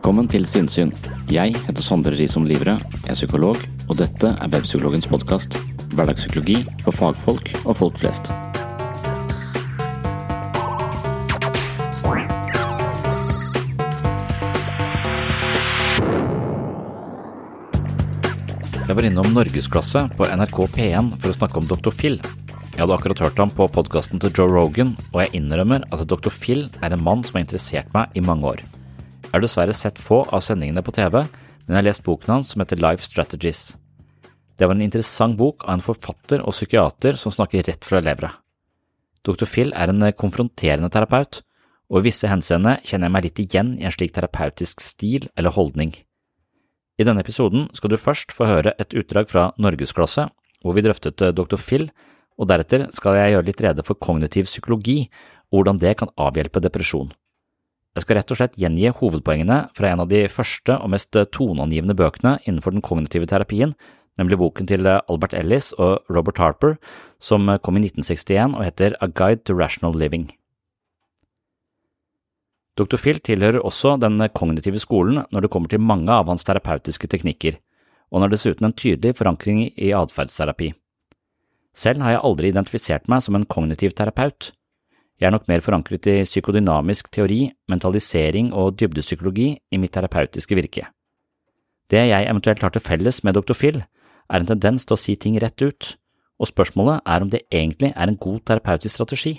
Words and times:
Velkommen 0.00 0.30
til 0.32 0.46
Sinnsyn. 0.48 0.94
Jeg 1.28 1.52
heter 1.66 1.84
Sondre 1.84 2.14
Risom 2.16 2.46
Livre, 2.48 2.78
er 3.04 3.12
psykolog, 3.18 3.58
og 3.84 3.98
dette 4.00 4.30
er 4.32 4.48
Webpsykologens 4.48 5.04
podkast. 5.12 5.58
Hverdagspsykologi 5.92 6.62
for 6.86 6.96
fagfolk 6.96 7.50
og 7.66 7.76
folk 7.76 8.00
flest. 8.00 8.30
Jeg 18.88 18.96
var 18.96 19.04
innom 19.04 19.28
Norgesklasse 19.36 20.06
på 20.16 20.32
NRK 20.32 20.64
P1 20.80 21.14
for 21.20 21.28
å 21.28 21.38
snakke 21.42 21.60
om 21.60 21.68
Dr. 21.68 21.92
Phil. 21.92 22.22
Jeg 22.72 22.86
hadde 22.86 22.96
akkurat 22.96 23.26
hørt 23.28 23.44
ham 23.44 23.52
på 23.52 23.68
podkasten 23.68 24.16
til 24.16 24.32
Joe 24.32 24.48
Rogan, 24.48 24.96
og 25.12 25.26
jeg 25.26 25.44
innrømmer 25.44 25.84
at 25.92 26.08
Dr. 26.08 26.32
Phil 26.32 26.70
er 26.80 26.96
en 26.96 27.04
mann 27.04 27.20
som 27.20 27.36
har 27.36 27.50
interessert 27.50 27.92
meg 27.92 28.16
i 28.16 28.24
mange 28.24 28.56
år. 28.56 28.70
Jeg 29.30 29.36
har 29.36 29.44
dessverre 29.44 29.74
sett 29.78 29.98
få 30.02 30.24
av 30.34 30.40
sendingene 30.42 30.82
på 30.82 30.90
TV, 30.90 31.20
men 31.22 31.70
jeg 31.70 31.76
har 31.76 31.84
lest 31.86 32.02
boken 32.02 32.32
hans 32.34 32.48
som 32.50 32.64
heter 32.64 32.80
Life 32.82 33.04
Strategies. 33.06 33.76
Det 34.58 34.66
var 34.66 34.74
en 34.74 34.82
interessant 34.82 35.36
bok 35.38 35.62
av 35.68 35.76
en 35.76 35.84
forfatter 35.84 36.42
og 36.42 36.50
psykiater 36.50 37.14
som 37.14 37.30
snakker 37.30 37.62
rett 37.68 37.86
fra 37.86 38.00
levra. 38.02 38.32
Dr. 39.22 39.46
Phil 39.46 39.70
er 39.70 39.92
en 39.92 40.02
konfronterende 40.18 40.90
terapeut, 40.90 41.44
og 41.86 42.00
i 42.00 42.08
visse 42.08 42.26
henseende 42.26 42.80
kjenner 42.82 43.06
jeg 43.06 43.14
meg 43.14 43.28
litt 43.28 43.44
igjen 43.44 43.70
i 43.78 43.86
en 43.86 43.94
slik 43.94 44.16
terapeutisk 44.18 44.82
stil 44.82 45.30
eller 45.38 45.54
holdning. 45.54 45.94
I 46.98 47.06
denne 47.06 47.22
episoden 47.22 47.68
skal 47.78 47.94
du 47.94 48.02
først 48.02 48.34
få 48.34 48.50
høre 48.50 48.74
et 48.82 48.98
utdrag 48.98 49.30
fra 49.30 49.52
Norgesklasse, 49.62 50.26
hvor 50.58 50.74
vi 50.74 50.82
drøftet 50.88 51.22
Dr. 51.38 51.54
Phil, 51.54 51.86
og 52.34 52.50
deretter 52.50 52.88
skal 52.90 53.22
jeg 53.22 53.36
gjøre 53.36 53.46
litt 53.46 53.62
rede 53.62 53.86
for 53.86 53.94
kognitiv 53.94 54.50
psykologi 54.50 55.04
og 55.54 55.60
hvordan 55.60 55.78
det 55.78 55.94
kan 56.02 56.10
avhjelpe 56.18 56.66
depresjon. 56.66 57.14
Jeg 57.96 58.04
skal 58.04 58.20
rett 58.20 58.30
og 58.30 58.38
slett 58.38 58.58
gjengi 58.60 58.90
hovedpoengene 58.94 59.56
fra 59.74 59.90
en 59.90 60.04
av 60.04 60.10
de 60.12 60.22
første 60.30 60.76
og 60.78 60.92
mest 60.92 61.16
toneangivende 61.34 61.96
bøkene 61.98 62.36
innenfor 62.44 62.76
den 62.76 62.84
kognitive 62.86 63.26
terapien, 63.26 63.74
nemlig 64.20 64.38
boken 64.38 64.68
til 64.70 64.86
Albert 64.86 65.34
Ellis 65.34 65.72
og 65.74 66.04
Robert 66.12 66.38
Harper, 66.38 66.76
som 67.18 67.50
kom 67.64 67.80
i 67.80 67.86
1961 67.88 68.54
og 68.54 68.66
heter 68.66 68.94
A 69.02 69.08
Guide 69.10 69.42
to 69.48 69.56
Rational 69.58 69.96
Living. 69.96 70.28
Dr. 72.78 72.96
Phil 72.96 73.18
tilhører 73.20 73.60
også 73.66 73.96
den 74.00 74.22
kognitive 74.32 74.78
skolen 74.80 75.24
når 75.34 75.44
det 75.44 75.50
kommer 75.52 75.68
til 75.68 75.82
mange 75.82 76.14
av 76.14 76.30
hans 76.30 76.46
terapeutiske 76.46 77.10
teknikker, 77.10 77.58
og 78.08 78.20
han 78.20 78.28
har 78.28 78.32
dessuten 78.32 78.70
en 78.70 78.76
tydelig 78.76 79.16
forankring 79.18 79.66
i 79.74 79.90
atferdsterapi. 79.96 80.70
Selv 81.76 82.02
har 82.02 82.16
jeg 82.16 82.24
aldri 82.26 82.50
identifisert 82.50 83.10
meg 83.10 83.22
som 83.22 83.36
en 83.36 83.46
kognitiv 83.46 83.92
terapeut. 83.98 84.52
Jeg 85.20 85.28
er 85.28 85.34
nok 85.34 85.50
mer 85.50 85.60
forankret 85.60 86.06
i 86.08 86.22
psykodynamisk 86.24 87.10
teori, 87.12 87.50
mentalisering 87.68 88.54
og 88.56 88.78
dybdepsykologi 88.80 89.50
i 89.52 89.80
mitt 89.80 89.92
terapeutiske 89.92 90.56
virke. 90.56 90.86
Det 91.92 92.06
jeg 92.08 92.24
eventuelt 92.24 92.62
har 92.64 92.72
til 92.72 92.80
felles 92.80 93.20
med 93.26 93.36
Dr. 93.36 93.52
Phil, 93.52 93.82
er 94.30 94.40
en 94.40 94.48
tendens 94.48 94.86
til 94.86 94.96
å 94.96 95.00
si 95.00 95.16
ting 95.20 95.36
rett 95.42 95.60
ut, 95.60 95.90
og 96.40 96.48
spørsmålet 96.48 97.02
er 97.04 97.26
om 97.26 97.28
det 97.28 97.42
egentlig 97.52 97.90
er 97.92 98.08
en 98.08 98.16
god 98.16 98.40
terapeutisk 98.48 98.94
strategi. 98.94 99.34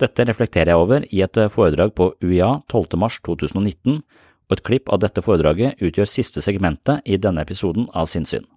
Dette 0.00 0.24
reflekterer 0.24 0.72
jeg 0.72 0.80
over 0.80 1.04
i 1.12 1.20
et 1.26 1.40
foredrag 1.52 1.92
på 1.92 2.14
UiA 2.24 2.62
12. 2.72 2.96
mars 2.96 3.18
2019, 3.26 4.00
og 4.48 4.56
et 4.56 4.64
klipp 4.64 4.88
av 4.88 5.02
dette 5.04 5.20
foredraget 5.20 5.82
utgjør 5.84 6.08
siste 6.08 6.40
segmentet 6.40 7.04
i 7.04 7.20
denne 7.20 7.44
episoden 7.44 7.90
av 7.92 8.08
Sinnsyn. 8.08 8.48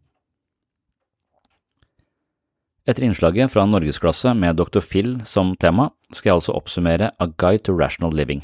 Etter 2.83 3.05
innslaget 3.07 3.51
fra 3.53 3.63
Norgesklasse 3.63 4.33
med 4.35 4.57
Dr. 4.59 4.81
Phil 4.83 5.21
som 5.23 5.53
tema, 5.55 5.87
skal 6.11 6.29
jeg 6.29 6.39
altså 6.41 6.55
oppsummere 6.57 7.13
A 7.15 7.27
Guide 7.39 7.63
to 7.63 7.75
Rational 7.79 8.11
Living, 8.11 8.41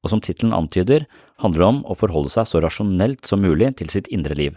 og 0.00 0.08
som 0.08 0.22
tittelen 0.24 0.54
antyder, 0.56 1.04
handler 1.42 1.60
det 1.60 1.66
om 1.68 1.80
å 1.84 1.96
forholde 1.98 2.32
seg 2.32 2.48
så 2.48 2.62
rasjonelt 2.64 3.28
som 3.28 3.44
mulig 3.44 3.74
til 3.76 3.92
sitt 3.92 4.08
indre 4.08 4.36
liv. 4.38 4.56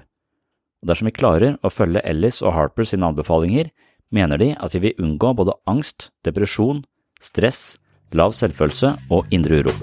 Og 0.79 0.87
dersom 0.87 1.09
vi 1.09 1.17
klarer 1.17 1.57
å 1.59 1.73
følge 1.73 2.05
Ellis 2.07 2.39
og 2.39 2.55
Harper 2.55 2.87
sine 2.87 3.09
anbefalinger, 3.09 3.67
mener 4.15 4.39
de 4.39 4.53
at 4.55 4.77
vi 4.77 4.85
vil 4.85 5.03
unngå 5.03 5.33
både 5.41 5.57
angst, 5.67 6.13
depresjon, 6.23 6.85
stress, 7.19 7.75
lav 8.15 8.31
selvfølelse 8.37 8.93
og 9.11 9.27
indre 9.35 9.59
uro. 9.65 9.75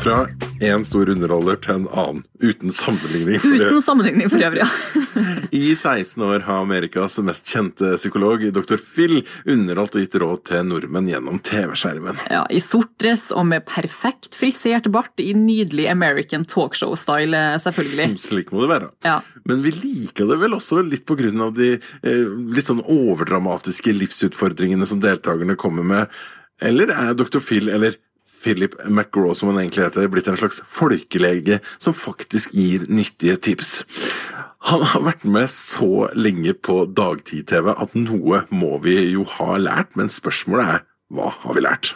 Fra 0.00 0.28
én 0.60 0.84
stor 0.84 1.10
underholder 1.12 1.58
til 1.60 1.74
en 1.74 1.86
annen, 1.92 2.22
uten 2.40 2.72
sammenligning. 2.72 3.36
for 3.40 3.52
Uten 3.52 3.82
sammenligning 3.84 4.30
for 4.32 4.40
øvrig. 4.46 4.64
I 5.52 5.74
16 5.76 6.22
år 6.24 6.46
har 6.46 6.62
Amerikas 6.64 7.18
mest 7.24 7.50
kjente 7.52 7.90
psykolog, 7.98 8.46
dr. 8.54 8.80
Phil, 8.80 9.20
underholdt 9.44 9.98
og 9.98 10.06
gitt 10.06 10.16
råd 10.22 10.42
til 10.48 10.64
nordmenn 10.70 11.10
gjennom 11.10 11.42
TV-skjermen. 11.44 12.16
ja. 12.32 12.46
I 12.48 12.62
sort 12.64 12.94
dress 13.02 13.28
og 13.28 13.44
med 13.52 13.66
perfekt 13.68 14.38
frisert 14.40 14.88
bart 14.88 15.20
i 15.20 15.34
nydelig 15.36 15.90
American 15.92 16.48
talkshow-style, 16.48 17.44
selvfølgelig. 17.60 18.16
Slik 18.28 18.52
må 18.56 18.64
det 18.64 18.72
være. 18.72 18.92
Ja. 19.04 19.20
Men 19.44 19.60
vi 19.66 19.76
liker 19.76 20.32
det 20.32 20.40
vel 20.40 20.56
også 20.56 20.80
litt 20.86 21.04
på 21.04 21.18
grunn 21.20 21.44
av 21.44 21.52
de 21.60 21.74
eh, 21.76 22.28
litt 22.56 22.72
sånn 22.72 22.80
overdramatiske 22.88 23.92
livsutfordringene 24.00 24.88
som 24.88 25.04
deltakerne 25.04 25.60
kommer 25.60 25.84
med. 25.84 26.22
Eller 26.60 26.92
er 26.92 27.12
dr. 27.16 27.40
Phil, 27.44 27.68
eller 27.68 28.00
Philip 28.40 28.76
McGraw 28.86 29.34
som 29.36 29.52
han 29.52 29.60
egentlig 29.62 29.86
heter, 29.86 30.08
blitt 30.12 30.28
en 30.30 30.38
slags 30.40 30.62
folkelege 30.66 31.60
som 31.78 31.96
faktisk 31.96 32.54
gir 32.56 32.86
nyttige 32.88 33.36
tips? 33.36 33.82
Han 34.70 34.84
har 34.84 35.04
vært 35.06 35.24
med 35.24 35.48
så 35.52 36.10
lenge 36.16 36.52
på 36.56 36.82
dagtid-TV 36.96 37.72
at 37.72 37.96
noe 37.96 38.44
må 38.52 38.76
vi 38.84 38.98
jo 39.14 39.24
ha 39.38 39.56
lært, 39.60 39.96
men 39.96 40.12
spørsmålet 40.12 40.74
er 40.76 40.84
hva 41.10 41.30
har 41.42 41.56
vi 41.56 41.64
lært? 41.64 41.94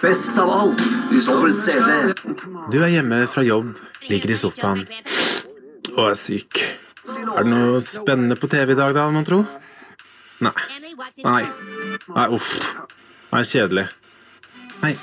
Best 0.00 0.38
av 0.40 0.48
alt, 0.48 0.80
dobbel 1.26 1.52
CD. 1.58 2.14
Du 2.72 2.78
er 2.80 2.94
hjemme 2.94 3.24
fra 3.28 3.42
jobb, 3.44 3.74
ligger 4.08 4.32
i 4.32 4.38
sofaen 4.38 4.86
og 5.96 6.04
er 6.06 6.16
syk. 6.16 6.62
Er 7.10 7.44
det 7.44 7.50
noe 7.50 7.82
spennende 7.84 8.38
på 8.38 8.48
TV 8.48 8.72
i 8.72 8.78
dag, 8.78 8.94
da, 8.96 9.08
mon 9.12 9.26
tro? 9.26 9.42
Nei. 10.40 10.54
Nei. 11.26 11.42
Nei, 12.14 12.26
uff. 12.32 12.48
Det 13.30 13.42
er 13.42 13.50
kjedelig. 13.50 13.86
Nei. 14.80 14.96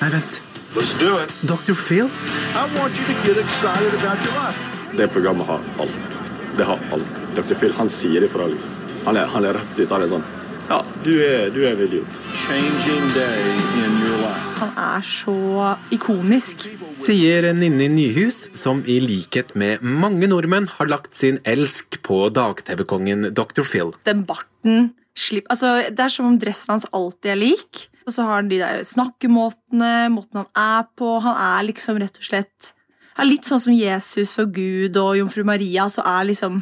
Nei, 0.00 0.10
vent. 0.10 0.42
Let's 0.76 0.94
do 0.98 1.16
it. 1.18 1.32
Dr. 1.42 1.74
Phil? 1.74 2.06
I 2.06 2.78
want 2.78 2.94
you 2.98 3.04
to 3.10 3.14
get 3.26 3.36
excited 3.36 3.92
about 3.98 4.18
your 4.24 4.34
life. 4.38 4.58
Det 4.96 5.08
programmet 5.08 5.46
har 5.46 5.60
alt. 5.78 6.18
Det 6.56 6.64
har 6.64 6.78
alt. 6.92 7.14
Dr. 7.36 7.54
Phil 7.54 7.72
han 7.72 7.90
sier 7.90 8.22
ifra, 8.24 8.46
liksom. 8.46 8.70
Han 9.06 9.16
er, 9.16 9.26
han 9.26 9.44
er 9.44 9.58
rett 9.58 9.80
ut. 9.80 9.88
Han 9.90 10.04
er 10.04 10.12
sånn 10.12 10.26
Ja, 10.68 10.82
du 11.00 11.14
er, 11.24 11.48
du 11.50 11.62
er 11.64 11.72
en 11.72 11.82
idiot. 11.86 12.20
Changing 12.44 13.10
day 13.16 13.44
in 13.80 13.98
your 14.04 14.20
life. 14.20 14.54
Han 14.60 14.72
er 14.84 15.04
så 15.08 15.36
ikonisk. 15.94 16.66
Sier 17.02 17.50
Ninni 17.56 17.88
Nyhus, 17.88 18.42
som 18.58 18.82
i 18.86 18.98
likhet 19.00 19.54
med 19.58 19.82
mange 19.82 20.28
nordmenn 20.30 20.68
har 20.76 20.90
lagt 20.92 21.16
sin 21.16 21.40
elsk 21.48 21.98
på 22.06 22.26
dag-TV-kongen 22.36 23.32
Dr. 23.34 23.64
Phil. 23.64 23.94
Den 24.06 24.26
barten 24.28 24.92
slipp, 25.18 25.48
altså, 25.50 25.88
Det 25.90 26.04
er 26.04 26.12
som 26.12 26.28
om 26.28 26.38
dressen 26.38 26.76
hans 26.76 26.86
alltid 26.92 27.32
er 27.32 27.40
lik. 27.48 27.88
Og 28.08 28.14
så 28.14 28.24
har 28.24 28.40
han 28.40 28.48
de 28.48 28.58
der 28.62 28.82
snakkemåtene, 28.88 30.08
måten 30.14 30.42
han 30.42 30.50
er 30.56 30.88
på. 30.96 31.18
Han 31.24 31.36
er 31.36 31.68
liksom 31.68 32.00
rett 32.00 32.16
og 32.16 32.24
slett 32.24 32.72
er 33.18 33.26
Litt 33.26 33.48
sånn 33.48 33.62
som 33.62 33.74
Jesus 33.74 34.36
og 34.38 34.52
Gud 34.54 34.96
og 35.00 35.16
jomfru 35.18 35.42
Maria, 35.46 35.88
så 35.90 36.04
er 36.06 36.28
liksom 36.28 36.60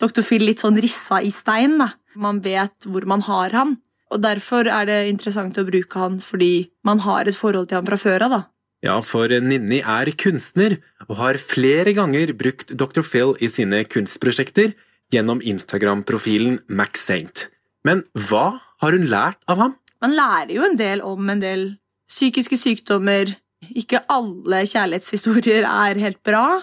Dr. 0.00 0.24
Phil 0.24 0.46
litt 0.48 0.62
sånn 0.64 0.80
rissa 0.80 1.20
i 1.20 1.30
stein. 1.30 1.76
da. 1.78 1.92
Man 2.16 2.40
vet 2.44 2.88
hvor 2.88 3.04
man 3.06 3.20
har 3.28 3.52
han. 3.52 3.76
Og 4.12 4.20
derfor 4.20 4.68
er 4.68 4.88
det 4.88 5.10
interessant 5.10 5.56
å 5.60 5.66
bruke 5.68 6.00
han 6.00 6.18
fordi 6.20 6.70
man 6.84 7.00
har 7.04 7.28
et 7.28 7.36
forhold 7.36 7.68
til 7.68 7.80
han 7.80 7.88
fra 7.88 8.00
før 8.00 8.26
av. 8.26 8.30
da. 8.30 8.40
Ja, 8.82 8.96
for 9.00 9.28
Ninni 9.28 9.78
er 9.78 10.10
kunstner 10.18 10.80
og 11.08 11.16
har 11.20 11.38
flere 11.38 11.92
ganger 11.94 12.32
brukt 12.34 12.74
Dr. 12.74 13.04
Phil 13.06 13.36
i 13.40 13.48
sine 13.48 13.84
kunstprosjekter 13.84 14.74
gjennom 15.12 15.44
Instagram-profilen 15.44 16.58
Max 16.68 17.04
Saint. 17.06 17.46
Men 17.84 18.02
hva 18.16 18.58
har 18.82 18.96
hun 18.96 19.06
lært 19.12 19.38
av 19.46 19.60
ham? 19.60 19.76
Man 20.02 20.16
lærer 20.18 20.52
jo 20.56 20.66
en 20.66 20.78
del 20.78 21.02
om 21.06 21.30
en 21.30 21.42
del 21.42 21.64
psykiske 22.10 22.58
sykdommer. 22.58 23.30
Ikke 23.78 24.02
alle 24.10 24.64
kjærlighetshistorier 24.66 25.66
er 25.68 26.00
helt 26.02 26.22
bra. 26.26 26.60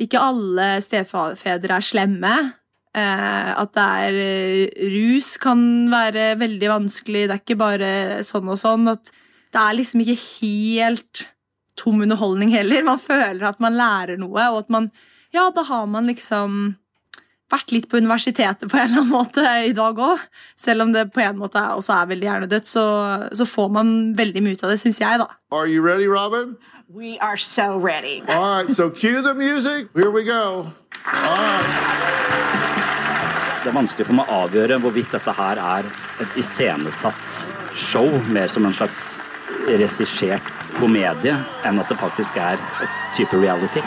Ikke 0.00 0.22
alle 0.22 0.78
stefedre 0.82 1.76
er 1.76 1.84
slemme. 1.84 2.34
Eh, 2.94 3.50
at 3.58 3.74
det 3.74 3.84
er 4.06 4.16
eh, 4.22 4.88
Rus 4.94 5.34
kan 5.42 5.60
være 5.92 6.34
veldig 6.40 6.70
vanskelig. 6.70 7.26
Det 7.26 7.36
er 7.36 7.42
ikke 7.42 7.60
bare 7.60 7.92
sånn 8.26 8.48
og 8.48 8.58
sånn. 8.60 8.88
At 8.90 9.12
det 9.54 9.60
er 9.60 9.76
liksom 9.76 10.04
ikke 10.04 10.20
helt 10.40 11.26
tom 11.78 12.00
underholdning 12.06 12.54
heller. 12.54 12.86
Man 12.86 13.02
føler 13.02 13.44
at 13.50 13.60
man 13.62 13.76
lærer 13.76 14.18
noe, 14.20 14.48
og 14.52 14.64
at 14.64 14.72
man 14.72 14.90
Ja, 15.34 15.48
da 15.50 15.64
har 15.66 15.86
man 15.90 16.06
liksom 16.06 16.76
vært 17.52 17.72
litt 17.74 17.88
på 17.90 18.00
universitetet 18.00 18.70
på 18.70 18.78
en 18.78 18.86
eller 18.88 19.02
annen 19.02 19.12
måte 19.12 19.44
i 19.68 19.74
dag 19.76 19.98
òg. 20.00 20.22
Selv 20.56 20.86
om 20.86 20.94
det 20.94 21.10
på 21.14 21.22
en 21.24 21.38
måte 21.40 21.60
også 21.74 21.96
er 21.96 22.12
veldig 22.12 22.28
hjernedødt, 22.28 22.70
så, 22.70 22.84
så 23.36 23.46
får 23.48 23.74
man 23.76 23.90
veldig 24.16 24.44
mye 24.44 24.56
ut 24.56 24.64
av 24.64 24.74
det, 24.74 24.80
syns 24.82 25.00
jeg, 25.02 25.20
da. 25.22 25.28
Are 25.54 25.68
you 25.68 25.84
ready, 25.84 26.08
Robin? 26.08 26.56
We 26.88 27.18
are 27.18 27.36
so 27.36 27.76
ready. 27.76 28.22
All 28.28 28.62
right, 28.62 28.70
so 28.70 28.90
cue 28.90 29.22
the 29.22 29.34
music. 29.34 29.88
Here 29.94 30.10
we 30.10 30.24
go. 30.24 30.66
All 31.06 31.38
right. 31.38 32.04
Det 33.64 33.70
er 33.70 33.76
vanskelig 33.78 34.04
for 34.04 34.18
meg 34.18 34.28
å 34.28 34.42
avgjøre 34.44 34.76
hvorvidt 34.84 35.14
dette 35.16 35.32
her 35.38 35.56
er 35.56 35.86
et 36.20 36.34
iscenesatt 36.36 37.38
show, 37.72 38.10
mer 38.28 38.50
som 38.52 38.68
en 38.68 38.76
slags 38.76 38.98
regissert 39.64 40.50
komedie, 40.76 41.32
enn 41.64 41.80
at 41.80 41.88
det 41.88 41.96
faktisk 41.96 42.36
er 42.36 42.60
et 42.84 43.00
type 43.16 43.40
reality. 43.40 43.80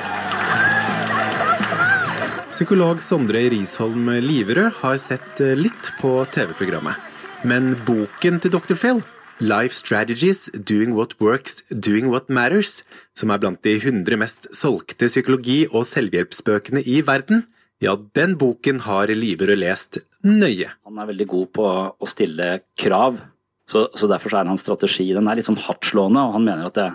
Psykolog 2.58 3.04
Sondre 3.06 3.44
Risholm 3.54 4.08
Liverød 4.18 4.80
har 4.80 4.96
sett 4.98 5.42
eh, 5.46 5.52
litt 5.54 5.92
på 6.00 6.10
TV-programmet. 6.34 6.98
Men 7.46 7.76
boken 7.86 8.40
til 8.42 8.56
Dr. 8.56 8.74
Phil, 8.74 9.04
Life 9.38 9.78
Strategies 9.78 10.48
Doing 10.56 10.96
What 10.98 11.14
Works, 11.22 11.60
Doing 11.70 12.10
What 12.10 12.32
Matters, 12.34 12.80
som 13.14 13.30
er 13.30 13.44
blant 13.44 13.62
de 13.62 13.76
100 13.78 14.18
mest 14.18 14.50
solgte 14.58 15.06
psykologi- 15.06 15.68
og 15.70 15.86
selvhjelpsbøkene 15.86 16.82
i 16.82 17.04
verden, 17.06 17.46
ja, 17.78 17.94
den 18.18 18.34
boken 18.42 18.82
har 18.88 19.14
Liverød 19.14 19.62
lest 19.62 20.02
nøye. 20.26 20.74
Han 20.90 20.98
er 20.98 21.12
veldig 21.14 21.30
god 21.30 21.54
på 21.62 21.70
å 21.94 22.10
stille 22.10 22.52
krav, 22.74 23.22
så, 23.70 23.86
så 23.94 24.10
derfor 24.10 24.34
så 24.34 24.42
er 24.42 24.50
hans 24.50 24.66
strategi 24.66 25.12
den 25.14 25.30
er 25.30 25.38
litt 25.38 25.46
sånn 25.46 25.62
hardtslående, 25.62 26.26
og 26.26 26.40
han 26.40 26.50
mener 26.50 26.74
at 26.74 26.82
det, 26.82 26.90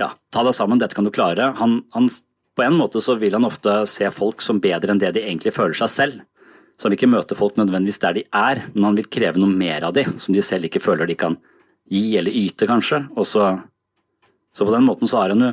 ja, 0.00 0.14
ta 0.32 0.48
deg 0.48 0.56
sammen, 0.56 0.80
dette 0.80 0.96
kan 0.96 1.04
du 1.04 1.12
klare. 1.12 1.52
Han, 1.60 1.82
han, 1.92 2.08
på 2.56 2.64
en 2.66 2.76
måte 2.76 3.00
så 3.00 3.16
vil 3.20 3.34
han 3.36 3.48
ofte 3.48 3.82
se 3.88 4.08
folk 4.12 4.42
som 4.44 4.60
bedre 4.60 4.92
enn 4.92 5.00
det 5.00 5.14
de 5.16 5.24
egentlig 5.24 5.54
føler 5.56 5.76
seg 5.78 5.92
selv. 5.92 6.20
Så 6.76 6.86
han 6.86 6.92
vil 6.92 7.00
ikke 7.00 7.12
møte 7.12 7.36
folk 7.38 7.58
nødvendigvis 7.60 8.00
der 8.02 8.16
de 8.16 8.24
er, 8.28 8.62
men 8.74 8.90
han 8.90 8.98
vil 8.98 9.10
kreve 9.12 9.40
noe 9.40 9.52
mer 9.52 9.88
av 9.88 9.96
de, 9.96 10.04
som 10.20 10.34
de 10.34 10.44
selv 10.44 10.68
ikke 10.68 10.82
føler 10.82 11.08
de 11.08 11.16
kan 11.18 11.36
gi 11.92 12.16
eller 12.18 12.32
yte, 12.32 12.68
kanskje. 12.68 13.04
Og 13.16 13.28
så, 13.28 13.52
så 14.56 14.66
på 14.66 14.74
den 14.74 14.88
måten 14.88 15.10
så 15.10 15.22
har 15.22 15.34
han 15.34 15.46
jo 15.46 15.52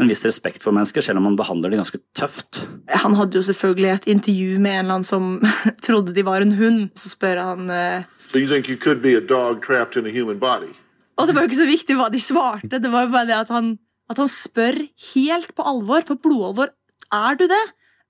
en 0.00 0.08
viss 0.08 0.24
respekt 0.24 0.62
for 0.64 0.74
mennesker, 0.74 1.04
selv 1.04 1.20
om 1.20 1.28
han 1.28 1.36
behandler 1.36 1.72
det 1.72 1.82
ganske 1.82 2.00
tøft. 2.16 2.62
Han 3.04 3.16
hadde 3.18 3.38
jo 3.38 3.44
selvfølgelig 3.44 3.90
et 3.92 4.08
intervju 4.14 4.58
med 4.58 4.72
en 4.72 4.84
eller 4.84 4.94
annen 4.96 5.06
som 5.06 5.26
trodde 5.86 6.14
de 6.16 6.24
var 6.26 6.44
en 6.44 6.56
hund. 6.56 6.86
Så 6.98 7.12
spør 7.12 7.42
han 7.42 7.70
eh, 7.70 8.08
So 8.30 8.40
you 8.40 8.48
think 8.48 8.70
you 8.70 8.78
could 8.80 9.02
be 9.04 9.16
a 9.18 9.20
dog 9.20 9.62
trapped 9.62 10.00
in 10.00 10.08
a 10.08 10.14
human 10.14 10.40
body? 10.40 10.72
Og 11.20 11.28
det 11.28 11.36
var 11.36 11.44
jo 11.44 11.52
ikke 11.52 11.60
så 11.60 11.68
viktig 11.68 11.96
hva 11.98 12.08
de 12.10 12.20
svarte, 12.22 12.78
det 12.80 12.90
var 12.90 13.04
jo 13.04 13.12
bare 13.12 13.28
det 13.28 13.36
at 13.36 13.50
han, 13.52 13.74
at 14.10 14.18
han 14.20 14.30
spør 14.30 14.80
helt 15.12 15.52
på 15.56 15.66
alvor, 15.66 16.04
på 16.06 16.18
blodalvor, 16.20 16.72
er 17.12 17.38
du 17.38 17.46
det? 17.50 17.62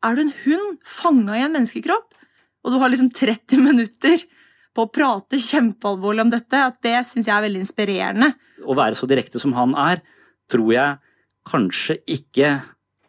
Er 0.03 0.17
du 0.17 0.25
en 0.25 0.35
hund 0.45 0.79
fanga 0.87 1.37
i 1.39 1.45
en 1.45 1.55
menneskekropp? 1.55 2.17
Og 2.63 2.75
du 2.75 2.79
har 2.79 2.93
liksom 2.93 3.11
30 3.15 3.63
minutter 3.63 4.25
på 4.73 4.87
å 4.87 4.91
prate 4.91 5.41
kjempealvorlig 5.43 6.25
om 6.25 6.33
dette, 6.33 6.59
at 6.59 6.79
det 6.85 6.97
syns 7.07 7.29
jeg 7.29 7.35
er 7.35 7.45
veldig 7.45 7.63
inspirerende. 7.63 8.31
Å 8.63 8.77
være 8.79 8.97
så 8.99 9.09
direkte 9.11 9.43
som 9.43 9.55
han 9.57 9.75
er, 9.79 10.03
tror 10.51 10.71
jeg 10.73 11.01
kanskje 11.49 11.99
ikke 12.11 12.53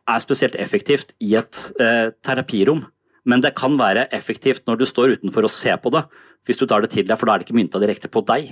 er 0.03 0.23
spesielt 0.23 0.57
effektivt 0.59 1.13
i 1.23 1.35
et 1.39 1.59
eh, 1.79 2.09
terapirom. 2.25 2.81
Men 3.29 3.43
det 3.43 3.53
kan 3.55 3.77
være 3.79 4.09
effektivt 4.15 4.65
når 4.67 4.81
du 4.81 4.85
står 4.89 5.15
utenfor 5.17 5.47
og 5.47 5.53
ser 5.53 5.77
på 5.79 5.93
det, 5.93 6.03
hvis 6.43 6.59
du 6.59 6.65
tar 6.67 6.83
det 6.83 6.91
til 6.91 7.07
deg, 7.07 7.15
for 7.15 7.29
da 7.29 7.35
er 7.35 7.41
det 7.41 7.47
ikke 7.47 7.55
mynta 7.55 7.79
direkte 7.79 8.11
på 8.11 8.25
deg. 8.27 8.51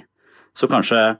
Så 0.56 0.70
kanskje 0.72 1.18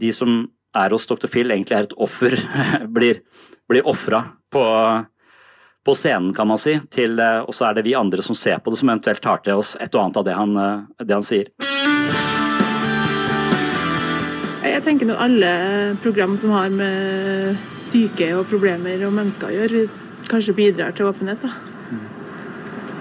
de 0.00 0.12
som 0.16 0.46
er 0.76 0.90
hos 0.94 1.06
Dr. 1.06 1.26
Phil, 1.30 1.50
egentlig 1.50 1.76
er 1.76 1.88
et 1.88 1.96
offer, 1.98 2.36
blir, 2.96 3.22
blir 3.68 3.86
ofra 3.88 4.22
på, 4.52 4.64
på 5.86 5.94
scenen, 5.96 6.34
kan 6.34 6.48
man 6.50 6.60
si, 6.60 6.76
til, 6.92 7.18
eh, 7.18 7.40
og 7.42 7.54
så 7.56 7.70
er 7.70 7.78
det 7.78 7.86
vi 7.88 7.96
andre 7.98 8.22
som 8.22 8.38
ser 8.38 8.60
på 8.62 8.72
det, 8.72 8.80
som 8.80 8.92
eventuelt 8.92 9.22
tar 9.24 9.42
til 9.46 9.62
oss 9.62 9.76
et 9.80 9.94
og 9.94 10.04
annet 10.04 10.20
av 10.20 10.28
det 10.28 10.36
han, 10.38 10.56
eh, 10.56 11.04
det 11.04 11.16
han 11.18 11.26
sier. 11.26 11.50
Jeg 14.60 14.84
tenker 14.84 15.08
nå 15.08 15.16
alle 15.20 15.50
program 16.00 16.36
som 16.40 16.52
har 16.54 16.70
med 16.72 17.58
syke 17.76 18.30
og 18.36 18.46
problemer 18.48 19.02
og 19.04 19.12
mennesker 19.16 19.50
å 19.50 19.56
gjøre, 19.56 19.82
kanskje 20.30 20.56
bidrar 20.56 20.94
til 20.96 21.10
åpenhet. 21.10 21.42
da. 21.42 21.52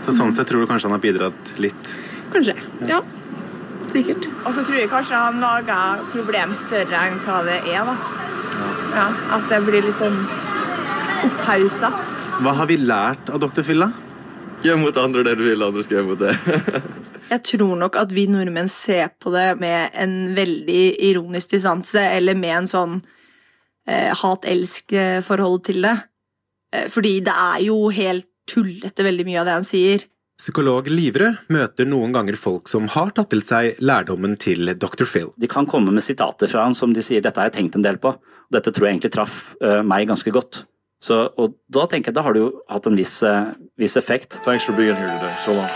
Så 0.03 0.15
sånn 0.17 0.33
sett 0.33 0.49
tror 0.49 0.63
du 0.63 0.67
kanskje 0.67 0.89
han 0.89 0.95
har 0.97 1.03
bidratt 1.03 1.53
litt? 1.61 1.95
Kanskje. 2.33 2.55
ja. 2.81 2.97
Ja. 2.97 3.01
Sikkert. 3.93 4.27
Og 4.46 4.53
så 4.53 4.63
tror 4.65 4.79
jeg 4.79 4.91
kanskje 4.91 5.19
han 5.19 5.39
lager 5.41 6.03
problem 6.13 6.53
større 6.60 7.05
enn 7.08 7.19
hva 7.25 7.41
det 7.48 7.60
er. 7.72 7.89
da. 7.89 7.96
Ja, 8.93 9.08
At 9.38 9.50
det 9.50 9.60
blir 9.65 9.86
litt 9.86 10.00
sånn 10.00 10.19
opphausa. 11.25 11.91
Hva 12.39 12.53
har 12.55 12.69
vi 12.69 12.77
lært 12.79 13.31
av 13.34 13.41
Dr. 13.43 13.63
Phil, 13.67 13.84
da? 13.84 13.91
Gjør 14.63 14.79
mot 14.81 14.98
andre 15.00 15.24
det 15.27 15.38
du 15.39 15.46
vil 15.48 15.63
andre 15.63 15.84
skal 15.86 16.00
gjøre 16.00 16.10
mot 16.10 16.19
det. 16.19 16.34
Jeg 17.29 17.43
tror 17.46 17.75
nok 17.77 17.98
at 18.00 18.13
vi 18.15 18.25
nordmenn 18.31 18.69
ser 18.74 19.12
på 19.22 19.31
det 19.34 19.60
med 19.62 19.93
en 19.93 20.15
veldig 20.36 20.84
ironisk 21.12 21.53
distanse, 21.53 22.01
eller 22.17 22.38
med 22.38 22.55
en 22.55 22.69
sånn 22.72 22.96
eh, 23.88 24.10
hat-elsk-forhold 24.17 25.62
til 25.69 25.86
det. 25.86 25.96
Eh, 26.74 26.88
fordi 26.89 27.19
det 27.27 27.36
er 27.36 27.62
jo 27.67 27.77
helt 27.93 28.25
tullete, 28.50 29.05
veldig 29.05 29.27
mye 29.27 29.43
av 29.43 29.50
det 29.50 29.58
han 29.60 29.67
sier. 29.67 30.08
Psykolog 30.39 30.86
Livrød 30.88 31.50
møter 31.51 31.88
noen 31.89 32.13
ganger 32.15 32.38
folk 32.39 32.69
som 32.72 32.86
har 32.93 33.10
tatt 33.12 33.27
til 33.34 33.41
seg 33.43 33.81
lærdommen 33.84 34.38
til 34.39 34.72
Dr. 34.79 35.03
Phil. 35.03 35.34
De 35.36 35.50
kan 35.51 35.65
komme 35.67 35.91
med 35.91 36.00
sitater 36.05 36.48
fra 36.48 36.63
han 36.63 36.75
som 36.77 36.93
de 36.96 37.03
sier 37.03 37.19
'dette 37.19 37.36
har 37.41 37.50
jeg 37.50 37.58
tenkt 37.58 37.75
en 37.75 37.84
del 37.84 37.98
på', 38.00 38.13
og 38.15 38.55
dette 38.55 38.72
tror 38.72 38.88
jeg 38.88 38.93
egentlig 38.93 39.12
traff 39.12 39.34
uh, 39.60 39.84
meg 39.84 40.08
ganske 40.08 40.31
godt. 40.31 40.63
Så, 41.03 41.27
og 41.36 41.58
da 41.67 41.84
tenker 41.91 42.13
jeg 42.13 42.15
da 42.15 42.24
har 42.24 42.31
det 42.31 42.39
jo 42.39 42.53
hatt 42.72 42.88
en 42.88 42.96
viss, 42.96 43.19
uh, 43.22 43.51
viss 43.75 43.98
effekt. 44.00 44.39
Thanks 44.46 44.63
for 44.63 44.72
being 44.72 44.96
here 44.96 45.12
today. 45.12 45.36
So 45.43 45.51
long. 45.51 45.67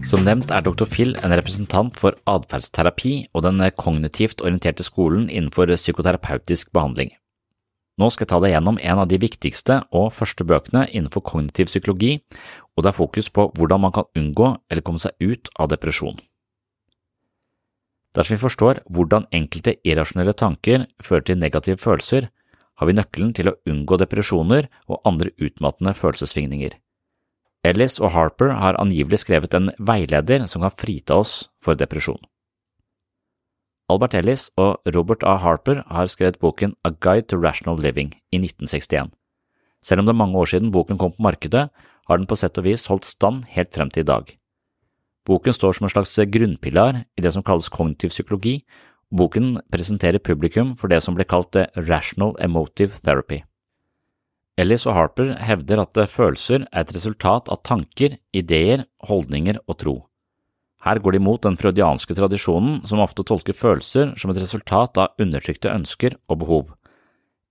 Som 0.00 0.24
nevnt 0.24 0.48
er 0.48 0.64
Dr. 0.64 0.88
Phil 0.88 1.12
en 1.20 1.36
representant 1.36 1.92
for 2.00 2.16
atferdsterapi 2.24 3.28
og 3.34 3.44
den 3.44 3.60
kognitivt 3.76 4.40
orienterte 4.40 4.82
skolen 4.82 5.28
innenfor 5.28 5.68
psykoterapeutisk 5.76 6.72
behandling. 6.72 7.12
Nå 7.96 8.10
skal 8.12 8.26
jeg 8.26 8.30
ta 8.34 8.38
deg 8.44 8.52
gjennom 8.52 8.78
en 8.82 9.00
av 9.00 9.08
de 9.08 9.18
viktigste 9.20 9.78
og 9.96 10.10
første 10.12 10.44
bøkene 10.44 10.84
innenfor 10.90 11.24
kognitiv 11.24 11.70
psykologi, 11.70 12.18
og 12.76 12.84
det 12.84 12.92
er 12.92 12.98
fokus 12.98 13.30
på 13.32 13.48
hvordan 13.56 13.86
man 13.86 13.94
kan 13.96 14.08
unngå 14.18 14.50
eller 14.68 14.84
komme 14.84 15.00
seg 15.00 15.16
ut 15.24 15.48
av 15.56 15.70
depresjon. 15.72 16.18
Dersom 18.16 18.36
vi 18.36 18.44
forstår 18.44 18.82
hvordan 18.92 19.28
enkelte 19.32 19.76
irrasjonelle 19.84 20.36
tanker 20.36 20.86
fører 21.04 21.24
til 21.28 21.40
negative 21.40 21.80
følelser, 21.80 22.28
har 22.76 22.88
vi 22.88 22.96
nøkkelen 22.96 23.32
til 23.36 23.48
å 23.48 23.56
unngå 23.68 23.96
depresjoner 24.00 24.68
og 24.88 25.00
andre 25.08 25.32
utmattende 25.40 25.96
følelsessvingninger. 25.96 26.76
Ellis 27.66 27.96
og 27.98 28.12
Harper 28.12 28.52
har 28.60 28.78
angivelig 28.80 29.22
skrevet 29.24 29.56
en 29.56 29.72
veileder 29.80 30.44
som 30.50 30.64
kan 30.64 30.74
frita 30.74 31.16
oss 31.16 31.46
for 31.62 31.78
depresjon. 31.78 32.20
Albert 33.86 34.16
Ellis 34.18 34.48
og 34.58 34.80
Robert 34.96 35.22
A. 35.22 35.36
Harper 35.38 35.84
har 35.86 36.08
skrevet 36.10 36.40
boken 36.42 36.72
A 36.82 36.90
Guide 36.90 37.28
to 37.30 37.36
Rational 37.38 37.78
Living 37.78 38.16
i 38.34 38.40
1961. 38.40 39.12
Selv 39.78 40.02
om 40.02 40.08
det 40.08 40.14
er 40.16 40.18
mange 40.18 40.40
år 40.40 40.50
siden 40.50 40.72
boken 40.74 40.98
kom 40.98 41.12
på 41.14 41.22
markedet, 41.22 41.68
har 42.06 42.18
den 42.18 42.26
på 42.26 42.38
sett 42.38 42.58
og 42.58 42.66
vis 42.66 42.88
holdt 42.90 43.06
stand 43.06 43.44
helt 43.54 43.70
frem 43.74 43.92
til 43.94 44.02
i 44.02 44.08
dag. 44.08 44.32
Boken 45.26 45.54
står 45.54 45.78
som 45.78 45.86
en 45.86 45.92
slags 45.94 46.16
grunnpilar 46.34 47.04
i 47.14 47.22
det 47.22 47.32
som 47.34 47.46
kalles 47.46 47.70
kognitiv 47.70 48.10
psykologi, 48.10 48.56
og 49.12 49.22
boken 49.22 49.54
presenterer 49.70 50.18
publikum 50.18 50.74
for 50.74 50.90
det 50.90 50.98
som 51.06 51.14
ble 51.14 51.26
kalt 51.26 51.54
Rational 51.78 52.34
Emotive 52.42 52.98
Therapy. 53.06 53.44
Ellis 54.58 54.86
og 54.88 54.96
Harper 54.98 55.34
hevder 55.46 55.84
at 55.84 56.02
følelser 56.10 56.66
er 56.72 56.82
et 56.82 56.94
resultat 56.96 57.50
av 57.52 57.62
tanker, 57.62 58.18
ideer, 58.34 58.86
holdninger 59.06 59.62
og 59.68 59.78
tro. 59.78 59.96
Her 60.86 61.00
går 61.02 61.16
de 61.16 61.18
imot 61.18 61.42
den 61.42 61.56
freudianske 61.58 62.14
tradisjonen 62.14 62.84
som 62.86 63.02
ofte 63.02 63.24
tolker 63.26 63.56
følelser 63.58 64.12
som 64.20 64.30
et 64.30 64.38
resultat 64.38 65.00
av 65.02 65.18
undertrykte 65.22 65.72
ønsker 65.72 66.14
og 66.30 66.38
behov. 66.44 66.68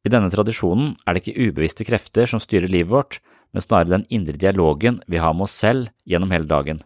I 0.08 0.12
denne 0.14 0.32
tradisjonen 0.32 0.94
er 1.04 1.16
det 1.16 1.26
ikke 1.26 1.50
ubevisste 1.50 1.84
krefter 1.88 2.30
som 2.32 2.40
styrer 2.40 2.72
livet 2.72 2.94
vårt, 2.94 3.18
men 3.52 3.64
snarere 3.66 3.98
den 3.98 4.06
indre 4.14 4.40
dialogen 4.40 5.02
vi 5.12 5.20
har 5.20 5.36
med 5.36 5.50
oss 5.50 5.58
selv 5.58 5.92
gjennom 6.08 6.32
hele 6.32 6.48
dagen. 6.48 6.80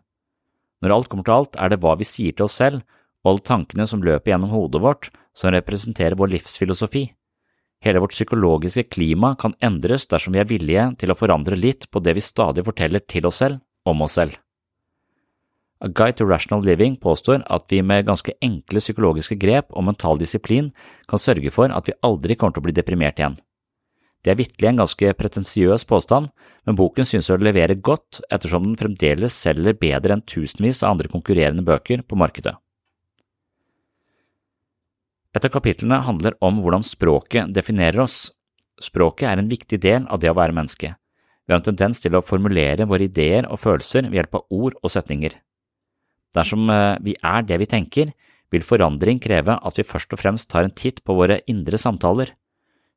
Når 0.81 0.95
alt 0.95 1.11
kommer 1.11 1.27
til 1.27 1.35
alt, 1.35 1.59
er 1.59 1.69
det 1.69 1.81
hva 1.83 1.93
vi 1.99 2.07
sier 2.07 2.33
til 2.33 2.47
oss 2.47 2.57
selv, 2.57 2.81
og 3.21 3.33
alle 3.33 3.45
tankene 3.45 3.85
som 3.91 4.01
løper 4.01 4.31
gjennom 4.31 4.53
hodet 4.55 4.81
vårt, 4.81 5.13
som 5.35 5.53
representerer 5.53 6.17
vår 6.17 6.33
livsfilosofi. 6.37 7.09
Hele 7.83 8.01
vårt 8.01 8.15
psykologiske 8.15 8.87
klima 8.89 9.35
kan 9.39 9.53
endres 9.63 10.07
dersom 10.09 10.33
vi 10.33 10.41
er 10.41 10.49
villige 10.49 10.89
til 10.99 11.11
å 11.11 11.19
forandre 11.19 11.59
litt 11.59 11.91
på 11.91 12.01
det 12.03 12.17
vi 12.17 12.23
stadig 12.23 12.65
forteller 12.65 13.03
til 13.05 13.27
oss 13.29 13.43
selv 13.43 13.61
om 13.85 14.07
oss 14.07 14.17
selv. 14.17 14.39
A 15.79 15.87
Guide 15.87 16.17
to 16.19 16.25
Rational 16.27 16.63
Living 16.65 16.97
påstår 16.99 17.45
at 17.47 17.69
vi 17.71 17.79
med 17.81 18.07
ganske 18.09 18.33
enkle 18.43 18.81
psykologiske 18.83 19.37
grep 19.39 19.69
og 19.71 19.85
mental 19.87 20.19
disiplin 20.19 20.73
kan 21.07 21.21
sørge 21.21 21.51
for 21.55 21.71
at 21.71 21.87
vi 21.87 21.95
aldri 22.03 22.35
kommer 22.35 22.57
til 22.57 22.65
å 22.65 22.67
bli 22.67 22.75
deprimert 22.75 23.21
igjen. 23.21 23.37
Det 24.19 24.33
er 24.33 24.39
vitterlig 24.41 24.73
en 24.73 24.81
ganske 24.81 25.13
pretensiøs 25.15 25.85
påstand, 25.87 26.27
men 26.67 26.75
boken 26.75 27.07
synes 27.07 27.29
å 27.31 27.39
levere 27.39 27.79
godt 27.79 28.19
ettersom 28.27 28.65
den 28.65 28.75
fremdeles 28.79 29.37
selger 29.45 29.77
bedre 29.79 30.17
enn 30.17 30.25
tusenvis 30.27 30.83
av 30.83 30.97
andre 30.97 31.11
konkurrerende 31.13 31.63
bøker 31.63 32.03
på 32.03 32.19
markedet. 32.19 32.57
Et 35.31 35.45
av 35.45 35.53
kapitlene 35.53 36.01
handler 36.03 36.35
om 36.43 36.59
hvordan 36.59 36.83
språket 36.83 37.53
definerer 37.55 38.03
oss. 38.03 38.33
Språket 38.81 39.29
er 39.29 39.39
en 39.39 39.51
viktig 39.51 39.79
del 39.79 40.07
av 40.11 40.19
det 40.19 40.31
å 40.31 40.35
være 40.35 40.55
menneske. 40.57 40.97
Vi 41.47 41.53
har 41.53 41.61
en 41.61 41.71
tendens 41.71 42.03
til 42.03 42.17
å 42.17 42.25
formulere 42.25 42.87
våre 42.89 43.07
ideer 43.07 43.47
og 43.47 43.61
følelser 43.61 44.09
ved 44.09 44.19
hjelp 44.19 44.41
av 44.41 44.49
ord 44.49 44.75
og 44.83 44.91
setninger. 44.91 45.37
Dersom 46.35 46.69
eh, 46.69 46.97
vi 47.05 47.15
er 47.25 47.45
det 47.47 47.59
vi 47.61 47.69
tenker, 47.69 48.13
vil 48.49 48.65
forandring 48.65 49.19
kreve 49.21 49.55
at 49.55 49.77
vi 49.77 49.85
først 49.85 50.13
og 50.13 50.21
fremst 50.21 50.49
tar 50.49 50.65
en 50.65 50.75
titt 50.75 51.03
på 51.05 51.15
våre 51.17 51.41
indre 51.49 51.77
samtaler. 51.77 52.33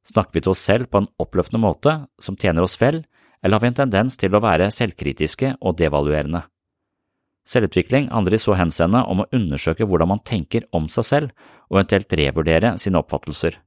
Snakker 0.08 0.38
vi 0.38 0.44
til 0.44 0.54
oss 0.54 0.62
selv 0.64 0.88
på 0.90 1.02
en 1.02 1.10
oppløftende 1.22 1.62
måte 1.62 1.96
som 2.20 2.38
tjener 2.40 2.64
oss 2.64 2.78
vel, 2.80 3.02
eller 3.42 3.58
har 3.58 3.64
vi 3.64 3.72
en 3.72 3.80
tendens 3.82 4.16
til 4.18 4.34
å 4.34 4.42
være 4.42 4.70
selvkritiske 4.74 5.56
og 5.60 5.76
devaluerende? 5.78 6.44
Selvutvikling 7.48 8.08
handler 8.12 8.36
i 8.36 8.42
så 8.42 8.54
henseende 8.54 9.02
om 9.10 9.24
å 9.24 9.28
undersøke 9.34 9.86
hvordan 9.88 10.12
man 10.12 10.22
tenker 10.26 10.66
om 10.76 10.86
seg 10.92 11.06
selv, 11.06 11.32
og 11.68 11.80
eventuelt 11.80 12.14
revurdere 12.18 12.76
sine 12.78 13.00
oppfattelser. 13.02 13.58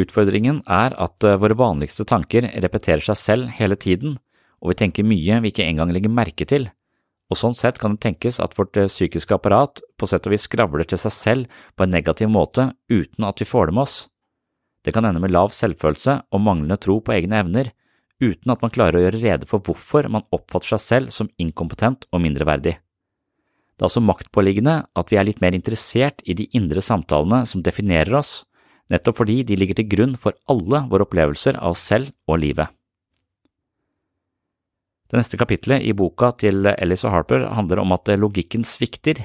Utfordringen 0.00 0.60
er 0.68 0.94
at 1.00 1.24
eh, 1.24 1.38
våre 1.40 1.56
vanligste 1.58 2.06
tanker 2.08 2.46
repeterer 2.62 3.04
seg 3.04 3.18
selv 3.18 3.54
hele 3.56 3.76
tiden, 3.80 4.18
og 4.60 4.72
vi 4.72 4.78
tenker 4.82 5.08
mye 5.08 5.40
vi 5.40 5.52
ikke 5.52 5.66
engang 5.66 5.92
legger 5.94 6.12
merke 6.12 6.46
til, 6.48 6.68
og 7.30 7.38
sånn 7.38 7.54
sett 7.54 7.78
kan 7.78 7.94
det 7.94 8.02
tenkes 8.04 8.40
at 8.42 8.56
vårt 8.58 8.76
eh, 8.80 8.90
psykiske 8.90 9.36
apparat 9.36 9.82
på 9.98 10.08
sett 10.10 10.26
og 10.26 10.34
vis 10.34 10.48
skravler 10.48 10.88
til 10.88 10.98
seg 10.98 11.14
selv 11.14 11.60
på 11.78 11.86
en 11.86 11.94
negativ 11.94 12.30
måte 12.32 12.72
uten 12.90 13.26
at 13.28 13.40
vi 13.40 13.46
får 13.46 13.70
det 13.70 13.76
med 13.76 13.86
oss. 13.86 13.98
Det 14.82 14.94
kan 14.96 15.06
ende 15.06 15.22
med 15.22 15.32
lav 15.34 15.52
selvfølelse 15.54 16.16
og 16.32 16.42
manglende 16.42 16.80
tro 16.80 16.98
på 17.04 17.14
egne 17.14 17.42
evner, 17.44 17.70
uten 18.20 18.52
at 18.52 18.62
man 18.64 18.72
klarer 18.74 18.98
å 18.98 19.04
gjøre 19.04 19.22
rede 19.22 19.48
for 19.48 19.62
hvorfor 19.64 20.08
man 20.12 20.26
oppfatter 20.34 20.74
seg 20.74 20.84
selv 20.84 21.14
som 21.14 21.30
inkompetent 21.40 22.08
og 22.10 22.24
mindreverdig. 22.24 22.74
Det 22.76 23.86
er 23.86 23.88
også 23.88 24.02
maktpåliggende 24.04 24.74
at 24.98 25.12
vi 25.12 25.16
er 25.16 25.28
litt 25.28 25.40
mer 25.40 25.56
interessert 25.56 26.20
i 26.28 26.36
de 26.36 26.48
indre 26.56 26.82
samtalene 26.84 27.46
som 27.48 27.62
definerer 27.64 28.18
oss, 28.18 28.42
nettopp 28.92 29.20
fordi 29.22 29.38
de 29.46 29.56
ligger 29.56 29.78
til 29.78 29.88
grunn 29.88 30.18
for 30.20 30.36
alle 30.50 30.82
våre 30.90 31.06
opplevelser 31.06 31.60
av 31.60 31.76
oss 31.76 31.86
selv 31.92 32.10
og 32.28 32.42
livet. 32.42 32.68
Det 35.10 35.18
neste 35.18 35.38
kapitlet 35.40 35.82
i 35.82 35.94
boka 35.96 36.30
til 36.38 36.68
Ellis 36.70 37.02
og 37.02 37.10
Harper 37.16 37.48
handler 37.56 37.82
om 37.82 37.90
at 37.96 38.12
logikken 38.14 38.62
svikter, 38.62 39.24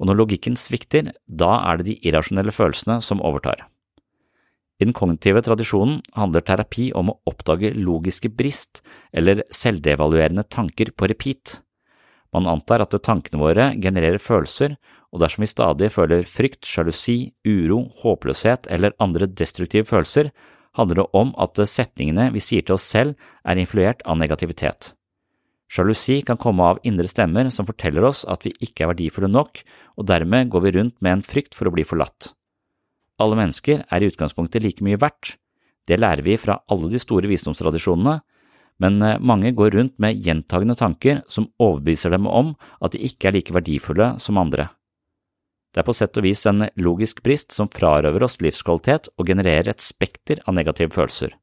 og 0.00 0.08
når 0.08 0.22
logikken 0.22 0.56
svikter, 0.56 1.12
da 1.28 1.50
er 1.68 1.78
det 1.78 1.90
de 1.90 1.98
irrasjonelle 2.08 2.54
følelsene 2.54 3.02
som 3.04 3.20
overtar. 3.20 3.66
I 4.78 4.86
den 4.86 4.94
kognitive 4.94 5.42
tradisjonen 5.42 5.98
handler 6.14 6.44
terapi 6.46 6.92
om 6.96 7.10
å 7.10 7.16
oppdage 7.28 7.74
logiske 7.74 8.30
brist 8.30 8.80
eller 9.12 9.42
selvdevaluerende 9.52 10.46
tanker 10.46 10.94
på 10.94 11.08
repeat. 11.10 11.58
Man 12.32 12.46
antar 12.46 12.84
at 12.84 12.94
tankene 13.02 13.40
våre 13.42 13.72
genererer 13.82 14.22
følelser, 14.22 14.76
og 15.12 15.24
dersom 15.24 15.42
vi 15.42 15.50
stadig 15.50 15.88
føler 15.92 16.22
frykt, 16.28 16.62
sjalusi, 16.68 17.34
uro, 17.48 17.88
håpløshet 18.02 18.68
eller 18.70 18.94
andre 19.02 19.26
destruktive 19.26 19.88
følelser, 19.88 20.30
handler 20.78 21.02
det 21.02 21.08
om 21.16 21.34
at 21.42 21.58
setningene 21.66 22.28
vi 22.32 22.44
sier 22.44 22.62
til 22.62 22.76
oss 22.78 22.86
selv 22.86 23.18
er 23.44 23.58
influert 23.58 24.04
av 24.06 24.20
negativitet. 24.20 24.92
Sjalusi 25.68 26.22
kan 26.24 26.40
komme 26.40 26.64
av 26.64 26.80
indre 26.88 27.08
stemmer 27.10 27.50
som 27.52 27.66
forteller 27.68 28.06
oss 28.08 28.24
at 28.28 28.46
vi 28.46 28.54
ikke 28.64 28.86
er 28.86 28.92
verdifulle 28.94 29.28
nok, 29.28 29.60
og 30.00 30.08
dermed 30.08 30.48
går 30.52 30.64
vi 30.64 30.74
rundt 30.78 30.96
med 31.04 31.18
en 31.18 31.26
frykt 31.26 31.56
for 31.56 31.68
å 31.68 31.74
bli 31.74 31.84
forlatt. 31.84 32.32
Alle 33.20 33.36
mennesker 33.36 33.84
er 33.84 34.02
i 34.02 34.08
utgangspunktet 34.08 34.64
like 34.64 34.84
mye 34.86 35.00
verdt. 35.00 35.36
Det 35.88 35.98
lærer 35.98 36.24
vi 36.24 36.38
fra 36.40 36.60
alle 36.70 36.88
de 36.92 37.00
store 37.02 37.28
visdomstradisjonene, 37.28 38.20
men 38.78 39.02
eh, 39.02 39.18
mange 39.18 39.52
går 39.58 39.74
rundt 39.74 39.96
med 39.98 40.20
gjentagende 40.24 40.76
tanker 40.78 41.22
som 41.28 41.48
overbeviser 41.58 42.14
dem 42.14 42.28
om 42.30 42.54
at 42.80 42.94
de 42.94 43.02
ikke 43.08 43.30
er 43.30 43.38
like 43.38 43.54
verdifulle 43.54 44.12
som 44.22 44.38
andre. 44.38 44.68
Det 45.74 45.82
er 45.82 45.88
på 45.88 45.96
sett 45.96 46.16
og 46.16 46.24
vis 46.24 46.46
en 46.48 46.68
logisk 46.80 47.20
brist 47.26 47.52
som 47.52 47.68
frarøver 47.72 48.24
oss 48.24 48.38
livskvalitet 48.44 49.10
og 49.18 49.28
genererer 49.28 49.72
et 49.72 49.84
spekter 49.84 50.40
av 50.46 50.56
negative 50.56 50.94
følelser. 50.94 51.34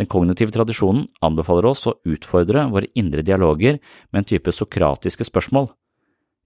Den 0.00 0.10
kognitive 0.10 0.50
tradisjonen 0.54 1.06
anbefaler 1.22 1.68
oss 1.70 1.84
å 1.86 1.98
utfordre 2.10 2.66
våre 2.72 2.90
indre 2.98 3.22
dialoger 3.22 3.78
med 4.10 4.22
en 4.22 4.30
type 4.32 4.54
sokratiske 4.54 5.26
spørsmål. 5.28 5.68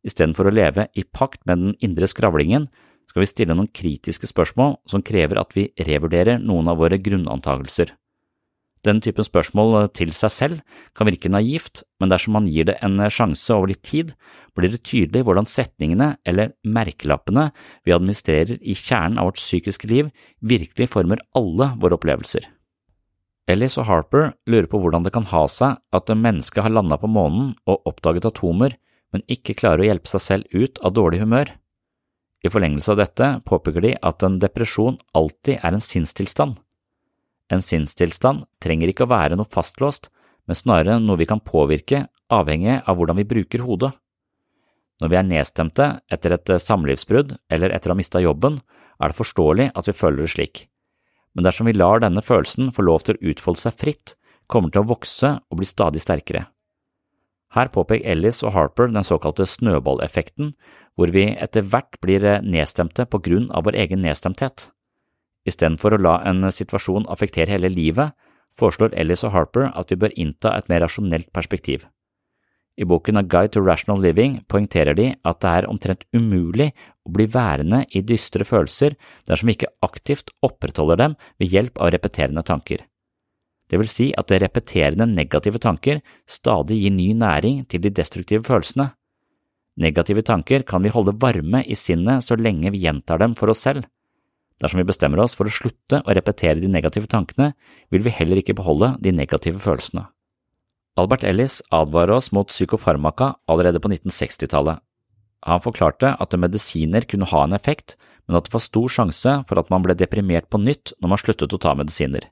Istedenfor 0.04 0.48
å 0.48 0.54
leve 0.54 0.88
i 0.94 1.04
pakt 1.04 1.40
med 1.46 1.62
den 1.62 1.78
indre 1.84 2.08
skravlingen, 2.10 2.68
skal 3.08 3.24
vi 3.24 3.30
stille 3.30 3.56
noen 3.56 3.70
kritiske 3.72 4.28
spørsmål 4.28 4.76
som 4.88 5.04
krever 5.04 5.40
at 5.40 5.56
vi 5.56 5.70
revurderer 5.80 6.42
noen 6.42 6.68
av 6.68 6.76
våre 6.82 7.00
grunnantagelser. 7.00 7.94
Den 8.86 9.00
typen 9.02 9.26
spørsmål 9.26 9.88
til 9.96 10.12
seg 10.14 10.30
selv 10.30 10.60
kan 10.94 11.08
virke 11.08 11.30
naivt, 11.32 11.82
men 11.98 12.12
dersom 12.12 12.36
man 12.36 12.46
gir 12.46 12.68
det 12.68 12.76
en 12.84 13.00
sjanse 13.10 13.50
over 13.56 13.72
litt 13.72 13.82
tid, 13.82 14.12
blir 14.54 14.70
det 14.70 14.84
tydelig 14.86 15.24
hvordan 15.26 15.48
setningene 15.48 16.12
eller 16.28 16.54
merkelappene 16.62 17.48
vi 17.86 17.96
administrerer 17.96 18.60
i 18.60 18.76
kjernen 18.78 19.18
av 19.18 19.32
vårt 19.32 19.42
psykiske 19.42 19.90
liv, 19.90 20.12
virkelig 20.38 20.92
former 20.94 21.24
alle 21.38 21.72
våre 21.80 21.98
opplevelser. 21.98 22.46
Ellis 23.48 23.78
og 23.80 23.86
Harper 23.88 24.34
lurer 24.50 24.68
på 24.68 24.80
hvordan 24.82 25.06
det 25.06 25.14
kan 25.14 25.26
ha 25.30 25.46
seg 25.48 25.78
at 25.96 26.12
mennesket 26.12 26.60
har 26.66 26.74
landet 26.74 27.00
på 27.00 27.08
månen 27.08 27.54
og 27.64 27.86
oppdaget 27.88 28.28
atomer, 28.28 28.76
men 29.12 29.24
ikke 29.24 29.56
klarer 29.56 29.80
å 29.80 29.88
hjelpe 29.88 30.10
seg 30.12 30.24
selv 30.24 30.52
ut 30.52 30.80
av 30.84 30.92
dårlig 30.92 31.22
humør. 31.22 31.54
I 32.44 32.52
forlengelse 32.52 32.92
av 32.92 33.00
dette 33.00 33.30
påpeker 33.48 33.82
de 33.82 33.94
at 33.96 34.22
en 34.22 34.36
depresjon 34.42 35.00
alltid 35.16 35.62
er 35.62 35.72
en 35.72 35.82
sinnstilstand. 35.82 36.58
En 37.48 37.64
sinnstilstand 37.64 38.44
trenger 38.60 38.92
ikke 38.92 39.08
å 39.08 39.14
være 39.14 39.38
noe 39.40 39.48
fastlåst, 39.48 40.12
men 40.44 40.56
snarere 40.56 41.00
noe 41.00 41.18
vi 41.20 41.26
kan 41.28 41.40
påvirke 41.40 42.04
avhengig 42.32 42.82
av 42.84 43.00
hvordan 43.00 43.16
vi 43.18 43.28
bruker 43.28 43.64
hodet. 43.64 43.94
Når 45.00 45.12
vi 45.12 45.16
er 45.16 45.26
nedstemte 45.26 45.86
etter 46.12 46.34
et 46.36 46.58
samlivsbrudd 46.60 47.38
eller 47.48 47.72
etter 47.72 47.90
å 47.90 47.96
ha 47.96 47.98
mista 47.98 48.20
jobben, 48.20 48.60
er 48.98 49.08
det 49.08 49.18
forståelig 49.18 49.70
at 49.72 49.88
vi 49.88 49.96
føler 49.96 50.24
det 50.26 50.34
slik. 50.34 50.66
Men 51.36 51.46
dersom 51.46 51.68
vi 51.68 51.76
lar 51.76 52.02
denne 52.02 52.24
følelsen 52.24 52.72
få 52.74 52.84
lov 52.86 53.04
til 53.06 53.18
å 53.18 53.32
utfolde 53.32 53.62
seg 53.62 53.76
fritt, 53.80 54.14
kommer 54.48 54.68
den 54.68 54.78
til 54.78 54.86
å 54.86 54.92
vokse 54.94 55.34
og 55.38 55.60
bli 55.60 55.68
stadig 55.68 56.02
sterkere. 56.02 56.46
Her 57.56 57.70
påpeker 57.72 58.04
Ellis 58.12 58.42
og 58.44 58.52
Harper 58.52 58.90
den 58.92 59.04
såkalte 59.06 59.46
snøballeffekten, 59.48 60.52
hvor 60.96 61.12
vi 61.14 61.30
etter 61.32 61.64
hvert 61.64 61.96
blir 62.04 62.24
eh, 62.26 62.42
nedstemte 62.44 63.06
på 63.08 63.20
grunn 63.24 63.48
av 63.56 63.64
vår 63.68 63.78
egen 63.84 64.02
nedstemthet. 64.04 64.68
Istedenfor 65.48 65.96
å 65.96 66.02
la 66.02 66.18
en 66.28 66.50
situasjon 66.52 67.08
affektere 67.08 67.54
hele 67.54 67.70
livet, 67.72 68.12
foreslår 68.58 68.96
Ellis 68.98 69.24
og 69.24 69.32
Harper 69.32 69.70
at 69.70 69.92
vi 69.92 70.00
bør 70.00 70.16
innta 70.18 70.52
et 70.58 70.68
mer 70.68 70.82
rasjonelt 70.84 71.30
perspektiv. 71.32 71.86
I 72.78 72.86
boken 72.86 73.18
A 73.18 73.24
Guide 73.26 73.56
to 73.56 73.62
Rational 73.64 73.98
Living 74.02 74.38
poengterer 74.46 74.94
de 74.94 75.08
at 75.26 75.40
det 75.42 75.50
er 75.50 75.66
omtrent 75.66 76.04
umulig 76.14 76.68
å 77.02 77.10
bli 77.16 77.26
værende 77.26 77.82
i 77.90 78.04
dystre 78.06 78.46
følelser 78.46 78.94
dersom 79.26 79.50
vi 79.50 79.56
ikke 79.56 79.72
aktivt 79.82 80.30
opprettholder 80.46 81.00
dem 81.00 81.16
ved 81.42 81.50
hjelp 81.56 81.82
av 81.82 81.90
repeterende 81.94 82.44
tanker. 82.46 82.84
Det 83.68 83.80
vil 83.80 83.90
si 83.90 84.12
at 84.16 84.30
repeterende 84.30 85.08
negative 85.10 85.58
tanker 85.60 86.00
stadig 86.30 86.78
gir 86.80 86.94
ny 86.94 87.10
næring 87.18 87.64
til 87.68 87.82
de 87.84 87.92
destruktive 87.92 88.46
følelsene. 88.46 88.92
Negative 89.78 90.22
tanker 90.26 90.62
kan 90.66 90.82
vi 90.82 90.94
holde 90.94 91.16
varme 91.20 91.64
i 91.66 91.76
sinnet 91.78 92.24
så 92.24 92.38
lenge 92.38 92.70
vi 92.74 92.84
gjentar 92.86 93.20
dem 93.20 93.34
for 93.38 93.50
oss 93.52 93.64
selv. 93.66 93.84
Dersom 94.58 94.80
vi 94.80 94.86
bestemmer 94.88 95.22
oss 95.22 95.36
for 95.38 95.46
å 95.46 95.54
slutte 95.54 96.00
å 96.02 96.14
repetere 96.14 96.58
de 96.62 96.70
negative 96.70 97.10
tankene, 97.10 97.52
vil 97.90 98.02
vi 98.02 98.14
heller 98.14 98.40
ikke 98.40 98.56
beholde 98.58 98.96
de 99.02 99.12
negative 99.14 99.60
følelsene. 99.62 100.08
Albert 100.98 101.22
Ellis 101.24 101.60
advarer 101.70 102.16
oss 102.16 102.32
mot 102.34 102.48
psykofarmaka 102.50 103.34
allerede 103.46 103.80
på 103.80 103.88
1960-tallet. 103.92 104.80
Han 105.46 105.62
forklarte 105.62 106.16
at 106.18 106.34
medisiner 106.34 107.06
kunne 107.06 107.28
ha 107.30 107.44
en 107.44 107.54
effekt, 107.54 107.94
men 108.26 108.36
at 108.38 108.48
det 108.48 108.54
var 108.56 108.64
stor 108.64 108.90
sjanse 108.90 109.34
for 109.46 109.60
at 109.60 109.70
man 109.70 109.84
ble 109.84 109.94
deprimert 109.94 110.48
på 110.50 110.58
nytt 110.58 110.96
når 110.98 111.12
man 111.12 111.20
sluttet 111.22 111.54
å 111.54 111.60
ta 111.62 111.74
medisiner. 111.78 112.26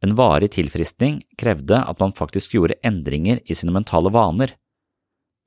En 0.00 0.14
varig 0.16 0.52
tilfriskning 0.54 1.20
krevde 1.38 1.82
at 1.82 2.00
man 2.00 2.14
faktisk 2.16 2.54
gjorde 2.54 2.78
endringer 2.86 3.42
i 3.44 3.56
sine 3.58 3.74
mentale 3.74 4.12
vaner. 4.14 4.54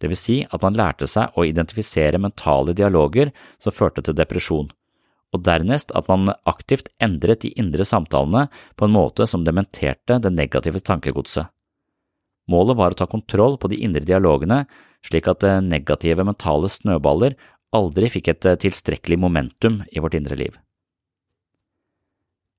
Det 0.01 0.09
vil 0.11 0.19
si 0.19 0.37
at 0.43 0.61
man 0.61 0.77
lærte 0.77 1.07
seg 1.07 1.33
å 1.37 1.45
identifisere 1.47 2.21
mentale 2.21 2.75
dialoger 2.77 3.31
som 3.61 3.73
førte 3.73 4.03
til 4.05 4.17
depresjon, 4.17 4.69
og 5.31 5.43
dernest 5.47 5.93
at 5.95 6.09
man 6.11 6.33
aktivt 6.49 6.91
endret 7.01 7.45
de 7.45 7.53
indre 7.57 7.87
samtalene 7.87 8.45
på 8.75 8.85
en 8.85 8.93
måte 8.93 9.25
som 9.29 9.47
dementerte 9.47 10.19
det 10.19 10.33
negative 10.35 10.83
tankegodset. 10.83 11.47
Målet 12.49 12.77
var 12.77 12.93
å 12.93 12.97
ta 12.97 13.07
kontroll 13.09 13.57
på 13.61 13.69
de 13.71 13.81
indre 13.85 14.05
dialogene 14.05 14.63
slik 15.05 15.29
at 15.29 15.45
negative 15.65 16.25
mentale 16.25 16.69
snøballer 16.69 17.37
aldri 17.75 18.09
fikk 18.11 18.31
et 18.33 18.49
tilstrekkelig 18.63 19.19
momentum 19.21 19.81
i 19.91 20.01
vårt 20.03 20.17
indre 20.17 20.37
liv. 20.39 20.57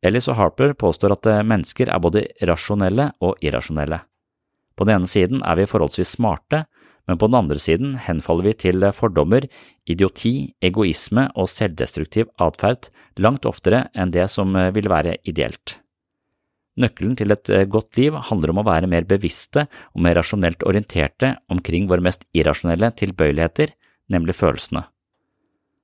Ellis 0.02 0.26
og 0.30 0.38
Harper 0.38 0.72
påstår 0.74 1.14
at 1.14 1.28
mennesker 1.46 1.90
er 1.92 2.02
både 2.02 2.24
rasjonelle 2.48 3.12
og 3.22 3.38
irrasjonelle. 3.44 4.00
På 4.74 4.86
den 4.88 5.02
ene 5.02 5.10
siden 5.10 5.44
er 5.46 5.60
vi 5.60 5.68
forholdsvis 5.70 6.16
smarte, 6.16 6.64
men 7.06 7.18
på 7.18 7.28
den 7.28 7.38
andre 7.38 7.58
siden 7.60 7.94
henfaller 8.02 8.48
vi 8.48 8.56
til 8.64 8.88
fordommer, 8.94 9.46
idioti, 9.86 10.54
egoisme 10.62 11.28
og 11.36 11.50
selvdestruktiv 11.50 12.30
atferd 12.42 12.90
langt 13.18 13.46
oftere 13.46 13.88
enn 13.94 14.14
det 14.14 14.28
som 14.30 14.54
vil 14.74 14.90
være 14.90 15.18
ideelt. 15.28 15.81
Nøkkelen 16.80 17.18
til 17.20 17.34
et 17.34 17.50
godt 17.68 17.98
liv 18.00 18.14
handler 18.30 18.52
om 18.52 18.62
å 18.62 18.64
være 18.64 18.88
mer 18.88 19.04
bevisste 19.04 19.66
og 19.92 20.00
mer 20.06 20.16
rasjonelt 20.16 20.64
orienterte 20.64 21.34
omkring 21.52 21.88
våre 21.90 22.04
mest 22.04 22.24
irrasjonelle 22.32 22.88
tilbøyeligheter, 22.96 23.74
nemlig 24.12 24.38
følelsene. 24.38 24.86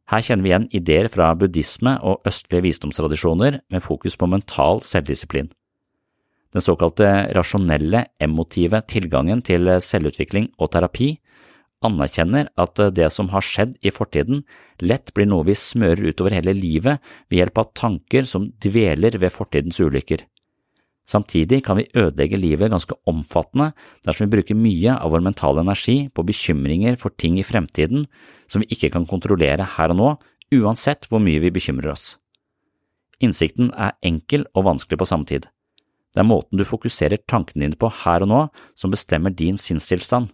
Her 0.08 0.24
kjenner 0.24 0.46
vi 0.46 0.52
igjen 0.54 0.68
ideer 0.72 1.10
fra 1.12 1.34
buddhisme 1.36 1.98
og 2.00 2.24
østlige 2.28 2.64
visdomstradisjoner 2.64 3.60
med 3.68 3.84
fokus 3.84 4.16
på 4.16 4.28
mental 4.32 4.80
selvdisiplin. 4.80 5.50
Den 6.56 6.64
såkalte 6.64 7.28
rasjonelle, 7.36 8.06
emotive 8.24 8.80
tilgangen 8.88 9.42
til 9.44 9.68
selvutvikling 9.84 10.48
og 10.56 10.72
terapi 10.72 11.18
anerkjenner 11.84 12.48
at 12.58 12.80
det 12.96 13.10
som 13.14 13.28
har 13.34 13.44
skjedd 13.44 13.76
i 13.84 13.92
fortiden, 13.94 14.42
lett 14.80 15.12
blir 15.14 15.28
noe 15.28 15.46
vi 15.46 15.54
smører 15.58 16.08
utover 16.10 16.34
hele 16.34 16.56
livet 16.56 17.04
ved 17.28 17.42
hjelp 17.42 17.60
av 17.62 17.70
tanker 17.76 18.26
som 18.26 18.48
dveler 18.64 19.20
ved 19.20 19.34
fortidens 19.34 19.78
ulykker. 19.84 20.24
Samtidig 21.08 21.62
kan 21.64 21.78
vi 21.78 21.88
ødelegge 21.96 22.36
livet 22.36 22.68
ganske 22.68 22.96
omfattende 23.08 23.70
dersom 24.04 24.26
vi 24.26 24.34
bruker 24.36 24.58
mye 24.58 24.92
av 24.92 25.14
vår 25.14 25.24
mentale 25.24 25.62
energi 25.64 26.10
på 26.12 26.24
bekymringer 26.28 26.98
for 27.00 27.16
ting 27.16 27.38
i 27.40 27.46
fremtiden 27.46 28.04
som 28.48 28.60
vi 28.60 28.68
ikke 28.76 28.92
kan 28.92 29.08
kontrollere 29.08 29.64
her 29.76 29.94
og 29.94 30.00
nå, 30.00 30.10
uansett 30.60 31.08
hvor 31.08 31.22
mye 31.24 31.40
vi 31.40 31.52
bekymrer 31.54 31.94
oss. 31.94 32.16
Innsikten 33.24 33.72
er 33.72 33.96
enkel 34.04 34.44
og 34.54 34.68
vanskelig 34.68 35.00
på 35.00 35.08
samme 35.08 35.28
tid. 35.28 35.48
Det 36.12 36.20
er 36.22 36.28
måten 36.28 36.60
du 36.60 36.64
fokuserer 36.68 37.20
tankene 37.28 37.64
dine 37.64 37.78
på 37.80 37.90
her 38.04 38.24
og 38.24 38.30
nå 38.30 38.42
som 38.78 38.92
bestemmer 38.92 39.32
din 39.32 39.58
sinnstilstand. 39.60 40.28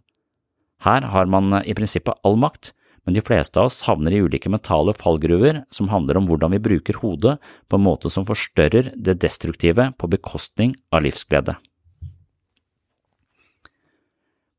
Her 0.85 1.07
har 1.14 1.31
man 1.31 1.63
i 1.63 1.75
prinsippet 1.75 2.19
all 2.26 2.37
makt, 2.41 2.73
men 3.04 3.17
de 3.17 3.23
fleste 3.25 3.60
av 3.60 3.69
oss 3.69 3.82
havner 3.88 4.14
i 4.14 4.23
ulike 4.25 4.50
mentale 4.52 4.95
fallgruver 4.97 5.62
som 5.73 5.90
handler 5.93 6.19
om 6.19 6.28
hvordan 6.28 6.54
vi 6.56 6.62
bruker 6.64 7.00
hodet 7.02 7.36
på 7.69 7.78
en 7.78 7.84
måte 7.84 8.10
som 8.12 8.26
forstørrer 8.28 8.95
det 8.97 9.19
destruktive 9.23 9.90
på 9.99 10.10
bekostning 10.10 10.75
av 10.93 11.04
livsglede. 11.04 11.56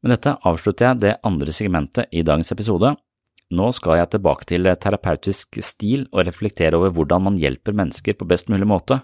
Med 0.05 0.13
dette 0.13 0.36
avslutter 0.45 0.91
jeg 0.91 1.01
det 1.01 1.15
andre 1.25 1.53
segmentet 1.55 2.12
i 2.13 2.21
dagens 2.21 2.53
episode. 2.53 2.93
Nå 3.58 3.71
skal 3.73 3.97
jeg 3.97 4.12
tilbake 4.13 4.45
til 4.49 4.69
terapeutisk 4.77 5.58
stil 5.65 6.05
og 6.12 6.27
reflektere 6.27 6.77
over 6.77 6.93
hvordan 6.93 7.25
man 7.25 7.39
hjelper 7.41 7.73
mennesker 7.77 8.17
på 8.17 8.27
best 8.29 8.51
mulig 8.53 8.69
måte. 8.69 8.99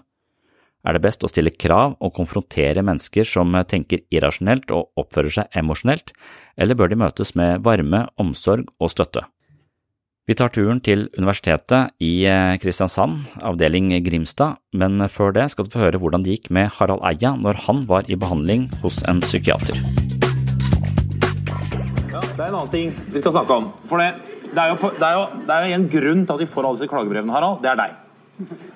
Er 0.82 0.96
det 0.96 1.04
best 1.04 1.22
å 1.22 1.30
stille 1.30 1.52
krav 1.54 1.94
og 2.02 2.10
konfrontere 2.16 2.82
mennesker 2.82 3.26
som 3.28 3.54
tenker 3.70 4.02
irrasjonelt 4.10 4.72
og 4.74 4.90
oppfører 4.98 5.36
seg 5.36 5.60
emosjonelt, 5.60 6.10
eller 6.58 6.78
bør 6.78 6.90
de 6.90 6.98
møtes 6.98 7.36
med 7.38 7.62
varme, 7.62 8.08
omsorg 8.18 8.66
og 8.82 8.90
støtte? 8.90 9.22
Vi 10.26 10.36
tar 10.38 10.52
turen 10.54 10.78
til 10.82 11.08
Universitetet 11.18 11.94
i 12.02 12.26
Kristiansand, 12.62 13.24
avdeling 13.42 13.90
Grimstad, 14.06 14.58
men 14.74 14.98
før 15.10 15.34
det 15.34 15.48
skal 15.54 15.66
du 15.66 15.72
få 15.74 15.84
høre 15.84 16.02
hvordan 16.02 16.22
det 16.22 16.36
gikk 16.36 16.50
med 16.54 16.70
Harald 16.78 17.02
Eia 17.06 17.34
når 17.38 17.62
han 17.66 17.82
var 17.86 18.06
i 18.10 18.18
behandling 18.18 18.68
hos 18.82 19.00
en 19.10 19.22
psykiater. 19.22 19.78
Ja, 22.10 22.22
det 22.22 22.38
er 22.38 22.46
en 22.48 22.58
annen 22.58 22.74
ting 22.74 22.94
vi 23.10 23.22
skal 23.22 23.34
snakke 23.34 23.58
om. 23.58 23.72
For 23.90 24.02
det, 24.02 24.14
det, 24.50 24.58
er, 24.58 24.74
jo, 24.74 24.78
det, 24.98 25.02
er, 25.06 25.18
jo, 25.18 25.26
det 25.46 25.58
er 25.58 25.66
jo 25.66 25.78
en 25.78 25.90
grunn 25.94 26.24
til 26.26 26.38
at 26.38 26.42
vi 26.42 26.54
får 26.54 26.66
alle 26.66 26.78
disse 26.78 26.90
klagebrevene, 26.90 27.34
Harald. 27.34 27.62
Det 27.62 27.70
er 27.74 27.84
deg. 27.86 28.01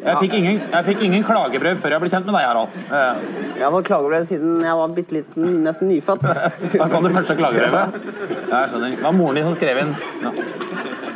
Jeg 0.05 0.17
fikk, 0.21 0.35
ingen, 0.39 0.61
jeg 0.73 0.85
fikk 0.87 1.03
ingen 1.07 1.25
klagebrev 1.27 1.79
før 1.83 1.95
jeg 1.97 2.03
ble 2.05 2.11
kjent 2.13 2.27
med 2.29 2.35
deg, 2.37 2.45
Harald. 2.47 2.69
Eh, 2.93 3.25
Jeg 3.57 3.65
har 3.65 3.73
fått 3.75 3.89
klagebrev 3.89 4.27
siden 4.29 4.61
jeg 4.65 4.77
var 4.81 4.95
bitte 4.97 5.17
liten, 5.17 5.47
nesten 5.65 5.89
nyfødt. 5.91 6.23
Da 6.77 6.89
kom 6.93 7.05
det 7.07 7.13
første 7.17 7.37
klagebrevet. 7.39 7.99
Ja, 8.51 8.61
jeg 8.63 8.71
skjønner. 8.73 8.95
Det 8.97 9.03
var 9.07 9.17
moren 9.17 9.41
din 9.41 9.49
som 9.49 9.57
skrev 9.57 9.83
inn. 9.83 9.93
Ja. 10.23 10.33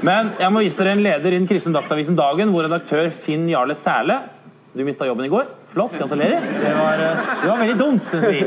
Men 0.02 0.30
jeg 0.40 0.52
må 0.54 0.62
vise 0.64 0.80
dere 0.80 0.94
en 0.96 1.02
leder 1.04 1.34
i 1.34 1.38
den 1.38 1.46
kristne 1.48 1.74
dagsavisen 1.76 2.16
Dagen, 2.16 2.48
hvor 2.54 2.64
redaktør 2.64 3.10
Finn 3.12 3.44
Jarle 3.52 3.74
Sæle 3.76 4.16
Du 4.72 4.84
mista 4.86 5.04
jobben 5.04 5.26
i 5.26 5.28
går. 5.32 5.48
Flott. 5.72 5.96
Gratulerer. 5.98 6.40
Det 6.40 6.74
var, 6.76 7.00
eh, 7.02 7.24
det 7.42 7.48
var 7.50 7.58
veldig 7.58 7.78
dumt, 7.78 8.06
syns 8.06 8.26
vi. 8.30 8.40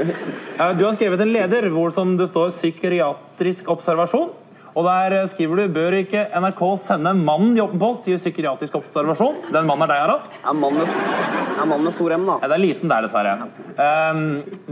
Du 0.80 0.86
har 0.86 0.94
skrevet 0.96 1.22
en 1.22 1.34
leder 1.34 1.70
hvor 1.72 1.92
som 1.92 2.16
det 2.18 2.30
står 2.32 2.50
'psykiatrisk 2.52 3.68
observasjon'. 3.68 4.32
Og 4.74 4.86
der 4.88 5.14
eh, 5.20 5.28
skriver 5.30 5.62
du 5.62 5.74
bør 5.74 5.98
ikke 6.00 6.26
NRK 6.42 6.62
sende 6.82 7.14
mannen 7.18 7.58
i 7.58 7.62
åpen 7.62 7.82
post 7.82 8.08
til 8.08 8.18
psykiatrisk 8.18 8.80
observasjon. 8.80 9.38
Den 9.54 9.70
mannen 9.70 9.86
er 9.86 9.94
deg, 9.94 10.02
Harald? 10.02 10.32
Ja, 10.42 10.54
mann 10.58 10.80
med, 10.80 10.90
ja, 11.60 11.68
mann 11.70 11.86
med 11.86 11.94
stor 11.94 12.16
M, 12.18 12.26
da. 12.30 12.40
Ja, 12.42 12.50
det 12.50 12.58
er 12.58 12.64
liten 12.64 12.94
der, 12.94 13.06
dessverre. 13.06 13.50
Um, 13.78 14.24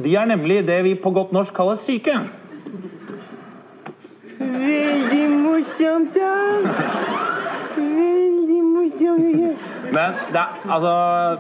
de 0.02 0.16
er 0.18 0.32
nemlig 0.34 0.62
det 0.66 0.80
vi 0.88 0.96
på 0.98 1.14
godt 1.14 1.36
norsk 1.38 1.54
kaller 1.58 1.78
syke. 1.78 2.18
Veldig 4.42 5.24
morsomt, 5.36 6.18
da. 6.18 6.34
Veldig 7.78 8.62
morsomt. 8.74 9.64
Men 9.92 10.20
det 10.34 10.42
er, 10.42 10.60
altså, 10.66 10.92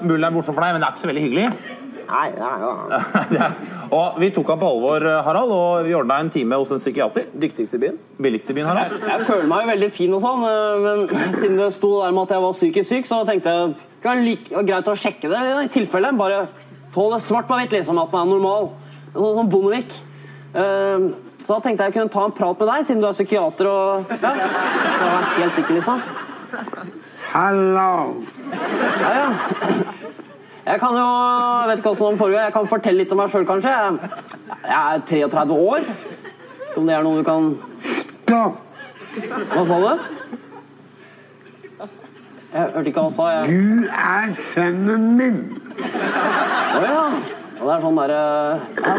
Mulig 0.05 0.21
det 0.21 0.29
er 0.29 0.37
morsomt 0.37 0.57
for 0.57 0.65
deg, 0.67 0.75
men 0.75 0.83
det 0.83 0.89
er 0.89 0.93
ikke 0.93 1.07
så 1.07 1.13
veldig 1.13 1.27
hyggelig. 1.29 1.70
Nei, 2.11 2.27
nei, 2.35 2.55
nei. 3.31 3.49
og 3.97 4.17
Vi 4.19 4.29
tok 4.35 4.49
ham 4.51 4.59
på 4.59 4.69
alvor, 4.73 5.05
Harald, 5.25 5.51
og 5.55 5.85
vi 5.87 5.93
ordna 5.95 6.17
en 6.19 6.31
time 6.33 6.57
hos 6.59 6.73
en 6.75 6.81
psykiater. 6.81 7.29
Dyktigste 7.39 7.79
i 7.79 7.83
byen. 7.85 7.99
Billigste 8.19 8.51
i 8.51 8.57
byen, 8.57 8.67
Harald. 8.67 8.97
Jeg 9.07 9.27
føler 9.29 9.47
meg 9.47 9.63
jo 9.63 9.71
veldig 9.71 9.89
fin 9.95 10.15
og 10.17 10.23
sånn, 10.23 10.43
eh, 10.49 10.83
men 10.83 11.05
siden 11.39 11.59
det 11.61 11.69
sto 11.75 11.93
der 12.01 12.15
med 12.15 12.27
at 12.27 12.35
jeg 12.35 12.45
var 12.45 12.57
psykisk 12.57 12.89
syk, 12.91 13.07
så 13.07 13.21
tenkte 13.27 13.55
jeg 13.55 13.73
det 14.01 14.09
var 14.09 14.23
like, 14.25 14.63
greit 14.67 14.91
å 14.91 14.97
sjekke 14.97 15.31
det 15.31 15.41
i 15.61 15.71
tilfelle. 15.71 16.11
Bare 16.19 16.43
få 16.91 17.07
det 17.13 17.21
svart 17.23 17.47
på 17.47 17.59
hvitt, 17.59 17.75
liksom, 17.77 17.99
at 18.01 18.11
man 18.11 18.27
er 18.27 18.33
normal. 18.35 18.71
Sånn 19.13 19.37
som 19.39 19.51
Bondevik. 19.51 19.95
Uh, 20.51 21.11
Så 21.41 21.55
da 21.55 21.61
tenkte 21.63 21.85
jeg 21.85 21.93
jeg 21.93 21.95
kunne 21.95 22.11
ta 22.13 22.25
en 22.27 22.33
prat 22.37 22.59
med 22.59 22.67
deg, 22.69 22.83
siden 22.85 23.01
du 23.01 23.07
er 23.07 23.15
psykiater 23.15 23.69
og 23.71 24.11
ja, 24.11 24.33
jeg 24.35 25.07
var 25.07 25.23
helt 25.39 25.55
sikker, 25.57 25.73
liksom. 25.79 26.03
Hallo. 27.31 27.93
Ja, 29.01 29.11
ja. 29.15 30.00
Jeg 30.65 30.79
kan 30.79 30.93
jo 30.93 31.07
Jeg 31.61 31.67
vet 31.69 31.77
ikke 31.77 31.93
hvordan 31.93 32.11
det 32.11 32.19
foregår. 32.19 32.39
Jeg 32.39 32.53
kan 32.53 32.67
fortelle 32.67 33.01
litt 33.01 33.13
om 33.13 33.21
meg 33.21 33.31
sjøl, 33.33 33.45
kanskje. 33.49 33.71
Jeg, 33.71 34.79
er 34.79 35.01
33 35.09 35.57
år. 35.57 35.87
Om 36.77 36.87
det 36.87 36.95
er 36.95 37.05
noe 37.05 37.21
du 37.21 37.25
kan 37.27 37.53
Hva 38.29 39.63
sa 39.67 39.79
du? 39.81 39.91
Jeg 42.51 42.67
hørte 42.75 42.89
ikke 42.91 42.99
hva 42.99 43.07
han 43.07 43.13
sa. 43.15 43.27
Jeg... 43.31 43.43
Du 43.47 43.85
er 43.87 44.33
sønnen 44.37 45.05
min. 45.17 45.37
Å 45.81 46.81
ja. 46.83 47.03
Og 47.61 47.67
det 47.67 47.73
er 47.75 47.83
sånn 47.83 47.99
derre 47.99 48.21
ja, 48.81 48.93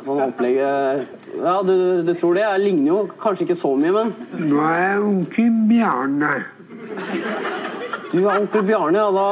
Sånn 0.00 0.20
opplegg 0.24 0.56
eh, 0.64 1.00
Ja, 1.36 1.58
du, 1.66 1.74
du 2.06 2.12
tror 2.16 2.38
det? 2.38 2.44
Jeg 2.46 2.62
ligner 2.62 2.88
jo 2.88 2.98
kanskje 3.20 3.44
ikke 3.44 3.58
så 3.58 3.74
mye, 3.76 3.92
men 3.92 4.12
Nå 4.48 4.62
er 4.64 4.78
jeg 4.80 5.02
onkel 5.04 5.58
Bjarne. 5.68 6.32
Du 8.08 8.22
er 8.22 8.38
onkel 8.38 8.64
Bjarne, 8.70 9.02
ja. 9.02 9.10
Da 9.12 9.28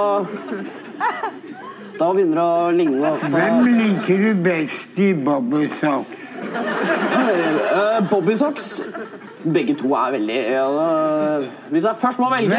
betta 1.96 2.12
begynner 2.12 2.40
å 2.42 2.70
ligne 2.76 3.10
så... 3.16 3.28
Hvem 3.32 3.68
liker 3.78 4.20
du 4.20 4.42
best 4.44 4.98
i 5.00 5.12
bobbysocks? 5.16 6.24
Eh, 7.16 8.00
Bobbysocks. 8.10 8.66
Begge 9.46 9.76
to 9.78 9.92
er 9.96 10.12
veldig 10.16 10.36
eh, 10.58 11.46
Hvis 11.70 11.86
jeg 11.86 11.98
først 12.00 12.20
må 12.20 12.28
velge 12.32 12.58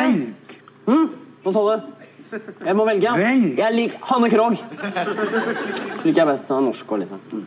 hm? 0.88 1.06
Hva 1.44 1.54
sa 1.54 1.64
du? 1.68 1.94
Jeg 2.66 2.76
må 2.76 2.86
velge. 2.88 3.14
Jeg 3.56 3.76
liker 3.76 4.08
Hanne 4.10 4.30
Krogh. 4.32 4.58
Liker 6.04 6.18
jeg 6.18 6.28
best. 6.28 6.50
Han 6.50 6.58
er 6.58 6.66
norsk 6.66 6.92
og 6.92 7.04
liksom. 7.04 7.22
Mm. 7.32 7.46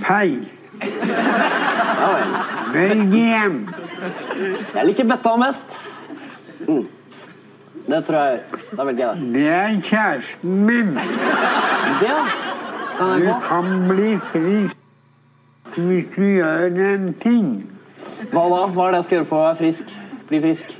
Feil. 0.00 0.40
Ja 0.80 2.08
vel. 2.14 2.34
Velg 2.74 3.14
igjen. 3.20 3.60
Jeg 4.74 4.88
liker 4.90 5.10
Bettan 5.12 5.44
best. 5.44 5.78
Mm. 6.66 6.86
Det 7.88 8.04
tror 8.04 8.18
jeg 8.18 8.40
Da 8.76 8.84
velger 8.84 9.06
jeg 9.06 9.16
det. 9.20 9.34
Det 9.34 9.46
er 9.48 9.80
kjæresten 9.82 10.58
min. 10.66 10.90
Det, 12.00 12.08
da? 12.08 12.24
Kan 12.98 13.08
jeg 13.08 13.20
Du 13.20 13.26
gå? 13.32 13.38
kan 13.48 13.88
bli 13.88 14.10
frisk 14.32 14.76
hvis 15.78 16.06
du 16.16 16.22
gjør 16.22 16.78
en 16.94 17.12
ting. 17.22 17.50
Hva 18.32 18.42
da? 18.50 18.60
Hva 18.74 18.86
er 18.86 18.90
det 18.90 18.98
jeg 18.98 19.04
skal 19.04 19.16
gjøre 19.18 19.28
for 19.30 19.38
å 19.38 19.44
være 19.46 19.58
frisk? 19.60 19.92
Bli 20.28 20.40
frisk? 20.42 20.72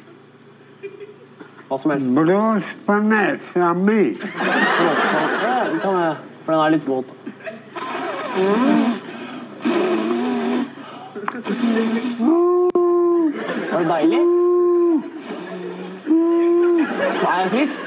Hva 1.69 1.79
som 1.79 1.93
helst. 1.93 2.15
Blås 2.17 2.73
på 2.87 2.97
nesa 3.05 3.73
mi. 3.79 4.01
Ja, 4.19 5.61
det 5.71 5.81
kan 5.85 6.01
jeg. 6.01 6.17
For 6.45 6.53
den 6.57 6.61
er 6.65 6.75
litt 6.75 6.89
våt. 6.89 7.15
Var 13.71 13.79
det 13.79 13.89
deilig? 13.89 14.58
Er 17.19 17.41
jeg 17.41 17.51
frisk? 17.51 17.79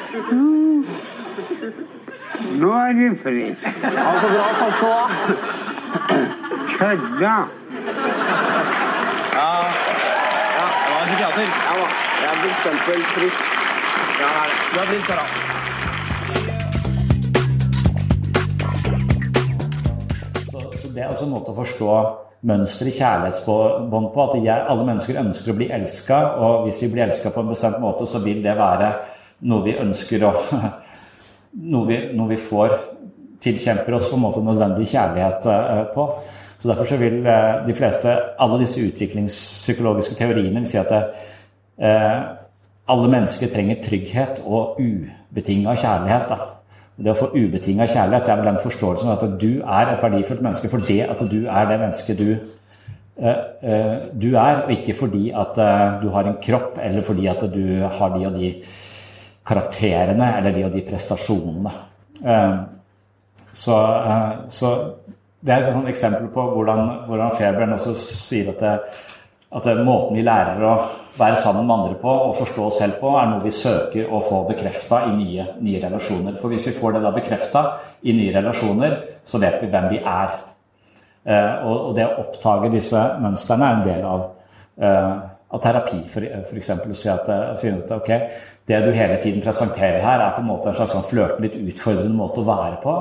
Nå 2.59 2.71
er 2.71 2.91
du 2.97 3.15
frisk. 3.23 3.63
Ja, 3.83 4.19
så 4.21 4.27
bra. 4.33 4.45
Takk 4.59 4.73
skal 4.73 4.87
du 4.87 4.93
ha. 4.93 5.05
Kødda. 6.79 7.35
Ja, 9.37 9.51
ja 10.57 10.65
det 10.81 10.89
var 10.91 10.99
en 11.01 11.07
psykiater. 11.07 11.47
Ja 11.67 11.73
da. 11.79 11.87
Jeg 12.21 12.29
er 12.31 12.37
for 12.41 12.49
eksempel 12.49 12.99
frisk. 13.13 13.39
Ja, 14.21 14.27
det 14.27 14.41
er 14.41 14.45
det. 14.49 14.55
Du 14.73 14.77
er 14.79 14.85
frisk, 14.91 15.07
Harald. 15.09 15.33
Det 20.95 21.01
er 21.03 21.07
også 21.07 21.25
en 21.25 21.31
måte 21.31 21.51
å 21.53 21.55
forstå 21.55 21.91
mønsteret 22.41 22.91
i 22.91 22.97
kjærlighetsbånd 22.97 24.07
på. 24.13 24.19
At 24.25 24.33
jeg, 24.43 24.65
alle 24.73 24.85
mennesker 24.89 25.19
ønsker 25.23 25.53
å 25.53 25.55
bli 25.61 25.67
elska, 25.71 26.17
og 26.43 26.67
hvis 26.67 26.81
vi 26.83 26.91
blir 26.91 27.05
elska 27.07 27.31
på 27.31 27.41
en 27.45 27.51
bestemt 27.53 27.79
måte, 27.79 28.03
så 28.09 28.19
vil 28.25 28.43
det 28.43 28.57
være 28.59 28.91
noe 29.41 29.65
vi 29.65 29.77
ønsker 29.81 30.25
å 30.27 30.33
Noe 31.51 31.83
vi, 31.83 31.97
noe 32.15 32.29
vi 32.29 32.37
får 32.39 32.77
tilkjemper 33.43 33.97
oss 33.97 34.09
på 34.09 34.15
en 34.15 34.23
måte 34.25 34.43
nødvendig 34.45 34.87
kjærlighet 34.91 35.47
eh, 35.51 35.81
på. 35.95 36.05
Så 36.61 36.69
Derfor 36.69 36.87
så 36.87 36.99
vil 37.01 37.25
eh, 37.25 37.57
de 37.65 37.75
fleste, 37.75 38.13
alle 38.39 38.59
disse 38.61 38.83
utviklingspsykologiske 38.85 40.15
teoriene 40.19 40.63
si 40.69 40.77
at 40.79 40.93
det, 40.93 41.01
eh, 41.81 42.21
alle 42.91 43.11
mennesker 43.11 43.51
trenger 43.51 43.81
trygghet 43.83 44.43
og 44.45 44.79
ubetinga 44.79 45.75
kjærlighet. 45.75 46.31
Da. 46.31 46.47
Det 47.01 47.13
å 47.13 47.19
få 47.19 47.31
ubetinga 47.33 47.89
kjærlighet 47.89 48.27
det 48.27 48.33
er 48.33 48.41
vel 48.43 48.51
den 48.51 48.63
forståelsen 48.63 49.11
av 49.11 49.25
at 49.25 49.35
du 49.41 49.51
er 49.59 49.91
et 49.91 50.03
verdifullt 50.03 50.43
menneske 50.45 50.71
fordi 50.71 50.99
at 51.03 51.23
du 51.31 51.39
er 51.47 51.69
det 51.69 51.79
mennesket 51.81 52.19
du, 52.19 52.31
du 54.21 54.27
er, 54.33 54.63
og 54.63 54.71
ikke 54.73 54.95
fordi 54.97 55.31
at 55.35 55.57
du 56.01 56.07
har 56.13 56.27
en 56.27 56.39
kropp 56.43 56.77
eller 56.81 57.05
fordi 57.05 57.27
at 57.31 57.43
du 57.53 57.65
har 57.85 58.15
de 58.15 58.27
og 58.27 58.37
de 58.37 58.51
karakterene 59.47 60.35
eller 60.37 60.53
de 60.55 60.67
og 60.67 60.75
de 60.75 60.85
prestasjonene. 60.85 61.73
Eh, 62.25 62.59
Så, 63.53 63.75
eh, 64.05 64.31
så 64.49 64.93
det 65.39 65.53
er 65.53 65.63
et 65.63 65.87
eksempel 65.89 66.29
på 66.33 66.43
hvordan, 66.53 67.07
hvordan 67.07 67.33
Feberen 67.35 67.73
også 67.73 67.95
sier 67.99 68.51
at, 68.53 68.61
det, 68.61 68.75
at 69.51 69.65
det, 69.67 69.85
måten 69.85 70.15
vi 70.15 70.23
lærer 70.23 70.61
å 70.63 70.75
være 71.17 71.41
sammen 71.41 71.65
med 71.67 71.75
andre 71.75 71.97
på 72.01 72.13
og 72.29 72.37
forstå 72.37 72.67
oss 72.67 72.77
selv 72.79 72.99
på, 73.01 73.11
er 73.17 73.27
noe 73.27 73.43
vi 73.43 73.51
søker 73.51 74.13
å 74.13 74.21
få 74.23 74.43
bekrefta 74.47 75.01
i 75.09 75.15
nye, 75.17 75.47
nye 75.59 75.81
relasjoner. 75.83 76.37
For 76.39 76.53
hvis 76.53 76.69
vi 76.69 76.77
får 76.77 76.95
det 76.95 77.03
da 77.03 77.11
bekrefta 77.15 77.65
i 78.07 78.15
nye 78.15 78.35
relasjoner, 78.37 78.95
så 79.25 79.41
vet 79.41 79.59
vi 79.61 79.71
hvem 79.73 79.89
vi 79.91 79.99
er. 79.99 80.37
Eh, 81.25 81.67
og, 81.67 81.91
det 81.97 82.07
å 82.07 82.21
oppdage 82.23 82.71
disse 82.73 83.01
mønstrene 83.21 83.67
er 83.67 83.75
en 83.75 83.85
del 83.89 84.07
av, 84.07 84.23
eh, 84.79 85.11
av 85.51 85.61
terapi, 85.61 86.05
eksempel. 86.55 86.95
Å 86.95 87.01
si 87.01 87.11
at, 87.11 87.27
finne 87.59 87.83
ut 87.83 87.91
ok, 87.97 88.13
det 88.71 88.79
du 88.85 88.93
hele 88.95 89.19
tiden 89.21 89.43
presenterer 89.43 89.99
her, 90.03 90.23
er 90.23 90.35
på 90.35 90.43
en 90.43 90.47
måte 90.47 90.71
en 90.71 90.77
slags 90.77 90.95
sånn 90.95 91.07
flørtende, 91.09 91.49
litt 91.49 91.73
utfordrende 91.73 92.15
måte 92.15 92.41
å 92.41 92.47
være 92.47 92.79
på. 92.83 92.95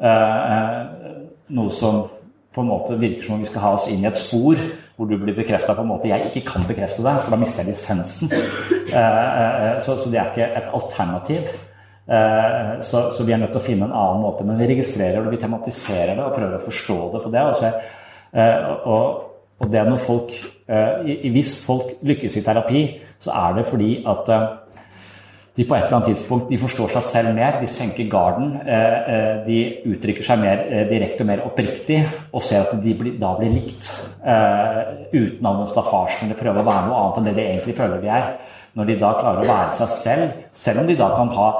Eh, 0.00 0.52
eh, 0.56 1.16
noe 1.56 1.72
som 1.76 2.06
på 2.54 2.62
en 2.62 2.70
måte 2.70 2.96
virker 2.98 3.26
som 3.26 3.36
om 3.36 3.42
vi 3.42 3.48
skal 3.50 3.62
ha 3.66 3.72
oss 3.76 3.88
inn 3.92 4.04
i 4.04 4.08
et 4.08 4.18
spor 4.18 4.58
hvor 4.96 5.08
du 5.08 5.14
blir 5.20 5.36
bekrefta 5.36 5.74
på 5.76 5.84
en 5.84 5.90
måte 5.90 6.08
jeg 6.10 6.30
ikke 6.30 6.42
kan 6.48 6.64
bekrefte 6.68 7.04
deg, 7.04 7.20
for 7.22 7.32
da 7.32 7.38
mister 7.40 7.62
jeg 7.62 7.74
lisensen. 7.74 8.32
Eh, 8.90 9.76
så, 9.78 9.94
det 10.10 10.18
er 10.18 10.30
ikke 10.32 10.46
et 10.58 10.72
alternativ. 10.74 11.50
Så, 12.82 13.04
så, 13.14 13.22
vi 13.22 13.30
er 13.36 13.38
nødt 13.38 13.52
til 13.54 13.60
å 13.60 13.62
finne 13.62 13.86
en 13.86 13.94
annen 13.94 14.24
måte. 14.24 14.42
Men 14.42 14.58
vi 14.58 14.66
registrerer 14.66 15.22
det, 15.22 15.30
vi 15.30 15.38
tematiserer 15.38 16.16
det 16.18 16.24
og 16.24 16.34
prøver 16.34 16.56
å 16.56 16.64
forstå 16.64 16.96
det 17.12 17.20
for 17.22 17.36
det. 17.36 17.44
Og, 17.46 18.88
og, 18.90 19.20
og 19.62 19.70
det 19.70 19.84
når 19.86 20.02
folk 20.02 20.34
Hvis 20.66 21.52
folk 21.62 22.02
lykkes 22.02 22.40
i 22.40 22.42
terapi, 22.48 22.82
så 23.22 23.30
er 23.44 23.60
det 23.60 23.68
fordi 23.70 23.92
at 24.10 24.32
de 25.60 25.66
på 25.68 25.76
et 25.76 25.82
eller 25.84 25.98
annet 25.98 26.14
tidspunkt 26.14 26.48
de 26.48 26.56
forstår 26.56 26.92
seg 26.94 27.04
selv 27.04 27.34
mer, 27.36 27.58
de 27.60 27.68
senker 27.68 28.06
garden. 28.08 28.54
De 29.44 29.58
uttrykker 29.90 30.24
seg 30.24 30.40
mer 30.40 30.62
direkte 30.88 31.20
og 31.20 31.28
mer 31.28 31.42
oppriktig 31.44 31.98
og 32.30 32.44
ser 32.46 32.64
at 32.64 32.78
de 32.80 32.94
da 33.20 33.34
blir 33.36 33.52
likt. 33.58 33.90
Uten 35.12 35.50
all 35.50 35.58
den 35.60 35.68
staffasjen 35.68 36.30
eller 36.30 36.40
prøve 36.40 36.62
å 36.62 36.68
være 36.70 36.86
noe 36.86 37.02
annet 37.02 37.20
enn 37.20 37.28
det 37.28 37.36
de 37.36 37.44
egentlig 37.44 37.76
føler 37.76 38.00
de 38.00 38.08
er. 38.16 38.30
Når 38.78 38.88
de 38.88 38.96
da 39.02 39.10
klarer 39.18 39.44
å 39.44 39.50
være 39.50 39.76
seg 39.82 39.92
selv, 39.98 40.40
selv 40.56 40.80
om 40.80 40.88
de 40.88 40.96
da 40.96 41.12
kan 41.18 41.36
ha 41.36 41.50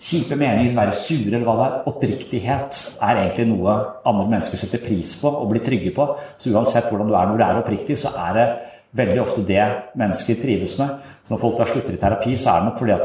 kjipe 0.00 0.38
meninger, 0.38 0.76
være 0.76 0.94
sure 0.96 1.34
eller 1.34 1.46
hva 1.48 1.58
det 1.58 1.66
er. 1.66 1.78
Oppriktighet 1.90 2.82
er 3.02 3.24
egentlig 3.24 3.50
noe 3.50 3.74
andre 4.06 4.28
mennesker 4.30 4.62
setter 4.62 4.84
pris 4.84 5.16
på 5.18 5.28
og 5.28 5.50
blir 5.50 5.66
trygge 5.66 5.90
på. 5.96 6.06
Så 6.38 6.54
uansett 6.54 6.86
hvordan 6.86 7.10
du 7.10 7.18
er 7.18 7.26
når 7.32 7.40
du 7.40 7.44
er 7.48 7.64
oppriktig, 7.64 7.98
så 7.98 8.14
er 8.28 8.38
det 8.38 8.46
veldig 8.96 9.20
ofte 9.22 9.44
det 9.46 9.62
mennesker 9.98 10.40
trives 10.40 10.78
med. 10.80 10.96
Så 11.22 11.34
når 11.34 11.42
folk 11.44 11.60
da 11.60 11.68
slutter 11.68 11.94
i 11.94 12.00
terapi, 12.00 12.32
så 12.38 12.50
er 12.50 12.58
det 12.58 12.68
nok 12.70 12.80
fordi 12.80 12.94
at 12.96 13.04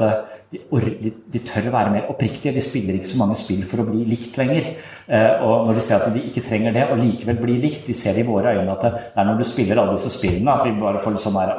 de, 0.55 0.61
de, 1.03 1.11
de 1.33 1.41
tør 1.45 1.67
å 1.69 1.73
være 1.75 1.91
mer 1.93 2.07
oppriktige. 2.09 2.53
De 2.55 2.63
spiller 2.63 2.97
ikke 2.97 3.11
så 3.11 3.19
mange 3.19 3.37
spill 3.37 3.61
for 3.69 3.83
å 3.83 3.85
bli 3.89 4.05
likt 4.09 4.37
lenger. 4.39 4.71
Eh, 5.05 5.43
og 5.45 5.67
når 5.67 5.77
de 5.77 5.83
ser 5.85 5.99
at 5.99 6.15
de 6.15 6.23
ikke 6.29 6.41
trenger 6.47 6.73
det, 6.73 6.87
og 6.89 7.01
likevel 7.01 7.37
blir 7.41 7.59
likt, 7.61 7.83
de 7.85 7.97
ser 7.97 8.17
i 8.17 8.25
våre 8.25 8.55
øyne 8.55 8.73
at 8.73 8.85
det 8.87 8.93
er 9.13 9.27
når 9.27 9.41
du 9.41 9.45
spiller 9.45 9.81
alle 9.81 9.97
disse 9.97 10.13
spillene 10.15 10.55
at 10.55 10.65
vi 10.65 10.73
bare 10.79 11.01
får 11.03 11.13
litt 11.13 11.25
sånn 11.25 11.37
der 11.37 11.51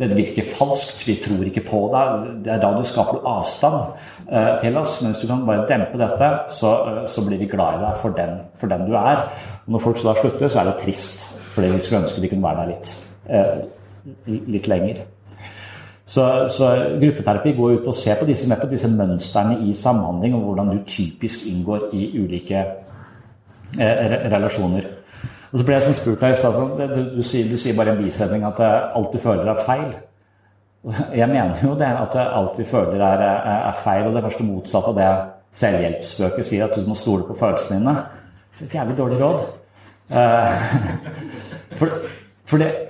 Det 0.00 0.08
virker 0.16 0.48
falskt, 0.56 1.04
vi 1.06 1.18
tror 1.22 1.44
ikke 1.46 1.66
på 1.68 1.82
deg. 1.92 2.24
Det 2.46 2.54
er 2.54 2.64
da 2.64 2.72
du 2.74 2.88
skaper 2.88 3.20
avstand 3.36 3.78
eh, 4.32 4.54
til 4.64 4.80
oss. 4.80 4.96
Men 5.02 5.14
hvis 5.14 5.22
du 5.22 5.28
kan 5.30 5.44
bare 5.46 5.68
dempe 5.68 6.00
dette, 6.00 6.32
så, 6.56 6.72
så 7.06 7.26
blir 7.26 7.38
vi 7.38 7.50
glad 7.52 7.78
i 7.78 7.84
deg 7.84 8.02
for 8.02 8.18
den, 8.18 8.34
for 8.58 8.72
den 8.72 8.88
du 8.88 8.98
er. 8.98 9.28
Og 9.66 9.76
når 9.76 9.86
folk 9.86 10.02
så 10.02 10.10
da 10.10 10.16
slutter, 10.18 10.50
så 10.50 10.64
er 10.64 10.72
det 10.72 10.80
trist. 10.82 11.28
Fordi 11.54 11.70
vi 11.70 11.84
skulle 11.84 12.02
ønske 12.02 12.24
de 12.24 12.32
kunne 12.32 12.46
være 12.48 12.64
der 12.64 12.74
litt 12.74 13.09
litt 14.26 14.68
lenger. 14.70 15.04
Så, 16.10 16.48
så, 16.48 16.68
gruppeterapi 17.00 17.52
går 17.54 17.72
ut 17.72 17.84
på 17.84 17.92
å 17.92 17.94
se 17.94 18.14
på 18.18 18.26
disse, 18.26 18.48
nettopp 18.50 18.72
disse 18.72 18.88
mønstrene 18.90 19.60
i 19.62 19.74
samhandling, 19.78 20.34
og 20.34 20.48
hvordan 20.48 20.72
du 20.72 20.80
typisk 20.82 21.44
inngår 21.46 21.92
i 21.94 22.08
ulike 22.18 22.64
eh, 23.78 24.16
relasjoner. 24.32 24.88
Og 25.52 25.60
så 25.60 25.66
ble 25.66 25.76
jeg 25.76 25.86
som 25.86 25.94
spurt 25.94 26.24
her 26.26 26.34
i 26.34 26.40
stad 26.40 26.58
du, 26.58 26.82
du, 26.82 26.96
du, 27.14 27.22
du, 27.22 27.56
sier 27.58 27.78
bare 27.78 27.94
en 27.94 28.02
bisetning 28.02 28.42
at 28.48 28.58
alt 28.66 29.14
du 29.14 29.22
føler, 29.22 29.46
er 29.52 29.62
feil. 29.66 29.94
Jeg 31.14 31.30
mener 31.30 31.62
jo 31.62 31.76
det 31.78 31.92
at 31.94 32.18
alt 32.24 32.58
vi 32.58 32.66
føler, 32.66 32.98
er, 33.06 33.24
er 33.70 33.80
feil, 33.84 34.08
og 34.08 34.10
det 34.10 34.18
er 34.18 34.26
kanskje 34.26 34.42
det 34.42 34.50
motsatte 34.50 34.90
av 34.90 34.98
det 34.98 35.08
selvhjelpsbøker 35.60 36.50
sier, 36.50 36.66
at 36.66 36.74
du 36.74 36.90
må 36.90 36.98
stole 36.98 37.26
på 37.28 37.38
følelsene 37.38 37.78
dine. 37.78 37.98
Det 38.58 38.66
er 38.66 38.70
et 38.72 38.78
jævlig 38.80 38.98
dårlig 38.98 39.22
råd. 39.22 39.48
For, 41.78 41.86
for 42.50 42.58
det 42.58 42.89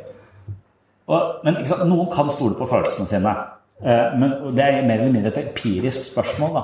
og, 1.11 1.41
men 1.47 1.59
noen 1.91 2.11
kan 2.13 2.31
stole 2.33 2.57
på 2.59 2.69
følelsene 2.71 3.11
sine. 3.11 3.35
Eh, 3.83 4.19
men 4.21 4.55
Det 4.57 4.65
er 4.65 4.87
mer 4.87 5.01
eller 5.01 5.13
mindre 5.13 5.33
et 5.35 5.43
empirisk 5.49 6.13
spørsmål. 6.13 6.55
da. 6.55 6.63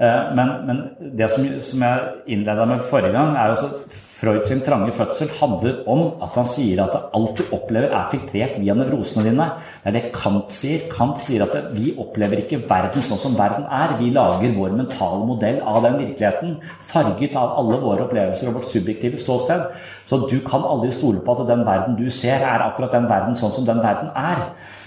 Eh, 0.00 0.34
men, 0.34 0.48
men, 0.66 0.78
det 1.18 1.28
som, 1.28 1.44
som 1.60 1.82
jeg 1.84 2.32
innleda 2.32 2.64
med 2.68 2.80
forrige 2.88 3.12
gang, 3.12 3.34
er 3.36 3.52
altså 3.52 3.68
at 3.68 4.00
Freud 4.22 4.44
sin 4.46 4.60
trange 4.62 4.92
fødsel 4.94 5.28
handler 5.40 5.80
om 5.90 6.04
at 6.22 6.36
han 6.38 6.46
sier 6.46 6.78
at 6.84 6.94
alt 7.12 7.40
du 7.40 7.54
opplever, 7.56 7.90
er 7.90 8.08
filtrert 8.12 8.54
via 8.62 8.76
nevrosene 8.78 9.24
dine. 9.26 9.48
Det 9.82 9.90
er 9.90 9.96
det 9.96 10.12
Kant 10.14 10.54
sier. 10.54 10.86
Kant 10.92 11.18
sier 11.20 11.42
at 11.44 11.56
vi 11.74 11.90
opplever 11.98 12.40
ikke 12.40 12.62
verden 12.70 13.04
sånn 13.04 13.20
som 13.20 13.34
verden 13.36 13.66
er. 13.66 13.96
Vi 13.98 14.12
lager 14.14 14.54
vår 14.56 14.76
mentale 14.78 15.26
modell 15.28 15.58
av 15.66 15.82
den 15.84 15.98
virkeligheten, 16.00 16.54
farget 16.88 17.34
av 17.36 17.58
alle 17.60 17.80
våre 17.82 18.06
opplevelser 18.06 18.52
og 18.52 18.60
vårt 18.60 18.70
subjektive 18.70 19.18
ståsted. 19.20 19.66
Så 20.06 20.22
du 20.30 20.38
kan 20.46 20.64
aldri 20.70 20.92
stole 20.94 21.20
på 21.26 21.34
at 21.34 21.48
den 21.50 21.66
verden 21.66 21.98
du 21.98 22.06
ser, 22.08 22.46
er 22.46 22.64
akkurat 22.70 22.94
den 22.94 23.10
verden 23.10 23.36
sånn 23.36 23.52
som 23.58 23.66
den 23.66 23.82
verden 23.82 24.14
er. 24.14 24.46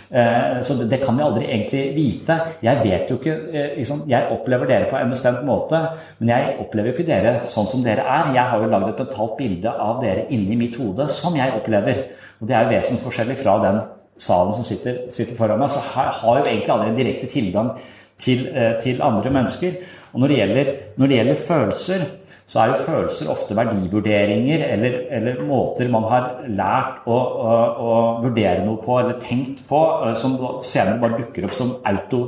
Eh, 0.10 0.62
så 0.62 0.78
det 0.84 1.00
kan 1.02 1.18
vi 1.18 1.24
aldri 1.26 1.46
egentlig 1.48 1.84
vite. 1.96 2.38
Jeg 2.66 2.84
vet 2.84 3.10
jo 3.10 3.18
ikke 3.18 3.36
liksom, 3.78 4.04
Jeg 4.10 4.30
opplever 4.32 4.70
dere 4.70 4.90
på 4.90 5.00
en 5.00 5.10
bestemt 5.10 5.44
måte, 5.48 5.82
men 6.20 6.30
jeg 6.30 6.56
opplever 6.60 6.92
jo 6.92 6.96
ikke 6.98 7.10
dere 7.10 7.34
sånn 7.50 7.68
som 7.72 7.84
dere 7.84 8.06
er. 8.06 8.34
Jeg 8.36 8.52
har 8.52 8.62
jo 8.62 8.70
lagd 8.70 8.90
et 8.90 9.04
mentalt 9.06 9.38
bilde 9.38 9.72
av 9.72 10.02
dere 10.04 10.28
inni 10.30 10.60
mitt 10.60 10.78
hode 10.78 11.10
som 11.10 11.36
jeg 11.36 11.58
opplever. 11.58 12.06
Og 12.42 12.48
det 12.48 12.56
er 12.56 12.66
jo 12.66 12.76
vesensforskjellig 12.76 13.38
fra 13.42 13.60
den 13.64 13.82
salen 14.22 14.54
som 14.56 14.64
sitter, 14.68 15.06
sitter 15.12 15.36
foran 15.38 15.60
meg. 15.60 15.70
Så 15.72 15.82
jeg 15.82 16.18
har 16.22 16.40
jo 16.40 16.46
egentlig 16.46 16.74
aldri 16.76 16.90
en 16.90 17.00
direkte 17.00 17.32
tilgang 17.32 17.72
til, 18.18 18.48
eh, 18.48 18.82
til 18.82 19.02
andre 19.02 19.32
mennesker. 19.32 19.74
Og 20.14 20.20
når 20.20 20.28
det 20.28 20.38
gjelder, 20.38 20.74
når 20.98 21.08
det 21.08 21.18
gjelder 21.18 21.36
følelser, 21.48 22.06
så 22.46 22.62
er 22.62 22.72
jo 22.72 22.84
følelser 22.86 23.30
ofte 23.34 23.56
verdivurderinger 23.58 24.64
eller, 24.68 24.98
eller 25.18 25.42
måter 25.48 25.90
man 25.90 26.06
har 26.12 26.26
lært 26.46 27.08
å, 27.10 27.16
å, 27.18 27.54
å, 27.82 27.94
vurdere 28.22 28.62
noe 28.66 28.78
på 28.84 29.00
eller 29.02 29.18
tenkt 29.24 29.64
på, 29.66 29.80
eh, 30.06 30.14
som 30.22 30.38
senere 30.66 31.00
bare 31.02 31.24
dukker 31.24 31.48
opp 31.48 31.56
som 31.58 31.78
auto, 31.90 32.28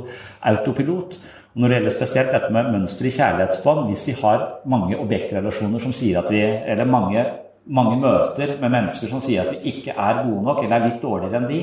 autopilot. 0.50 1.20
Når 1.58 1.70
det 1.70 1.78
gjelder 1.78 1.94
spesielt 1.94 2.32
dette 2.34 2.50
med 2.54 2.70
mønster 2.74 3.06
i 3.06 3.12
kjærlighetsbånd, 3.14 3.86
hvis 3.88 4.04
vi 4.10 4.16
har 4.18 4.42
mange 4.70 4.98
objektrelasjoner 4.98 5.82
som 5.82 5.94
sier 5.94 6.18
at 6.20 6.30
vi 6.34 6.42
Eller 6.42 6.84
mange, 6.84 7.24
mange 7.66 7.96
møter 8.02 8.56
med 8.60 8.74
mennesker 8.74 9.10
som 9.10 9.22
sier 9.22 9.46
at 9.46 9.54
vi 9.54 9.72
ikke 9.76 9.94
er 9.94 10.24
gode 10.24 10.42
nok 10.50 10.64
eller 10.64 10.76
er 10.80 10.86
litt 10.88 11.02
dårligere 11.02 11.40
enn 11.40 11.48
de, 11.50 11.62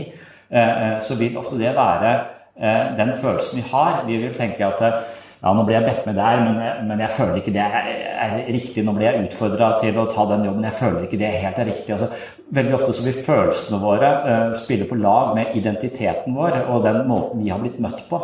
eh, 0.50 0.98
så 1.04 1.20
vil 1.20 1.38
ofte 1.38 1.60
det 1.60 1.76
være 1.76 2.16
eh, 2.56 2.96
den 2.98 3.14
følelsen 3.20 3.60
vi 3.60 3.68
har. 3.72 4.04
Vi 4.08 4.24
vil 4.24 4.36
tenke 4.40 4.72
at 4.72 4.84
ja, 5.46 5.52
nå 5.54 5.62
ble 5.62 5.76
jeg 5.76 5.86
bedt 5.86 6.06
med 6.08 6.16
der, 6.18 6.40
men 6.42 6.88
men 6.90 7.02
jeg 7.04 7.14
føler 7.14 7.36
ikke 7.38 7.52
det 7.54 7.62
er, 7.62 7.90
er 8.26 8.32
riktig. 8.50 8.82
Nå 8.86 8.96
ble 8.96 9.06
jeg 9.06 9.26
utfordra 9.28 9.68
til 9.78 10.00
å 10.02 10.08
ta 10.10 10.26
den 10.32 10.48
jobben, 10.48 10.66
jeg 10.66 10.78
føler 10.80 11.04
ikke 11.06 11.20
det 11.22 11.30
helt 11.44 11.60
er 11.62 11.70
riktig. 11.70 11.92
Altså, 11.94 12.08
veldig 12.58 12.74
ofte 12.78 12.96
så 12.98 13.06
vil 13.06 13.20
følelsene 13.28 13.80
våre 13.84 14.10
uh, 14.26 14.56
spille 14.58 14.88
på 14.90 14.98
lag 14.98 15.36
med 15.38 15.54
identiteten 15.60 16.34
vår 16.34 16.58
og 16.64 16.88
den 16.88 16.98
måten 17.10 17.44
vi 17.44 17.52
har 17.54 17.62
blitt 17.62 17.78
møtt 17.84 18.02
på. 18.10 18.22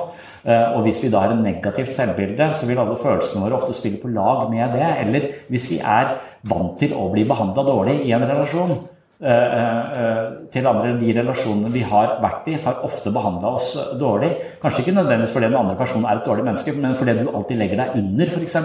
Uh, 0.48 0.78
og 0.78 0.88
hvis 0.88 1.04
vi 1.06 1.12
da 1.14 1.22
har 1.28 1.36
en 1.36 1.44
negativt 1.46 1.94
selvbilde, 1.94 2.50
så 2.58 2.70
vil 2.70 2.82
alle 2.82 2.98
følelsene 3.02 3.44
våre 3.46 3.60
ofte 3.60 3.78
spille 3.78 4.02
på 4.02 4.10
lag 4.16 4.48
med 4.50 4.74
det. 4.78 4.90
Eller 5.06 5.30
hvis 5.54 5.70
vi 5.76 5.78
er 5.78 6.16
vant 6.50 6.74
til 6.82 6.98
å 6.98 7.06
bli 7.14 7.28
behandla 7.30 7.68
dårlig 7.70 8.00
i 8.08 8.18
en 8.18 8.26
relasjon, 8.26 8.74
Eh, 8.74 8.80
eh, 8.82 8.91
til 9.22 10.68
andre. 10.68 10.94
De 10.98 11.12
relasjonene 11.14 11.70
vi 11.74 11.84
har 11.86 12.16
vært 12.24 12.48
i, 12.50 12.56
har 12.64 12.80
ofte 12.88 13.14
behandla 13.14 13.52
oss 13.60 13.76
dårlig. 14.00 14.32
Kanskje 14.64 14.82
ikke 14.82 14.96
nødvendigvis 14.96 15.34
fordi 15.36 15.50
den 15.52 15.60
andre 15.60 15.76
personen 15.78 16.08
er 16.10 16.18
et 16.18 16.26
dårlig 16.26 16.46
menneske, 16.48 16.74
men 16.74 16.96
fordi 16.98 17.18
du 17.20 17.30
alltid 17.30 17.60
legger 17.62 17.84
deg 17.84 18.00
under, 18.00 18.32
f.eks. 18.34 18.58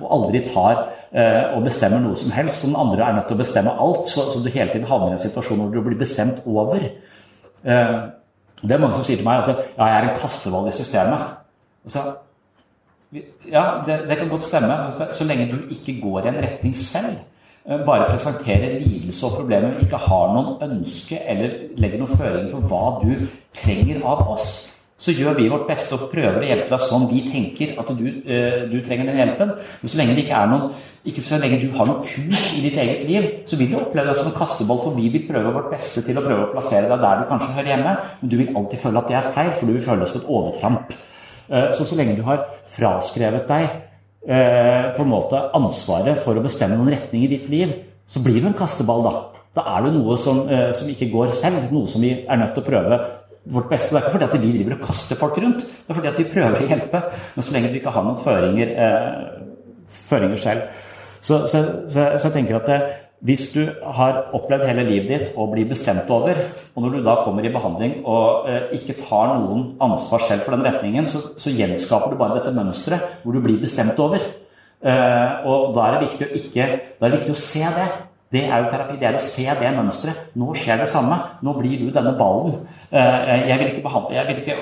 Og 0.00 0.08
aldri 0.16 0.40
tar 0.48 0.80
eh, 1.12 1.44
og 1.54 1.62
bestemmer 1.68 2.02
noe 2.02 2.18
som 2.18 2.34
helst. 2.34 2.64
Og 2.64 2.72
den 2.72 2.80
andre 2.82 3.06
er 3.06 3.20
nødt 3.20 3.30
til 3.30 3.38
å 3.38 3.42
bestemme 3.44 3.76
alt, 3.86 4.10
så, 4.10 4.26
så 4.32 4.42
du 4.42 4.50
hele 4.50 4.72
tiden 4.72 4.88
havner 4.90 5.14
i 5.14 5.18
en 5.18 5.22
situasjon 5.28 5.62
hvor 5.62 5.70
du 5.76 5.82
blir 5.86 6.00
bestemt 6.00 6.42
over. 6.50 6.90
Det 8.62 8.74
er 8.74 8.80
mange 8.80 8.96
som 8.98 9.04
sier 9.06 9.20
til 9.20 9.26
meg 9.26 9.40
at 9.40 9.48
altså, 9.48 9.70
ja, 9.76 9.86
jeg 9.86 9.96
er 9.96 10.08
en 10.08 10.18
kasteball 10.20 10.68
i 10.68 10.74
systemet. 10.74 11.28
Altså, 11.88 12.02
ja, 13.50 13.64
det, 13.86 13.96
det, 14.08 14.18
kan 14.18 14.28
godt 14.28 14.44
stemme, 14.46 14.76
så 15.12 15.24
lenge 15.24 15.48
du 15.52 15.74
ikke 15.74 16.00
går 16.02 16.26
i 16.26 16.28
en 16.28 16.42
retning 16.44 16.76
selv. 16.76 17.16
Eh, 17.68 17.80
bare 17.86 18.08
presenterer 18.08 18.78
lidelse 18.80 19.26
og 19.26 19.34
problemer, 19.42 19.74
ikke 19.84 19.98
har 20.00 20.30
noen 20.32 20.62
ønske 20.64 21.18
eller 21.28 21.58
legger 21.76 22.00
noen 22.00 22.16
føringer 22.16 22.54
for 22.54 22.70
hva 22.70 22.84
du 23.02 23.26
trenger 23.52 24.00
av 24.00 24.30
oss, 24.32 24.54
så 25.00 25.12
gjør 25.12 25.36
vi 25.36 25.48
vårt 25.52 25.66
beste 25.68 25.96
og 25.96 26.06
prøver 26.08 26.40
å 26.40 26.46
hjelpe 26.48 26.72
deg 26.72 26.86
sånn 26.86 27.04
vi 27.10 27.20
tenker 27.28 27.74
at 27.80 27.92
du, 27.96 28.06
uh, 28.08 28.64
du 28.68 28.78
trenger 28.84 29.08
den 29.08 29.20
hjelpen. 29.20 29.52
Men 29.80 29.92
så 29.92 30.00
lenge 30.00 30.16
ikke 30.20 30.40
noen 30.48 30.66
ikke 31.08 31.24
så 31.24 31.38
lenge 31.40 31.60
du 31.60 31.68
har 31.76 31.88
noen 31.88 32.02
kurs 32.04 32.46
i 32.56 32.64
ditt 32.64 32.76
eget 32.80 33.04
liv, 33.08 33.28
så 33.48 33.56
vil 33.60 33.70
du 33.72 33.78
oppleve 33.80 34.08
deg 34.08 34.18
som 34.18 34.28
en 34.28 34.36
kasteball, 34.36 34.82
for 34.84 34.96
vi 34.96 35.08
vil 35.12 35.24
prøve 35.28 35.54
vårt 35.56 35.70
beste 35.72 36.04
til 36.04 36.20
å 36.20 36.24
prøve 36.24 36.48
å 36.48 36.50
plassere 36.52 36.88
deg 36.88 37.04
der 37.04 37.22
du 37.22 37.28
kanskje 37.32 37.52
hører 37.58 37.72
hjemme, 37.74 37.94
men 38.20 38.32
du 38.32 38.36
vil 38.40 38.56
alltid 38.56 38.84
føle 38.84 39.04
at 39.04 39.12
det 39.12 39.20
er 39.20 39.30
feil, 39.36 39.52
for 39.56 39.68
du 39.68 39.76
vil 39.76 39.86
føle 39.88 40.04
deg 40.04 40.12
som 40.12 40.20
et 40.20 40.32
overtramp. 40.36 40.98
Uh, 41.48 41.68
så 41.76 41.88
så 41.88 42.00
lenge 42.00 42.16
du 42.20 42.24
har 42.28 42.44
fraskrevet 42.76 43.48
deg 43.48 43.70
Eh, 44.20 44.86
på 44.96 45.00
en 45.00 45.08
måte 45.08 45.38
ansvaret 45.56 46.18
for 46.20 46.36
å 46.36 46.42
bestemme 46.44 46.76
noen 46.76 46.92
retning 46.92 47.22
i 47.24 47.30
ditt 47.30 47.46
liv, 47.48 47.70
så 48.04 48.20
blir 48.20 48.42
du 48.42 48.50
en 48.50 48.58
kasteball, 48.58 49.00
da. 49.06 49.12
Da 49.56 49.62
er 49.78 49.86
det 49.86 49.94
noe 49.94 50.16
som, 50.20 50.42
eh, 50.48 50.72
som, 50.76 50.88
ikke 50.88 51.08
går 51.10 51.32
selv, 51.32 51.72
noe 51.72 51.88
som 51.88 52.02
vi 52.02 52.10
er 52.28 52.36
nødt 52.36 52.52
til 52.54 52.62
å 52.62 52.66
prøve 52.66 53.00
vårt 53.48 53.70
beste. 53.70 53.94
Det 53.94 53.96
er 53.96 54.04
ikke 54.04 54.12
fordi 54.12 54.28
at 54.28 54.34
vi 54.34 54.52
driver 54.52 54.76
og 54.76 54.84
kaster 54.84 55.16
folk 55.16 55.38
rundt, 55.38 55.64
det 55.64 55.88
er 55.88 55.94
fordi 55.94 56.08
at 56.08 56.18
vi 56.18 56.24
prøver 56.34 56.60
å 56.60 56.68
hjelpe. 56.68 57.02
Men 57.34 57.42
så 57.42 57.52
lenge 57.52 57.72
vi 57.72 57.80
ikke 57.80 57.94
har 57.96 58.04
noen 58.04 58.20
føringer, 58.20 58.68
eh, 58.76 59.88
føringer 59.88 60.36
selv. 60.36 60.60
Så, 61.20 61.46
så, 61.46 61.64
så, 61.88 62.18
så, 62.18 62.28
jeg 62.28 62.32
tenker 62.32 62.56
at 62.56 62.66
det, 62.66 62.80
hvis 63.20 63.50
du 63.52 63.62
har 63.68 64.22
opplevd 64.36 64.64
hele 64.70 64.84
livet 64.88 65.10
ditt 65.10 65.38
å 65.38 65.44
bli 65.50 65.66
bestemt 65.68 66.08
over, 66.12 66.38
og 66.72 66.84
når 66.84 66.94
du 66.94 67.00
da 67.04 67.18
kommer 67.20 67.44
i 67.44 67.52
behandling 67.52 67.98
og 68.08 68.48
eh, 68.48 68.70
ikke 68.78 68.96
tar 69.02 69.34
noen 69.42 69.74
ansvar 69.84 70.24
selv 70.24 70.46
for 70.46 70.56
den 70.56 70.64
retningen, 70.64 71.08
så, 71.10 71.20
så 71.36 71.52
gjenskaper 71.52 72.14
du 72.14 72.20
bare 72.20 72.38
dette 72.38 72.54
mønsteret 72.56 73.20
hvor 73.24 73.36
du 73.36 73.42
blir 73.44 73.60
bestemt 73.60 74.00
over. 74.00 74.24
Eh, 74.80 75.44
og 75.44 75.74
da 75.76 75.84
er 75.84 75.98
det 75.98 76.06
viktig 76.06 76.28
å, 76.28 76.30
ikke, 76.40 76.70
da 76.96 77.06
er 77.06 77.12
det 77.12 77.20
viktig 77.20 77.36
å 77.36 77.42
se 77.44 77.74
det. 77.76 77.88
Det 78.30 78.44
er 78.46 78.62
jo 78.62 78.70
terapi. 78.70 78.96
Det 79.00 79.08
er 79.08 79.18
å 79.18 79.24
se 79.26 79.46
det 79.60 79.70
mønsteret. 79.76 80.28
Nå 80.38 80.52
skjer 80.56 80.80
det 80.80 80.88
samme. 80.88 81.18
Nå 81.44 81.56
blir 81.58 81.80
du 81.82 81.90
denne 81.92 82.14
ballen. 82.16 82.60
Eh, 82.90 83.48
jeg 83.48 83.58
vil 83.58 83.68
ikke, 83.70 83.82
behandle, 83.84 84.16
jeg 84.16 84.26
vil 84.26 84.38
ikke 84.42 84.56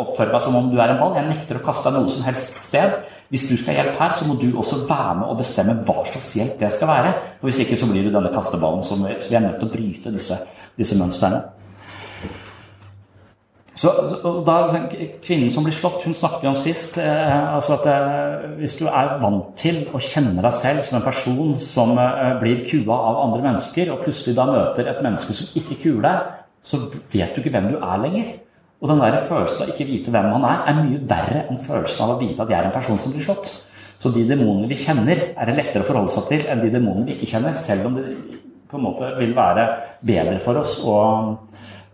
oppføre 0.00 0.32
meg 0.32 0.40
som 0.40 0.54
om 0.56 0.70
du 0.72 0.78
er 0.80 0.94
en 0.94 1.00
ball. 1.02 1.18
Jeg 1.18 1.28
nekter 1.28 1.58
å 1.58 1.64
kaste 1.66 1.90
deg 1.90 2.00
noe 2.00 2.12
som 2.12 2.24
helst 2.24 2.54
sted. 2.56 2.94
Hvis 3.32 3.44
du 3.50 3.58
skal 3.60 3.76
hjelpe 3.76 3.98
her, 3.98 4.14
så 4.16 4.28
må 4.28 4.38
du 4.40 4.46
også 4.56 4.86
være 4.88 5.18
med 5.20 5.32
og 5.32 5.40
bestemme 5.42 5.74
hva 5.84 6.04
slags 6.08 6.30
hjelp 6.38 6.56
det 6.62 6.70
skal 6.72 6.88
være. 6.88 7.10
For 7.40 7.50
Hvis 7.50 7.60
ikke 7.64 7.76
så 7.80 7.88
blir 7.90 8.06
du 8.06 8.14
denne 8.14 8.32
kasteballen 8.32 8.86
som 8.86 9.04
vi 9.04 9.12
er 9.12 9.44
nødt 9.44 9.60
til 9.60 9.68
å 9.68 9.74
bryte 9.74 10.14
disse, 10.14 10.38
disse 10.80 10.96
mønstrene. 11.00 11.42
Så, 13.74 13.90
da, 14.46 14.56
Kvinnen 15.24 15.50
som 15.52 15.66
blir 15.66 15.74
slått, 15.76 16.06
hun 16.06 16.14
snakket 16.16 16.46
om 16.46 16.56
sist 16.62 16.94
eh, 17.02 17.54
altså 17.56 17.74
at 17.74 17.88
eh, 17.90 18.44
hvis 18.60 18.76
du 18.78 18.84
er 18.86 19.16
vant 19.20 19.50
til 19.60 19.82
å 19.90 20.00
kjenne 20.00 20.40
deg 20.40 20.54
selv 20.56 20.86
som 20.86 21.00
en 21.00 21.04
person 21.04 21.58
som 21.60 21.92
eh, 21.98 22.36
blir 22.40 22.62
kua 22.70 22.96
av 23.10 23.18
andre 23.26 23.42
mennesker, 23.48 23.90
og 23.92 24.06
plutselig 24.06 24.38
da 24.38 24.46
møter 24.48 24.88
et 24.88 25.02
menneske 25.04 25.36
som 25.36 25.58
ikke 25.58 25.80
kuer 25.82 26.00
deg, 26.06 26.30
så 26.64 26.80
vet 27.12 27.34
du 27.34 27.42
ikke 27.42 27.52
hvem 27.52 27.70
du 27.74 27.78
er 27.78 28.00
lenger. 28.00 28.32
Og 28.80 28.90
den 28.90 29.00
der 29.00 29.20
følelsen 29.28 29.64
av 29.64 29.70
ikke 29.72 29.86
vite 29.88 30.12
hvem 30.12 30.26
man 30.32 30.46
er, 30.48 30.64
er 30.68 30.80
mye 30.80 31.02
verre 31.08 31.44
enn 31.48 31.60
følelsen 31.60 32.04
av 32.04 32.14
å 32.14 32.18
vite 32.20 32.44
at 32.44 32.50
jeg 32.52 32.58
er 32.58 32.68
en 32.68 32.74
person 32.74 32.98
som 33.00 33.14
blir 33.14 33.24
slått. 33.24 33.50
Så 34.00 34.10
de 34.12 34.24
demonene 34.28 34.68
vi 34.68 34.76
kjenner, 34.76 35.20
er 35.32 35.48
det 35.48 35.54
lettere 35.56 35.84
å 35.84 35.88
forholde 35.88 36.12
seg 36.12 36.26
til 36.28 36.48
enn 36.52 36.64
de 36.64 36.72
demonene 36.72 37.06
vi 37.08 37.14
ikke 37.16 37.30
kjenner, 37.30 37.54
selv 37.56 37.88
om 37.88 37.96
det 37.96 38.04
på 38.68 38.76
en 38.76 38.84
måte 38.84 39.08
vil 39.20 39.32
være 39.36 39.64
bedre 40.04 40.36
for 40.44 40.60
oss 40.60 40.74
å, 40.84 40.96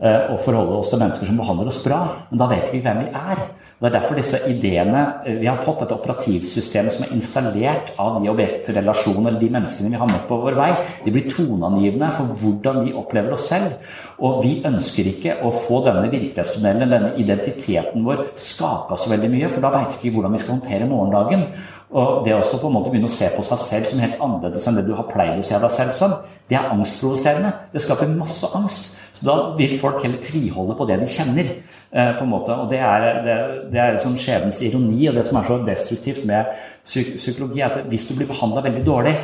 eh, 0.00 0.32
å 0.32 0.38
forholde 0.42 0.80
oss 0.80 0.90
til 0.90 1.02
mennesker 1.02 1.28
som 1.28 1.38
behandler 1.38 1.70
oss 1.70 1.82
bra. 1.84 2.00
Men 2.30 2.42
da 2.42 2.48
vet 2.50 2.70
vi 2.70 2.80
ikke 2.80 2.88
hvem 2.88 3.04
vi 3.04 3.12
er. 3.20 3.44
Det 3.80 3.88
er 3.88 3.94
derfor 3.94 4.18
disse 4.18 4.38
ideene 4.44 5.02
eh, 5.24 5.38
Vi 5.40 5.46
har 5.48 5.60
fått 5.64 5.78
dette 5.80 5.96
operativsystemet 5.96 6.92
som 6.92 7.06
er 7.06 7.14
installert 7.14 7.94
av 8.02 8.18
de 8.20 8.28
objektrelasjonene 8.28 9.30
eller 9.30 9.40
de 9.40 9.48
menneskene 9.54 9.92
vi 9.94 10.00
har 10.02 10.10
møtt 10.10 10.26
på 10.28 10.36
vår 10.42 10.58
vei. 10.58 10.68
De 11.06 11.14
blir 11.14 11.30
toneangivende 11.30 12.10
for 12.18 12.34
hvordan 12.42 12.82
vi 12.84 12.92
opplever 13.00 13.32
oss 13.38 13.48
selv. 13.48 13.78
Og 14.20 14.42
vi 14.44 14.58
ønsker 14.68 15.08
ikke 15.14 15.38
å 15.48 15.54
få 15.62 15.80
denne 15.86 16.04
virkelighetstunnelen, 16.12 16.92
denne 16.92 17.14
identiteten 17.24 18.04
vår, 18.04 18.26
skaka 18.36 19.00
så 19.00 19.14
veldig 19.14 19.32
mye, 19.32 19.48
for 19.48 19.64
da 19.64 19.72
veit 19.78 19.96
vi 19.96 20.10
ikke 20.10 20.18
hvordan 20.18 20.36
vi 20.36 20.44
skal 20.44 20.58
håndtere 20.58 20.90
morgendagen. 20.90 21.48
Og 21.90 22.24
det 22.26 22.36
også 22.36 22.60
på 22.60 22.68
en 22.68 22.76
måte 22.76 22.92
begynne 22.92 23.08
å 23.08 23.16
se 23.16 23.32
på 23.32 23.48
seg 23.48 23.64
selv 23.64 23.88
som 23.88 24.04
helt 24.04 24.20
annerledes 24.20 24.68
enn 24.68 24.76
det 24.76 24.84
du 24.86 24.92
har 24.98 25.08
pleid 25.08 25.40
å 25.40 25.46
se 25.48 25.56
deg 25.64 25.72
selv 25.74 25.96
som, 25.96 26.18
det 26.52 26.60
er 26.60 26.68
angstprovoserende. 26.74 27.56
Det 27.72 27.80
skaper 27.80 28.12
masse 28.12 28.52
angst. 28.54 28.92
Så 29.20 29.26
da 29.28 29.36
vil 29.58 29.76
folk 29.80 30.00
heller 30.00 30.22
tviholde 30.24 30.74
på 30.78 30.86
det 30.88 30.96
de 31.02 31.08
kjenner. 31.12 31.50
Eh, 31.92 32.12
på 32.18 32.22
en 32.22 32.30
måte, 32.30 32.54
og 32.54 32.70
Det 32.70 32.78
er, 32.78 33.00
det, 33.24 33.36
det 33.72 33.80
er 33.80 33.92
liksom 33.96 34.14
skjebnens 34.16 34.60
ironi, 34.62 35.08
og 35.08 35.16
det 35.16 35.24
som 35.26 35.36
er 35.40 35.46
så 35.48 35.56
destruktivt 35.66 36.24
med 36.24 36.52
psykologi, 36.84 37.60
er 37.60 37.66
at 37.66 37.88
hvis 37.90 38.04
du 38.06 38.14
blir 38.14 38.28
behandla 38.28 38.62
veldig 38.62 38.84
dårlig, 38.86 39.14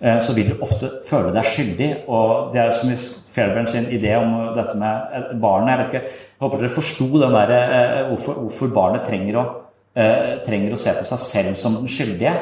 eh, 0.00 0.16
så 0.24 0.32
vil 0.32 0.48
du 0.48 0.62
ofte 0.64 0.90
føle 1.04 1.34
deg 1.34 1.44
skyldig. 1.44 1.90
og 2.08 2.54
Det 2.54 2.60
er 2.62 2.70
som 2.72 2.90
i 2.90 2.96
Fairbairn 3.36 3.68
sin 3.68 3.90
idé 3.92 4.14
om 4.16 4.32
dette 4.56 4.74
med 4.80 5.40
barnet. 5.42 5.68
Jeg 5.70 5.78
vet 5.78 5.92
ikke, 5.92 6.02
jeg 6.08 6.40
håper 6.40 6.58
dere 6.58 6.76
forsto 6.78 7.04
eh, 7.04 8.08
hvorfor, 8.08 8.40
hvorfor, 8.40 8.72
barnet 8.74 9.04
trenger 9.04 9.36
å, 9.36 9.44
trenger 10.46 10.72
å 10.72 10.80
se 10.80 10.92
på 10.96 11.04
seg 11.04 11.18
selv 11.18 11.56
som 11.56 11.76
den 11.76 11.88
skyldige. 11.88 12.32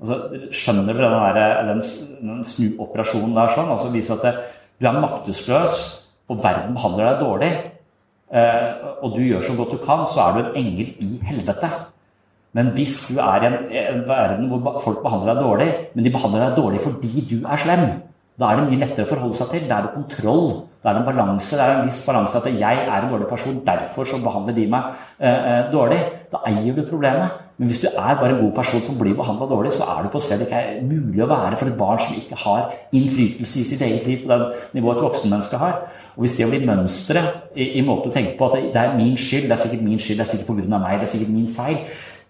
Altså, 0.00 0.46
skjønner 0.50 0.94
dere 0.94 1.10
den, 1.10 1.34
der, 1.34 1.66
den, 1.72 1.82
den 2.22 2.46
snuoperasjonen 2.46 3.34
der 3.34 3.50
sånn? 3.56 3.74
altså 3.74 3.90
Viser 3.90 4.14
at 4.14 4.24
det, 4.28 4.32
du 4.78 4.86
er 4.86 5.02
maktesløs, 5.02 6.01
og 6.32 6.42
verden 6.42 6.76
behandler 6.76 7.08
deg 7.10 7.22
dårlig. 7.22 7.52
Eh, 8.32 8.68
og 9.04 9.16
du 9.16 9.20
gjør 9.20 9.44
så 9.44 9.56
godt 9.58 9.74
du 9.76 9.80
kan, 9.84 10.06
så 10.08 10.24
er 10.24 10.36
du 10.36 10.38
en 10.42 10.62
engel 10.62 10.94
i 11.04 11.10
helvete. 11.28 11.68
Men 12.56 12.72
hvis 12.76 12.96
du 13.08 13.20
er 13.20 13.44
i 13.44 13.48
en, 13.48 13.58
en 13.80 14.02
verden 14.08 14.48
hvor 14.48 14.80
folk 14.84 15.02
behandler 15.04 15.34
deg 15.34 15.44
dårlig, 15.44 15.68
men 15.94 16.06
de 16.06 16.12
behandler 16.12 16.46
deg 16.46 16.58
dårlig 16.58 16.80
fordi 16.84 17.24
du 17.28 17.38
er 17.44 17.60
slem, 17.60 17.86
Da 18.40 18.48
er 18.48 18.58
det 18.58 18.68
mye 18.70 18.80
lettere 18.80 19.04
å 19.04 19.10
forholde 19.10 19.36
seg 19.36 19.50
til. 19.52 19.64
Da 19.68 19.78
er 19.78 19.88
det 19.88 19.96
kontroll. 19.96 20.46
Da 20.82 20.90
er 20.90 20.96
det 20.96 21.02
en 21.02 21.08
balanse. 21.10 21.54
Det 21.54 21.62
er 21.62 21.76
en 21.76 21.88
viss 21.90 22.02
balanse 22.06 22.38
at 22.40 22.48
jeg 22.48 22.82
er 22.82 22.92
en 22.96 23.10
dårlig 23.12 23.28
person, 23.30 23.60
derfor 23.66 24.08
så 24.08 24.18
behandler 24.24 24.56
de 24.56 24.66
meg 24.72 24.88
eh, 25.20 25.28
eh, 25.30 25.66
dårlig. 25.72 25.98
Da 26.32 26.40
eier 26.48 26.74
du 26.74 26.82
problemet. 26.88 27.36
Men 27.60 27.68
hvis 27.68 27.82
du 27.84 27.88
er 27.92 28.16
bare 28.18 28.32
en 28.32 28.40
god 28.40 28.54
person 28.56 28.82
som 28.82 28.96
blir 28.98 29.14
behandla 29.14 29.46
dårlig, 29.46 29.70
så 29.76 29.84
er 29.92 30.02
du 30.02 30.08
på 30.10 30.22
selv 30.24 30.46
ikke 30.46 30.58
er 30.58 30.80
mulig 30.82 31.20
å 31.22 31.28
være 31.30 31.58
for 31.60 31.70
et 31.70 31.76
barn 31.78 32.00
som 32.02 32.16
ikke 32.18 32.38
har 32.42 32.72
innflytelse 32.90 33.60
i 33.60 33.66
sitt 33.68 33.84
eget 33.86 34.08
liv 34.08 34.24
på 34.24 34.32
det 34.32 34.48
nivået 34.72 34.98
et 34.98 35.04
voksenmenneske 35.06 35.60
har. 35.60 35.76
Og 36.16 36.24
hvis 36.24 36.34
det 36.40 36.48
blir 36.48 36.64
mønsteret 36.66 37.52
i, 37.54 37.68
i 37.78 37.84
måten 37.86 38.10
å 38.10 38.16
tenke 38.16 38.34
på 38.40 38.48
at 38.48 38.56
det 38.72 38.80
er 38.80 38.96
min 38.96 39.14
skyld, 39.14 39.46
det 39.46 39.58
er 39.58 39.62
sikkert 39.62 39.84
min 39.86 40.00
skyld, 40.02 40.18
det 40.18 40.26
er 40.26 40.32
sikkert 40.32 40.50
pga. 40.50 40.80
meg, 40.82 40.98
det 40.98 41.06
er 41.06 41.12
sikkert 41.12 41.36
min 41.36 41.52
feil, 41.52 41.78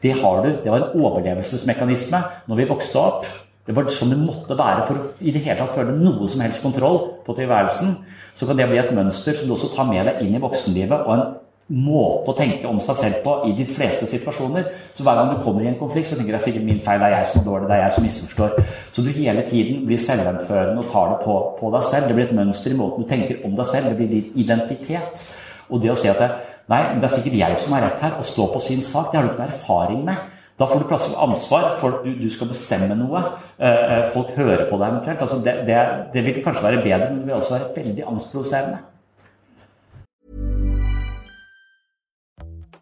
det 0.02 0.12
har 0.18 0.42
du. 0.42 0.50
Det 0.64 0.74
var 0.74 0.82
en 0.82 1.00
overlevelsesmekanisme 1.00 2.22
når 2.50 2.60
vi 2.60 2.68
vokste 2.74 3.00
opp. 3.00 3.32
Det 3.66 3.74
var 3.76 3.86
sånn 3.94 4.10
det 4.10 4.18
måtte 4.18 4.56
være 4.58 4.86
for 4.88 4.98
å 4.98 5.10
i 5.22 5.34
det 5.34 5.44
hele 5.44 5.60
tatt 5.60 5.76
føle 5.76 5.94
noe 5.94 6.26
som 6.30 6.42
helst 6.42 6.64
kontroll 6.64 6.98
på 7.26 7.36
tilværelsen. 7.38 7.94
Så 8.34 8.48
kan 8.48 8.58
det 8.58 8.66
bli 8.70 8.80
et 8.80 8.90
mønster 8.96 9.36
som 9.38 9.46
du 9.46 9.54
også 9.54 9.70
tar 9.74 9.86
med 9.86 10.08
deg 10.08 10.24
inn 10.24 10.34
i 10.34 10.42
voksenlivet, 10.42 11.04
og 11.06 11.12
en 11.14 11.24
måte 11.72 12.32
å 12.32 12.36
tenke 12.36 12.66
om 12.68 12.80
seg 12.82 12.98
selv 12.98 13.20
på 13.24 13.34
i 13.48 13.52
de 13.56 13.66
fleste 13.68 14.08
situasjoner. 14.10 14.66
Så 14.96 15.06
hver 15.06 15.18
gang 15.18 15.30
du 15.30 15.44
kommer 15.44 15.62
i 15.62 15.70
en 15.70 15.78
konflikt, 15.78 16.10
så 16.10 16.18
tenker 16.18 16.32
du 16.32 16.36
det 16.36 16.40
er 16.40 16.46
sikkert 16.48 16.66
min 16.66 16.82
feil, 16.84 17.00
det 17.00 17.08
er 17.08 17.16
jeg 17.18 17.28
som 17.30 17.40
er 17.40 17.46
dårlig, 17.46 17.68
det 17.68 17.76
er 17.76 17.82
jeg 17.84 17.94
som 17.96 18.06
misforstår. 18.08 18.58
Så 18.92 19.04
du 19.04 19.10
hele 19.14 19.46
tiden 19.48 19.86
blir 19.86 20.02
selvhenførende 20.02 20.82
og 20.82 20.90
tar 20.90 21.12
det 21.12 21.18
på, 21.22 21.38
på, 21.60 21.72
deg 21.76 21.86
selv. 21.86 22.08
Det 22.08 22.18
blir 22.18 22.28
et 22.28 22.36
mønster 22.40 22.74
i 22.74 22.80
måten 22.82 23.06
du 23.06 23.12
tenker 23.12 23.46
om 23.46 23.56
deg 23.56 23.70
selv. 23.70 23.88
Det 23.92 23.98
blir 24.00 24.12
din 24.12 24.44
identitet. 24.44 25.26
Og 25.70 25.80
det 25.84 25.94
å 25.94 25.98
si 26.02 26.10
at 26.10 26.20
det, 26.20 26.30
nei, 26.72 26.82
det 26.98 27.08
er 27.08 27.14
sikkert 27.14 27.40
jeg 27.40 27.62
som 27.62 27.76
har 27.76 27.86
rett 27.86 28.06
her, 28.08 28.18
å 28.18 28.26
stå 28.26 28.48
på 28.52 28.66
sin 28.66 28.82
sak, 28.84 29.12
det 29.12 29.20
har 29.20 29.28
du 29.28 29.32
ikke 29.32 29.44
noe 29.44 29.52
erfaring 29.54 30.06
med. 30.10 30.30
Da 30.60 30.68
får 30.68 30.82
du 30.82 30.88
plass 30.90 31.06
for 31.08 31.22
ansvar. 31.24 31.68
For 31.80 32.02
du, 32.04 32.10
du, 32.20 32.28
skal 32.30 32.50
bestemme 32.52 32.96
noe. 32.98 33.22
Eh, 33.58 33.98
folk 34.14 34.34
hører 34.36 34.66
på 34.68 34.78
deg 34.80 34.88
eventuelt. 34.88 35.24
Altså 35.24 35.40
det, 35.44 35.56
det, 35.68 35.78
det, 36.14 36.24
vil 36.26 36.42
kanskje 36.44 36.66
være 36.68 36.82
bedre, 36.84 37.10
men 37.10 37.22
det 37.22 37.30
vil 37.30 37.38
også 37.38 37.56
være 37.56 37.70
veldig 37.76 38.08
angstproduserende. 38.12 38.82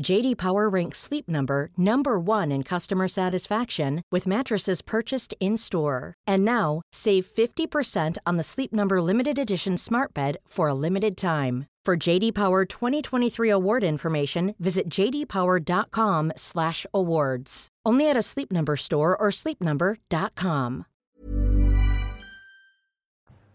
JD 0.00 0.38
Power 0.38 0.68
ranks 0.68 0.98
Sleep 0.98 1.28
Number 1.28 1.70
number 1.76 2.18
1 2.18 2.50
in 2.50 2.62
customer 2.62 3.08
satisfaction 3.08 4.02
with 4.10 4.26
mattresses 4.26 4.80
purchased 4.82 5.34
in-store. 5.40 6.14
And 6.26 6.44
now, 6.44 6.82
save 6.92 7.26
50% 7.26 8.16
on 8.24 8.36
the 8.36 8.42
Sleep 8.42 8.72
Number 8.72 9.02
limited 9.02 9.38
edition 9.38 9.78
Smart 9.78 10.14
Bed 10.14 10.36
for 10.46 10.68
a 10.68 10.74
limited 10.74 11.16
time. 11.16 11.66
For 11.84 11.96
JD 11.96 12.34
Power 12.34 12.64
2023 12.64 13.50
award 13.50 13.84
information, 13.84 14.54
visit 14.60 14.88
jdpower.com/awards. 14.88 17.68
Only 17.84 18.08
at 18.08 18.16
a 18.16 18.22
Sleep 18.22 18.52
Number 18.52 18.76
store 18.76 19.16
or 19.16 19.30
sleepnumber.com. 19.30 20.84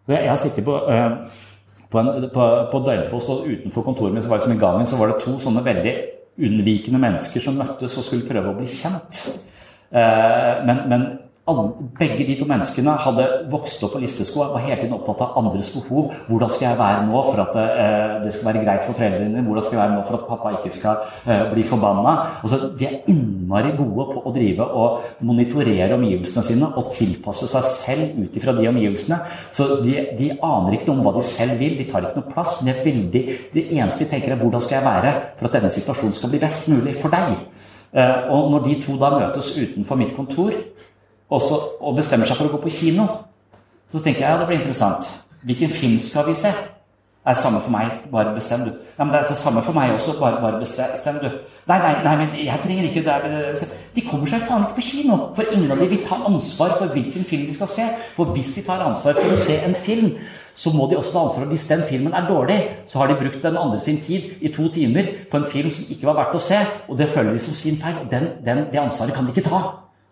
Jeg 0.07 0.29
har 0.29 0.35
sittet 0.35 0.65
på, 0.65 0.75
uh, 0.75 1.11
på, 1.89 1.99
en, 1.99 2.29
på, 2.33 2.67
på 2.71 2.77
og 2.77 3.83
kontoret 3.85 4.13
mitt 4.13 4.23
så 4.23 4.29
var 4.29 4.37
det 4.37 4.43
som 4.43 4.53
i 4.53 4.59
gangen 4.59 4.87
så 4.87 4.97
var 4.97 5.07
det 5.07 5.19
to 5.23 5.39
sånne 5.39 5.65
veldig 5.65 6.16
unnvikende 6.37 7.01
mennesker 7.01 7.43
som 7.43 7.57
møttes 7.57 7.97
og 7.97 8.05
skulle 8.05 8.27
prøve 8.29 8.51
å 8.51 8.57
bli 8.57 8.67
kjent. 8.69 9.21
Uh, 9.89 10.65
men, 10.67 10.83
men 10.91 11.07
begge 11.97 12.25
de 12.27 12.35
to 12.39 12.45
menneskene 12.47 12.93
hadde 12.99 13.25
vokst 13.51 13.83
opp 13.85 13.93
på 13.95 14.01
listesko 14.01 14.41
og 14.43 14.55
var 14.57 14.65
hele 14.65 14.79
tiden 14.81 14.95
opptatt 14.97 15.21
av 15.23 15.37
andres 15.39 15.69
behov. 15.71 16.09
Hvordan 16.27 16.51
skal 16.51 16.67
jeg 16.67 16.79
være 16.81 17.05
nå 17.07 17.21
for 17.29 17.41
at 17.43 17.59
eh, 17.61 18.15
det 18.25 18.33
skal 18.35 18.49
være 18.49 18.63
greit 18.65 18.83
for 18.83 18.97
foreldrene 18.97 19.29
dine? 19.29 19.43
Hvordan 19.45 19.65
skal 19.65 19.77
jeg 19.77 19.81
være 19.83 19.95
nå 19.95 20.01
for 20.07 20.17
at 20.17 20.25
pappa 20.27 20.53
ikke 20.57 20.73
skal 20.75 21.05
eh, 21.23 21.43
bli 21.53 21.63
forbanna? 21.67 22.15
Altså, 22.41 22.59
de 22.79 22.89
er 22.89 23.07
innmari 23.13 23.71
gode 23.77 24.07
på 24.11 24.23
å 24.27 24.33
drive 24.35 24.67
og 24.81 25.23
monitorere 25.29 25.95
omgivelsene 25.95 26.45
sine 26.49 26.71
og 26.73 26.91
tilpasse 26.97 27.47
seg 27.53 27.69
selv 27.71 28.19
ut 28.19 28.39
ifra 28.41 28.55
de 28.57 28.67
omgivelsene. 28.73 29.21
Så 29.55 29.69
de, 29.85 29.95
de, 30.19 30.31
aner 30.43 30.75
ikke 30.75 30.91
noe 30.91 30.99
om 30.99 31.07
hva 31.07 31.15
de 31.15 31.23
selv 31.25 31.55
vil, 31.61 31.77
de 31.79 31.87
tar 31.87 32.09
ikke 32.09 32.21
noe 32.21 32.33
plass. 32.33 32.57
Men 32.59 32.73
de 32.73 32.75
er 32.75 32.83
veldig, 32.89 33.23
det 33.55 33.67
eneste 33.71 34.03
de 34.03 34.11
tenker 34.11 34.35
er 34.35 34.41
hvordan 34.43 34.63
skal 34.67 34.81
jeg 34.81 34.89
være 34.89 35.15
for 35.39 35.49
at 35.49 35.59
denne 35.59 35.71
situasjonen 35.73 36.19
skal 36.19 36.33
bli 36.33 36.43
best 36.43 36.67
mulig 36.73 36.97
for 36.99 37.13
deg? 37.13 37.37
Eh, 37.95 38.27
og 38.35 38.51
når 38.51 38.65
de 38.67 38.81
to 38.83 38.97
da 38.99 39.13
møtes 39.15 39.53
utenfor 39.55 39.99
mitt 39.99 40.11
kontor 40.17 40.51
også, 41.29 41.59
og 41.81 41.99
bestemmer 41.99 42.29
seg 42.29 42.39
for 42.39 42.47
å 42.47 42.55
gå 42.55 42.63
på 42.63 42.73
kino, 42.79 43.07
så 43.91 43.99
tenker 43.99 44.23
jeg 44.23 44.31
ja, 44.31 44.39
det 44.39 44.47
blir 44.49 44.59
interessant. 44.61 45.07
Hvilken 45.47 45.71
film 45.71 45.99
skal 46.03 46.27
vi 46.27 46.35
se? 46.35 46.51
Det 47.27 47.33
er 47.33 47.41
samme 47.41 47.59
for 47.59 47.73
meg, 47.73 47.91
bare 48.11 48.31
bestem 48.35 48.61
du. 48.63 48.69
Nei, 48.71 49.03
men 49.03 49.09
det 49.11 49.19
er 49.19 49.25
det 49.27 49.35
samme 49.35 49.59
for 49.63 49.75
meg 49.75 49.91
også, 49.91 50.13
bare, 50.19 50.39
bare 50.39 50.61
bestem 50.61 51.17
du. 51.19 51.27
Nei, 51.67 51.77
nei, 51.83 51.89
nei, 52.05 52.13
men 52.21 52.35
jeg 52.39 52.61
trenger 52.63 52.85
ikke 52.87 53.03
det. 53.03 53.65
De 53.97 54.03
kommer 54.05 54.31
seg 54.31 54.45
faen 54.47 54.63
ikke 54.63 54.77
på 54.77 54.85
kino, 54.87 55.17
for 55.35 55.51
ingen 55.51 55.73
av 55.75 55.81
dem 55.83 55.89
vil 55.91 56.05
ta 56.07 56.21
ansvar 56.29 56.77
for 56.79 56.93
hvilken 56.95 57.27
film 57.27 57.43
de 57.49 57.55
skal 57.57 57.71
se. 57.73 57.87
For 58.15 58.31
hvis 58.31 58.53
de 58.55 58.63
tar 58.63 58.85
ansvar 58.85 59.19
for 59.19 59.35
å 59.35 59.39
se 59.41 59.57
en 59.59 59.75
film, 59.75 60.13
så 60.55 60.71
må 60.73 60.87
de 60.87 60.95
også 60.97 61.11
ta 61.17 61.25
ansvar 61.25 61.43
for 61.43 61.51
hvis 61.51 61.67
den 61.67 61.83
filmen 61.89 62.15
er 62.15 62.29
dårlig, 62.29 62.57
så 62.87 63.01
har 63.01 63.11
de 63.11 63.19
brukt 63.19 63.43
den 63.43 63.59
andre 63.59 63.81
sin 63.83 63.99
tid 64.05 64.29
i 64.39 64.53
to 64.55 64.69
timer 64.71 65.11
på 65.27 65.41
en 65.41 65.49
film 65.51 65.73
som 65.75 65.91
ikke 65.91 66.07
var 66.07 66.21
verdt 66.21 66.39
å 66.39 66.45
se, 66.47 66.61
og 66.87 66.95
det 66.97 67.11
føler 67.11 67.35
de 67.35 67.43
som 67.43 67.59
sin 67.59 67.75
feil. 67.83 67.99
Den, 68.07 68.31
den, 68.47 68.63
det 68.71 68.81
ansvaret 68.81 69.15
kan 69.15 69.27
de 69.27 69.35
ikke 69.35 69.49
ta 69.49 69.61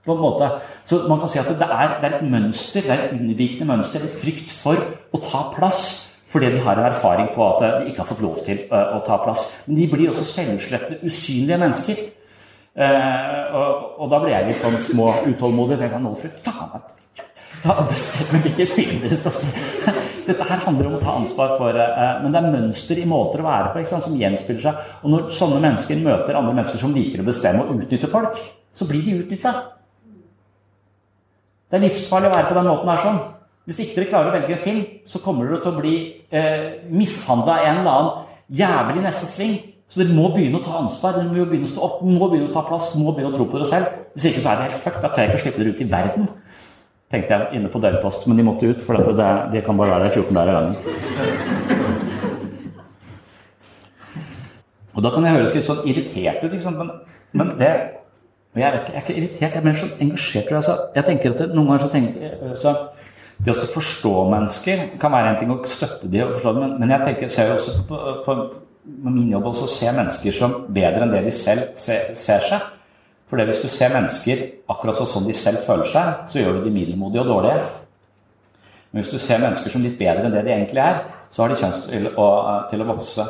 på 0.05 0.15
en 0.15 0.21
måte. 0.21 0.49
Så 0.85 1.03
man 1.09 1.21
kan 1.21 1.31
si 1.31 1.39
at 1.41 1.49
det 1.49 1.67
er, 1.67 1.95
det 2.01 2.09
er 2.09 2.17
et 2.17 2.27
mønster, 2.31 2.85
det 2.85 2.93
er 2.93 3.05
et 3.05 3.15
unnvikende 3.17 3.69
mønster, 3.73 4.03
en 4.05 4.17
frykt 4.21 4.53
for 4.53 4.81
å 5.11 5.21
ta 5.23 5.47
plass. 5.55 5.81
Fordi 6.31 6.49
de 6.51 6.59
har 6.65 6.79
en 6.79 6.89
erfaring 6.89 7.29
på 7.35 7.45
at 7.45 7.61
de 7.63 7.89
ikke 7.89 8.01
har 8.03 8.09
fått 8.09 8.23
lov 8.25 8.41
til 8.43 8.65
uh, 8.67 8.97
å 8.97 9.03
ta 9.07 9.21
plass. 9.23 9.47
Men 9.67 9.79
de 9.79 9.87
blir 9.93 10.11
også 10.11 10.25
selvutslettende, 10.27 10.99
usynlige 11.07 11.61
mennesker. 11.61 12.01
Uh, 12.75 13.55
og, 13.55 13.85
og, 14.01 14.09
da 14.11 14.19
ble 14.19 14.33
jeg 14.33 14.49
litt 14.49 14.65
sånn 14.65 14.75
små 14.83 15.13
utålmodig. 15.29 15.77
Så 15.77 15.87
jeg 15.87 15.93
tenkte 15.93 16.03
nå 16.09 16.15
for 16.19 16.43
faen 16.43 16.91
ta 17.65 17.85
bestemmer 17.89 18.43
hvilken 18.45 18.67
film. 18.67 18.99
Dette 20.27 20.47
her 20.49 20.61
handler 20.65 20.89
om 20.89 20.97
å 20.97 21.01
ta 21.01 21.15
ansvar 21.19 21.55
for 21.59 21.77
uh, 21.77 22.19
Men 22.23 22.33
det 22.33 22.41
er 22.41 22.53
mønster 22.53 22.99
i 23.01 23.07
måter 23.09 23.43
å 23.43 23.47
være 23.47 23.71
på 23.73 23.85
sant, 23.89 24.05
som 24.05 24.17
gjenspiller 24.19 24.63
seg. 24.63 24.83
Og 25.03 25.13
når 25.13 25.31
sånne 25.37 25.61
mennesker 25.63 26.03
møter 26.03 26.37
andre 26.37 26.55
mennesker 26.57 26.81
som 26.81 26.95
liker 26.95 27.21
å 27.21 27.27
bestemme 27.27 27.65
og 27.65 27.79
utnytte 27.79 28.11
folk, 28.11 28.41
så 28.75 28.89
blir 28.89 29.05
de 29.05 29.19
utnytta. 29.21 29.53
Det 31.69 31.80
er 31.80 31.86
livsfarlig 31.88 32.30
å 32.30 32.36
være 32.36 32.49
på 32.49 32.58
den 32.60 32.67
måten 32.69 32.91
her 32.91 33.01
sånn. 33.01 33.21
Hvis 33.65 33.80
ikke 33.82 33.95
dere 33.97 34.10
klarer 34.12 34.30
å 34.30 34.36
velge 34.36 34.54
en 34.54 34.62
film, 34.62 34.82
så 35.10 35.21
kommer 35.23 35.47
dere 35.49 35.63
til 35.63 35.71
å 35.71 35.80
bli 35.80 35.95
eh, 36.30 36.65
mishandla 36.93 37.56
av 37.56 37.63
en 37.65 37.80
eller 37.82 37.95
annen 37.95 38.12
jævel 38.60 38.99
i 38.99 39.06
neste 39.08 39.30
sving. 39.30 39.56
Så 39.89 40.01
dere 40.01 40.13
må 40.17 40.30
begynne 40.34 40.60
å 40.60 40.65
ta 40.65 40.78
ansvar, 40.78 41.17
dere 41.17 41.32
må 41.32 41.47
begynne 41.49 41.65
å 41.65 41.73
stå 41.73 41.82
opp, 41.88 42.04
må 42.06 42.30
begynne 42.30 42.51
å 42.51 42.54
ta 42.54 42.62
plass, 42.67 42.91
må 42.97 43.10
begynne 43.10 43.34
å 43.34 43.38
tro 43.38 43.47
på 43.49 43.58
dere 43.58 43.69
selv. 43.71 43.97
Hvis 44.13 44.28
ikke 44.30 44.43
så 44.45 44.51
er 44.51 44.56
det 44.60 44.67
helt 44.69 44.84
fucked. 44.86 45.01
Da 45.01 45.10
tør 45.10 45.23
jeg 45.23 45.32
ikke 45.32 45.39
å 45.39 45.43
slippe 45.45 45.62
dere 45.63 45.73
ut 45.73 45.82
i 45.82 45.89
verden. 45.95 46.30
Tenkte 47.15 47.32
jeg 47.34 47.58
inne 47.58 47.73
på 47.73 47.82
dørpost, 47.82 48.21
men 48.30 48.38
de 48.38 48.45
måtte 48.45 48.69
ut, 48.69 48.86
for 48.86 48.93
det, 48.97 49.32
de 49.54 49.65
kan 49.65 49.78
bare 49.82 49.93
være 49.95 50.06
der 50.06 50.15
14 50.21 50.38
dager 50.38 50.51
i 50.51 50.58
gangen. 50.60 50.75
Og 54.96 55.04
da 55.04 55.12
kan 55.12 55.25
jeg 55.25 55.35
høres 55.35 55.58
litt 55.58 55.67
sånn 55.67 55.83
irritert 55.89 56.46
ut, 56.46 56.54
men, 56.77 56.89
men 57.35 57.48
det 57.60 57.73
Og 58.56 58.62
jeg, 58.62 58.67
er 58.69 58.77
ikke, 58.79 58.91
jeg 58.93 58.95
er 58.95 59.03
ikke 59.03 59.15
irritert, 59.19 59.41
jeg 59.51 59.60
er 59.60 59.65
mer 59.65 59.79
sånn 59.79 59.97
engasjert. 60.06 60.51
Altså, 60.56 60.75
jeg 60.95 61.08
tenker 61.10 61.33
at 61.33 61.41
det, 61.41 61.47
Noen 61.51 61.73
ganger 61.73 61.83
så 61.83 61.89
tenker 61.91 62.53
så 62.62 62.75
Det 63.43 63.51
å 63.51 63.65
forstå 63.67 64.13
mennesker 64.31 64.83
kan 64.99 65.12
være 65.12 65.33
en 65.33 65.41
ting 65.41 65.49
å 65.51 65.58
støtte 65.67 66.08
de 66.08 66.21
og 66.23 66.37
forstå 66.37 66.53
dem, 66.56 66.62
men, 66.63 66.77
men 66.79 66.93
jeg 66.93 67.03
tenker, 67.10 67.31
ser 67.35 67.49
jo 67.51 67.58
også 67.58 67.73
på, 67.89 67.97
på, 68.23 68.35
på 69.03 69.12
min 69.12 69.33
jobb 69.33 69.49
også 69.49 69.65
å 69.67 69.73
se 69.75 69.91
mennesker 69.91 70.37
som 70.37 70.53
bedre 70.71 71.03
enn 71.03 71.12
det 71.12 71.25
de 71.25 71.33
selv 71.35 71.73
ser, 71.81 72.13
ser 72.15 72.47
seg. 72.47 72.69
For 73.27 73.41
hvis 73.41 73.60
du 73.60 73.67
ser 73.73 73.91
mennesker 73.91 74.45
akkurat 74.71 75.01
sånn 75.01 75.27
de 75.27 75.35
selv 75.35 75.65
føler 75.65 75.89
seg, 75.91 76.23
så 76.31 76.39
gjør 76.39 76.60
du 76.62 76.69
de 76.69 76.73
middelmodige 76.77 77.25
og 77.25 77.31
dårlige. 77.33 77.67
Men 78.91 79.03
hvis 79.03 79.12
du 79.12 79.19
ser 79.19 79.41
mennesker 79.43 79.73
som 79.73 79.83
litt 79.83 79.97
bedre 79.99 80.29
enn 80.29 80.35
det 80.37 80.45
de 80.45 80.53
egentlig 80.56 80.83
er, 80.85 81.01
så 81.33 81.43
har 81.43 81.51
de 81.51 81.60
sjanse 81.60 81.89
til, 81.89 82.06
til, 82.08 82.83
å 82.85 82.87
vokse. 82.87 83.25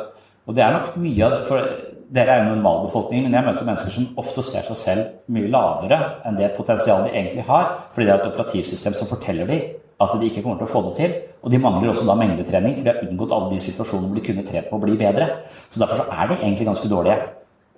Og 0.46 0.54
det 0.54 0.62
er 0.62 0.76
nok 0.76 0.98
mye 1.02 1.24
av 1.26 1.32
det, 1.34 1.40
for 1.48 1.70
dere 2.14 2.34
er 2.34 2.44
jo 2.44 2.54
normalbefolkningen, 2.54 3.26
men 3.26 3.34
jeg 3.34 3.46
møter 3.48 3.66
mennesker 3.66 3.94
som 3.94 4.06
ofte 4.20 4.44
ser 4.46 4.68
seg 4.68 4.78
selv 4.78 5.32
mye 5.32 5.50
lavere 5.50 5.98
enn 6.28 6.38
det 6.38 6.52
potensialet 6.56 7.10
de 7.10 7.18
egentlig 7.18 7.46
har, 7.48 7.72
fordi 7.94 8.06
det 8.06 8.14
er 8.14 8.20
et 8.20 8.28
operativsystem 8.30 8.94
som 8.98 9.10
forteller 9.10 9.50
dem 9.50 9.64
at 10.00 10.12
de 10.20 10.28
ikke 10.28 10.42
kommer 10.44 10.60
til 10.60 10.68
å 10.68 10.72
få 10.74 10.82
det 10.90 10.94
til. 10.98 11.16
Og 11.42 11.52
de 11.52 11.60
mangler 11.62 11.92
også 11.92 12.04
da 12.04 12.16
mengdetrening, 12.18 12.76
for 12.76 12.84
de 12.84 12.92
har 12.92 13.06
unngått 13.06 13.32
alle 13.32 13.54
de 13.54 13.62
situasjonene 13.64 14.10
hvor 14.10 14.20
de 14.20 14.26
kunne 14.26 14.44
trent 14.44 14.68
på 14.68 14.76
å 14.76 14.82
bli 14.82 14.96
bedre. 15.00 15.28
Så 15.70 15.80
derfor 15.80 16.02
så 16.02 16.06
er 16.12 16.28
de 16.28 16.38
egentlig 16.42 16.68
ganske 16.68 16.90
dårlige. 16.90 17.16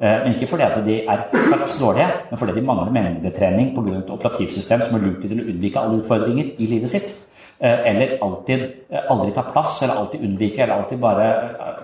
Eh, 0.01 0.19
men 0.25 0.35
ikke 0.35 0.51
fordi 0.51 0.67
at 0.67 0.77
de 0.87 0.99
er 1.05 1.25
født 1.35 1.77
dårlige, 1.79 2.09
men 2.31 2.41
fordi 2.41 2.57
de 2.59 2.67
mangler 2.67 2.93
mengdetrening 2.97 3.73
pga. 3.77 3.99
et 3.99 4.11
operativsystem 4.17 4.83
som 4.83 4.99
har 4.99 5.07
lurt 5.07 5.23
til 5.23 5.41
å 5.41 5.49
unnvike 5.53 5.81
alle 5.81 6.01
utfordringer 6.03 6.53
i 6.59 6.67
livet 6.67 6.91
sitt. 6.91 7.15
Eh, 7.61 7.91
eller 7.91 8.19
alltid 8.23 8.61
eh, 8.91 9.11
aldri 9.11 9.33
ta 9.35 9.43
plass, 9.53 9.83
eller 9.83 9.95
alltid 9.95 10.21
unnvike, 10.23 10.63
eller 10.63 10.75
alltid 10.75 10.99
bare 10.99 11.27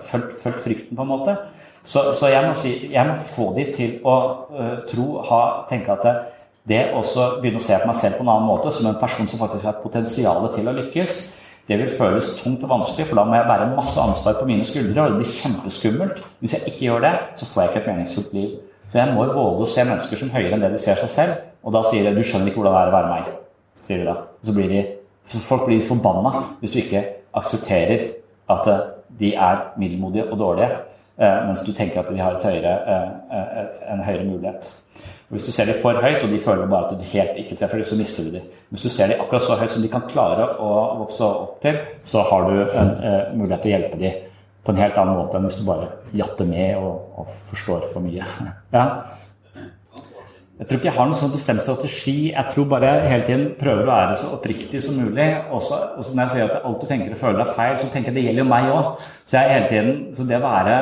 følt, 0.01 0.33
følt 0.43 0.59
frykten, 0.63 0.95
på 0.95 1.01
en 1.01 1.07
måte. 1.07 1.37
Så, 1.85 2.01
så 2.17 2.29
jeg, 2.31 2.41
må 2.47 2.55
si, 2.57 2.73
jeg, 2.91 3.07
må 3.07 3.15
få 3.21 3.51
de 3.55 3.67
til 3.75 3.99
å 4.03 4.15
uh, 4.49 4.77
tro, 4.89 5.19
ha, 5.29 5.41
tenke 5.69 5.93
at 5.93 6.05
det, 6.05 6.13
det 6.65 6.83
også 6.97 7.35
begynne 7.41 7.61
å 7.61 7.65
se 7.65 7.77
på 7.77 7.89
meg 7.89 7.99
selv 8.01 8.17
på 8.17 8.25
en 8.25 8.31
annen 8.33 8.49
måte, 8.49 8.73
som 8.73 8.87
en 8.89 8.97
person 8.99 9.29
som 9.29 9.41
faktisk 9.43 9.69
har 9.69 9.81
potensial 9.83 10.47
til 10.55 10.71
å 10.71 10.73
lykkes, 10.79 11.19
det 11.67 11.77
vil 11.81 11.93
føles 11.97 12.27
tungt 12.37 12.63
og 12.65 12.69
vanskelig, 12.69 13.07
for 13.09 13.17
da 13.17 13.25
må 13.25 13.37
jeg 13.37 13.49
bære 13.49 13.71
masse 13.73 14.01
ansvar 14.01 14.37
på 14.37 14.45
mine 14.49 14.65
skuldre, 14.65 15.01
og 15.01 15.13
det 15.13 15.21
blir 15.21 15.31
kjempeskummelt. 15.33 16.19
Hvis 16.39 16.53
jeg 16.53 16.69
ikke 16.69 16.83
gjør 16.85 17.05
det, 17.07 17.13
så 17.39 17.47
får 17.49 17.61
jeg 17.61 17.71
ikke 17.71 17.81
et 17.81 17.87
meningsfullt 17.89 18.35
liv. 18.37 18.51
Så 18.91 18.99
jeg 18.99 19.13
må 19.15 19.25
våge 19.25 19.65
å 19.65 19.69
se 19.69 19.85
mennesker 19.85 20.21
som 20.21 20.29
høyere 20.33 20.57
enn 20.57 20.65
det 20.65 20.71
de 20.75 20.81
ser 20.81 21.01
seg 21.01 21.13
selv, 21.13 21.39
og 21.65 21.73
da 21.73 21.81
sier 21.89 22.05
de 22.05 22.13
'du 22.13 22.21
skjønner 22.23 22.51
ikke 22.51 22.61
hvordan 22.61 22.75
det 22.75 22.81
er 22.81 22.91
å 22.91 22.97
være 22.97 23.13
meg', 23.13 23.31
sier 23.87 23.97
de 23.97 24.05
da. 24.05 24.15
Så 24.45 24.53
blir 24.53 24.69
de, 24.69 24.81
så 25.27 25.41
folk 25.41 25.65
blir 25.65 25.81
forbanna 25.81 26.43
hvis 26.61 26.71
du 26.71 26.79
ikke 26.79 27.05
aksepterer 27.33 28.05
at 28.49 28.69
de 29.19 29.33
er 29.33 29.57
middelmodige 29.77 30.31
og 30.31 30.37
dårlige. 30.37 30.69
Eh, 31.15 31.45
mens 31.47 31.61
du 31.63 31.71
tenker 31.71 32.01
at 32.01 32.09
de 32.11 32.19
har 32.19 32.35
høyere, 32.43 32.73
eh, 32.91 33.37
eh, 33.39 33.93
en 33.93 34.03
høyere 34.03 34.25
mulighet. 34.27 34.67
Hvis 35.29 35.43
du 35.43 35.51
ser 35.51 35.65
dem 35.65 35.79
for 35.81 35.93
høyt, 35.93 36.23
og 36.23 36.29
de 36.29 36.39
føler 36.39 36.67
bare 36.67 36.91
at 36.91 36.97
du 36.99 37.03
helt 37.03 37.37
ikke 37.39 37.55
treffer 37.55 37.77
dem, 37.77 37.85
så 37.85 37.97
mister 37.97 38.23
du 38.23 38.31
dem. 38.31 38.41
Hvis 38.69 38.81
du 38.81 38.89
ser 38.89 39.07
dem 39.07 39.21
akkurat 39.21 39.41
så 39.41 39.55
høyt 39.55 39.69
som 39.69 39.81
de 39.81 39.87
kan 39.87 40.03
klare 40.09 40.49
å 40.59 40.97
vokse 40.99 41.23
opp 41.23 41.61
til, 41.61 41.79
så 42.03 42.21
har 42.21 42.49
du 42.49 42.61
en 42.61 42.91
mulighet 43.37 43.61
til 43.61 43.71
å 43.71 43.75
hjelpe 43.77 43.99
dem 43.99 44.11
på 44.65 44.71
en 44.71 44.81
helt 44.81 44.97
annen 44.97 45.15
måte 45.15 45.37
enn 45.37 45.43
hvis 45.45 45.59
du 45.61 45.65
bare 45.65 45.87
jatter 46.13 46.45
med 46.45 46.77
og, 46.77 47.01
og 47.17 47.27
forstår 47.49 47.87
for 47.93 48.01
mye. 48.01 48.25
ja. 48.73 48.85
Jeg 50.59 50.67
tror 50.67 50.77
ikke 50.79 50.87
jeg 50.87 50.95
har 50.95 51.07
noen 51.09 51.19
sånn 51.19 51.33
bestemt 51.33 51.61
strategi. 51.61 52.31
Jeg 52.31 52.51
tror 52.51 52.67
bare 52.71 52.91
jeg 52.91 53.09
hele 53.11 53.25
tiden 53.27 53.47
prøver 53.59 53.83
å 53.83 53.89
være 53.89 54.13
så 54.15 54.29
oppriktig 54.37 54.79
som 54.83 54.95
mulig. 54.99 55.25
Også 55.51 56.13
når 56.13 56.21
jeg 56.21 56.31
sier 56.35 56.45
at 56.45 56.61
alt 56.63 56.79
du 56.79 56.87
tenker 56.87 57.11
og 57.11 57.19
føler 57.19 57.43
er 57.43 57.55
feil, 57.57 57.75
så 57.79 57.89
tenker 57.91 58.11
jeg 58.11 58.19
det 58.19 58.23
gjelder 58.29 58.43
jo 58.45 58.51
meg 58.53 58.69
òg. 58.71 59.01
Så 59.27 59.41
jeg 59.41 59.51
hele 59.51 59.67
tiden, 59.73 59.97
så 60.15 60.27
det 60.29 60.39
å 60.39 60.45
være 60.45 60.77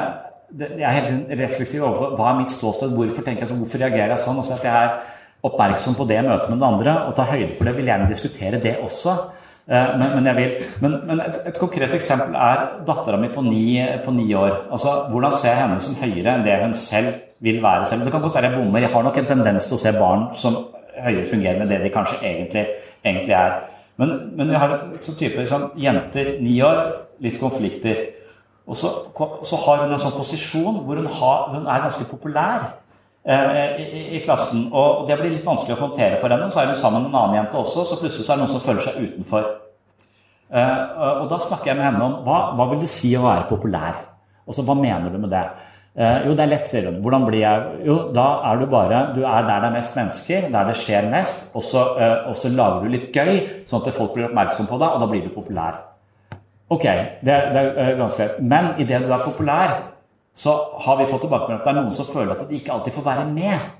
jeg 0.59 0.85
er 0.85 0.99
helt 0.99 1.31
refleksiv 1.39 1.83
overfor 1.83 2.17
hva 2.17 2.29
er 2.29 2.39
mitt 2.41 2.53
ståsted, 2.53 2.93
hvorfor 2.93 3.25
tenker 3.25 3.45
jeg 3.45 3.51
sånn, 3.51 3.63
hvorfor 3.63 3.81
reagerer 3.81 4.13
jeg 4.13 4.21
sånn? 4.21 4.41
Også 4.41 4.57
at 4.57 4.67
jeg 4.67 4.73
er 4.73 4.97
oppmerksom 5.43 5.95
på 5.97 6.05
det 6.07 6.19
i 6.21 6.25
møte 6.27 6.49
med 6.49 6.59
den 6.59 6.67
andre 6.67 6.93
og 7.07 7.15
tar 7.17 7.31
høyde 7.33 7.55
for 7.57 7.67
det. 7.67 7.75
Vil 7.79 7.89
gjerne 7.89 8.11
diskutere 8.11 8.61
det 8.63 8.77
også. 8.83 9.15
Eh, 9.63 9.91
men, 9.99 10.15
men, 10.17 10.29
vil, 10.37 10.55
men, 10.83 10.95
men 11.07 11.21
et, 11.23 11.41
et, 11.49 11.59
konkret 11.59 11.93
eksempel 11.95 12.35
er 12.35 12.63
dattera 12.87 13.19
mi 13.19 13.29
på, 13.31 13.43
på 14.05 14.15
ni, 14.15 14.25
år. 14.35 14.55
Altså, 14.75 14.95
Hvordan 15.11 15.35
ser 15.39 15.53
jeg 15.53 15.61
henne 15.63 15.83
som 15.83 15.99
høyere 15.99 16.37
enn 16.37 16.47
det 16.47 16.57
hun 16.61 16.73
selv 16.77 17.13
vil 17.43 17.61
være 17.63 17.87
selv? 17.89 18.05
Det 18.05 18.15
kan 18.15 18.25
godt 18.25 18.35
være 18.39 18.51
jeg 18.51 18.59
bommer. 18.59 18.83
Jeg 18.83 18.93
har 18.93 19.05
nok 19.07 19.19
en 19.21 19.29
tendens 19.29 19.69
til 19.69 19.77
å 19.77 19.83
se 19.83 19.93
barn 19.97 20.27
som 20.39 20.59
høyere 20.93 21.29
fungerer 21.31 21.61
med 21.61 21.71
det 21.71 21.79
de 21.83 21.93
kanskje 21.93 22.19
egentlig, 22.21 22.67
egentlig 23.03 23.37
er. 23.39 23.61
Men, 24.01 24.13
men 24.37 24.51
jeg 24.51 24.59
har 24.59 24.75
så 25.05 25.15
type 25.15 25.39
liksom, 25.39 25.71
jenter 25.79 26.35
ni 26.43 26.57
år, 26.65 26.83
litt 27.23 27.39
konflikter. 27.41 28.03
Og 28.67 28.77
så, 28.79 28.91
så, 29.43 29.59
har 29.65 29.83
hun 29.83 29.91
en 29.91 29.99
sånn 29.99 30.15
posisjon 30.15 30.79
hvor 30.85 30.99
hun, 31.01 31.09
har, 31.19 31.49
hun 31.51 31.65
er 31.67 31.83
ganske 31.83 32.05
populær 32.07 32.69
eh, 33.27 33.81
i, 33.81 34.05
i, 34.17 34.21
klassen. 34.23 34.69
Og 34.71 35.03
det 35.09 35.17
blir 35.19 35.35
litt 35.35 35.47
vanskelig 35.47 35.75
å 35.75 35.81
håndtere 35.81 36.21
for 36.21 36.31
henne. 36.31 36.47
Så 36.53 36.61
er 36.61 36.71
hun 36.71 36.79
sammen 36.79 37.03
med 37.03 37.11
en 37.11 37.19
annen 37.19 37.41
jente 37.41 37.59
også, 37.59 37.83
så 37.89 37.99
plutselig 37.99 38.23
så 38.23 38.33
er 38.33 38.39
det 38.39 38.45
noen 38.45 38.55
som 38.55 38.63
føler 38.63 38.87
seg 38.87 39.03
utenfor. 39.03 39.51
Eh, 40.53 41.03
og 41.23 41.27
da 41.31 41.41
snakker 41.43 41.71
jeg 41.73 41.79
med 41.81 41.87
henne 41.89 42.07
om 42.07 42.17
hva, 42.27 42.39
hva 42.55 42.71
vil 42.71 42.83
det 42.85 42.91
si 42.93 43.11
å 43.17 43.25
være 43.25 43.49
populær? 43.51 44.01
Altså, 44.43 44.65
Hva 44.67 44.75
mener 44.75 45.11
du 45.11 45.21
med 45.23 45.31
det? 45.31 45.45
Eh, 45.93 46.25
jo, 46.27 46.33
det 46.33 46.43
er 46.43 46.51
lett, 46.55 46.67
sier 46.67 46.87
hun. 46.89 47.01
Hvordan 47.05 47.25
blir 47.27 47.43
jeg 47.43 47.85
Jo, 47.85 47.95
da 48.15 48.25
er 48.49 48.59
du 48.59 48.65
bare 48.65 49.01
Du 49.13 49.21
er 49.21 49.45
der 49.45 49.59
det 49.61 49.67
er 49.69 49.75
mest 49.75 49.95
mennesker, 49.95 50.47
der 50.55 50.69
det 50.69 50.77
skjer 50.81 51.09
mest, 51.11 51.45
og 51.53 51.63
så, 51.63 51.83
eh, 52.01 52.29
og 52.29 52.35
så 52.35 52.49
lager 52.49 52.81
du 52.81 52.95
litt 52.95 53.11
gøy, 53.13 53.65
sånn 53.69 53.83
at 53.83 53.93
folk 53.93 54.15
blir 54.15 54.25
oppmerksom 54.31 54.67
på 54.71 54.79
deg, 54.81 54.89
og 54.89 55.03
da 55.03 55.09
blir 55.11 55.27
du 55.27 55.29
populær. 55.35 55.92
Ok, 56.73 56.83
det 56.83 57.33
er, 57.33 57.49
det 57.53 57.61
er 57.61 57.79
eh, 57.83 57.93
ganske 57.99 58.19
greit. 58.23 58.41
Men 58.41 58.73
idet 58.81 59.03
du 59.05 59.11
er 59.13 59.25
populær, 59.25 59.77
så 60.35 60.57
har 60.81 60.97
vi 60.97 61.09
fått 61.09 61.21
tilbakemelding 61.27 61.61
at 61.61 61.67
det 61.67 61.73
er 61.73 61.81
noen 61.81 61.93
som 61.93 62.09
føler 62.09 62.33
at 62.33 62.49
de 62.49 62.57
ikke 62.57 62.73
alltid 62.73 62.95
får 62.95 63.05
være 63.05 63.25
med. 63.29 63.71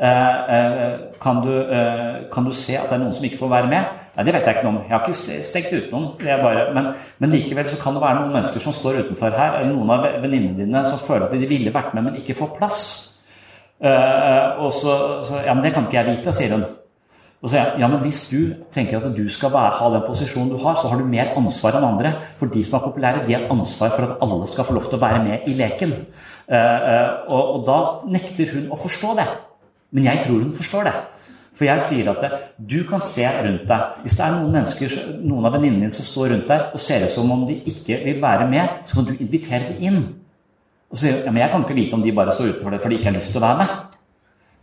Eh, 0.00 0.54
eh, 0.56 0.98
kan, 1.20 1.40
du, 1.44 1.52
eh, 1.60 2.30
kan, 2.32 2.44
du, 2.44 2.52
se 2.56 2.76
at 2.76 2.88
det 2.88 2.96
er 2.96 3.02
noen 3.02 3.12
som 3.16 3.24
ikke 3.24 3.40
får 3.40 3.52
være 3.52 3.68
med? 3.68 3.96
Nei, 4.16 4.24
Det 4.24 4.34
vet 4.34 4.46
jeg 4.46 4.56
ikke 4.56 4.66
noe 4.66 4.74
om. 4.74 4.82
Jeg 4.88 4.96
har 4.96 5.08
ikke 5.08 5.44
stengt 5.44 5.72
ut 5.72 5.92
noen. 5.92 6.06
Bare, 6.42 6.66
men, 6.76 6.90
men, 7.18 7.32
likevel 7.36 7.68
så 7.68 7.78
kan 7.82 7.96
det 7.96 8.02
være 8.04 8.20
noen 8.20 8.34
mennesker 8.36 8.64
som 8.64 8.76
står 8.76 9.02
utenfor 9.04 9.36
her, 9.36 9.58
eller 9.60 9.72
noen 9.72 9.92
av 9.92 10.06
venninnene 10.22 10.64
dine 10.64 10.84
som 10.88 11.00
føler 11.04 11.28
at 11.28 11.36
de 11.36 11.48
ville 11.48 11.72
vært 11.74 11.92
med, 11.96 12.08
men 12.08 12.20
ikke 12.20 12.36
får 12.38 12.52
plass. 12.58 12.82
Eh, 13.80 14.60
og 14.60 14.72
så, 14.76 14.96
så, 15.24 15.40
Ja, 15.46 15.54
men 15.54 15.64
det 15.64 15.72
kan 15.76 15.88
ikke 15.88 16.00
jeg 16.00 16.16
vite, 16.16 16.36
sier 16.36 16.56
hun. 16.56 16.64
Og 17.40 17.48
så 17.48 17.56
jeg, 17.56 17.76
ja, 17.80 17.88
men 17.88 18.00
Hvis 18.04 18.28
du 18.28 18.52
tenker 18.72 19.00
at 19.00 19.16
du 19.16 19.28
skal 19.32 19.52
være, 19.52 19.76
ha 19.78 19.86
den 19.94 20.02
posisjonen 20.06 20.50
du 20.52 20.58
har, 20.60 20.74
så 20.76 20.88
har 20.88 20.98
du 20.98 21.06
mer 21.08 21.32
ansvar 21.36 21.78
enn 21.78 21.86
andre. 21.88 22.12
For 22.36 22.52
de 22.52 22.64
som 22.64 22.76
er 22.78 22.84
populære, 22.84 23.22
de 23.26 23.34
har 23.34 23.46
ansvar 23.50 23.94
for 23.94 24.02
at 24.04 24.18
alle 24.20 24.48
skal 24.48 24.66
få 24.68 24.76
lov 24.76 24.90
til 24.90 24.98
å 24.98 25.00
være 25.00 25.22
med 25.24 25.48
i 25.48 25.54
leken. 25.56 25.94
Uh, 26.50 26.56
uh, 26.56 27.08
og, 27.32 27.54
og, 27.54 27.62
da 27.64 27.78
nekter 28.12 28.52
hun 28.52 28.68
å 28.68 28.76
forstå 28.76 29.14
det. 29.16 29.26
Men 29.96 30.10
jeg 30.10 30.24
tror 30.26 30.44
hun 30.44 30.52
forstår 30.52 30.90
det. 30.90 30.94
For 31.56 31.68
jeg 31.68 31.84
sier 31.84 32.10
at 32.12 32.42
du 32.56 32.78
kan 32.88 33.00
se 33.04 33.24
rundt 33.24 33.64
deg. 33.68 33.96
Hvis 34.04 34.16
det 34.18 34.24
er 34.26 34.36
noen 34.36 34.54
mennesker, 34.58 34.96
noen 35.20 35.48
av 35.48 35.56
venninnene 35.56 35.88
dine 35.88 35.96
som 35.96 36.08
står 36.08 36.34
rundt 36.34 36.48
deg 36.48 36.74
og 36.76 36.80
ser 36.80 37.04
ut 37.04 37.12
som 37.12 37.32
om 37.32 37.46
de 37.48 37.56
ikke 37.72 38.02
vil 38.04 38.20
være 38.20 38.48
med, 38.52 38.80
så 38.88 39.00
kan 39.00 39.08
du 39.08 39.16
invitere 39.16 39.66
dem 39.70 39.82
inn. 39.88 39.98
Og 40.90 40.98
så 40.98 41.06
sier 41.06 41.24
ja, 41.24 41.32
men 41.32 41.42
Jeg 41.42 41.52
kan 41.52 41.64
ikke 41.64 41.76
vite 41.76 41.96
om 41.96 42.04
de 42.04 42.12
bare 42.16 42.32
står 42.36 42.54
utenfor 42.54 42.74
det 42.74 42.80
fordi 42.82 42.96
de 42.96 43.00
ikke 43.00 43.10
har 43.10 43.18
lyst 43.18 43.32
til 43.32 43.40
å 43.40 43.46
være 43.46 43.60
med. 43.62 43.74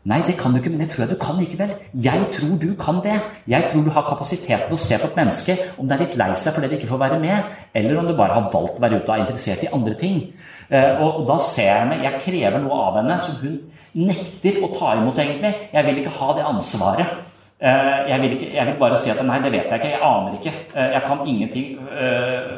Nei, 0.08 0.22
det 0.24 0.38
kan 0.40 0.54
du 0.54 0.62
ikke, 0.62 0.72
men 0.72 0.80
det 0.80 0.90
tror 0.94 1.04
jeg 1.04 1.12
du 1.12 1.20
kan 1.20 1.40
likevel. 1.42 1.72
Jeg 2.04 2.28
tror 2.32 2.54
du 2.62 2.70
kan 2.80 3.02
det. 3.04 3.18
Jeg 3.48 3.68
tror 3.72 3.82
du 3.84 3.90
har 3.92 4.06
kapasitet 4.08 4.68
til 4.68 4.76
å 4.78 4.80
se 4.80 5.00
på 5.02 5.10
et 5.10 5.18
menneske 5.20 5.56
om 5.76 5.88
det 5.88 5.98
er 5.98 6.04
litt 6.06 6.20
lei 6.22 6.30
seg 6.40 6.56
fordi 6.56 6.70
det 6.72 6.78
ikke 6.80 6.92
får 6.94 7.02
være 7.02 7.18
med, 7.20 7.50
eller 7.76 8.00
om 8.00 8.08
du 8.08 8.14
bare 8.16 8.38
har 8.38 8.46
valgt 8.54 8.78
å 8.80 8.84
være 8.86 9.02
ute 9.02 9.10
og 9.10 9.16
er 9.18 9.24
interessert 9.26 9.66
i 9.66 9.72
andre 9.76 9.96
ting. 10.00 10.22
Eh, 10.70 11.02
og, 11.04 11.26
da 11.28 11.38
ser 11.40 11.70
jeg 11.70 11.88
meg 11.88 12.02
Jeg 12.04 12.22
krever 12.26 12.60
noe 12.60 12.78
av 12.90 12.98
henne 13.00 13.16
som 13.24 13.36
hun 13.40 13.58
nekter 13.98 14.62
å 14.64 14.72
ta 14.76 14.94
imot, 14.96 15.20
egentlig. 15.20 15.54
Jeg 15.74 15.88
vil 15.88 16.00
ikke 16.04 16.16
ha 16.22 16.30
det 16.38 16.46
ansvaret. 16.54 17.18
Eh, 17.58 18.00
jeg 18.12 18.22
vil, 18.22 18.36
ikke, 18.38 18.50
jeg 18.54 18.70
vil, 18.70 18.78
bare 18.80 19.02
si 19.02 19.12
at 19.12 19.24
nei, 19.28 19.42
det 19.44 19.52
vet 19.58 19.72
jeg 19.72 19.82
ikke. 19.82 19.92
Jeg 19.92 20.04
aner 20.08 20.38
ikke. 20.40 20.56
Eh, 20.72 20.90
jeg 20.96 21.04
kan 21.08 21.26
ingenting 21.28 21.84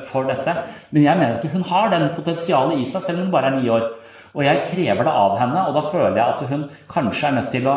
for 0.09 0.29
dette. 0.29 0.55
Men 0.91 1.05
jeg 1.05 1.17
mener 1.17 1.39
at 1.39 1.49
hun 1.53 1.65
har 1.69 1.89
den 1.93 2.09
potensialet 2.13 2.83
i 2.83 2.85
seg, 2.85 3.05
selv 3.05 3.23
om 3.23 3.29
hun 3.29 3.33
bare 3.33 3.53
er 3.53 3.57
ni 3.57 3.73
år. 3.73 3.89
Og 4.35 4.45
jeg 4.45 4.63
krever 4.69 5.07
det 5.07 5.17
av 5.23 5.35
henne, 5.39 5.65
og 5.67 5.75
da 5.77 5.83
føler 5.89 6.17
jeg 6.17 6.25
at 6.35 6.47
hun 6.51 6.65
kanskje 6.91 7.27
er 7.29 7.37
nødt 7.39 7.51
til 7.53 7.69
å 7.69 7.75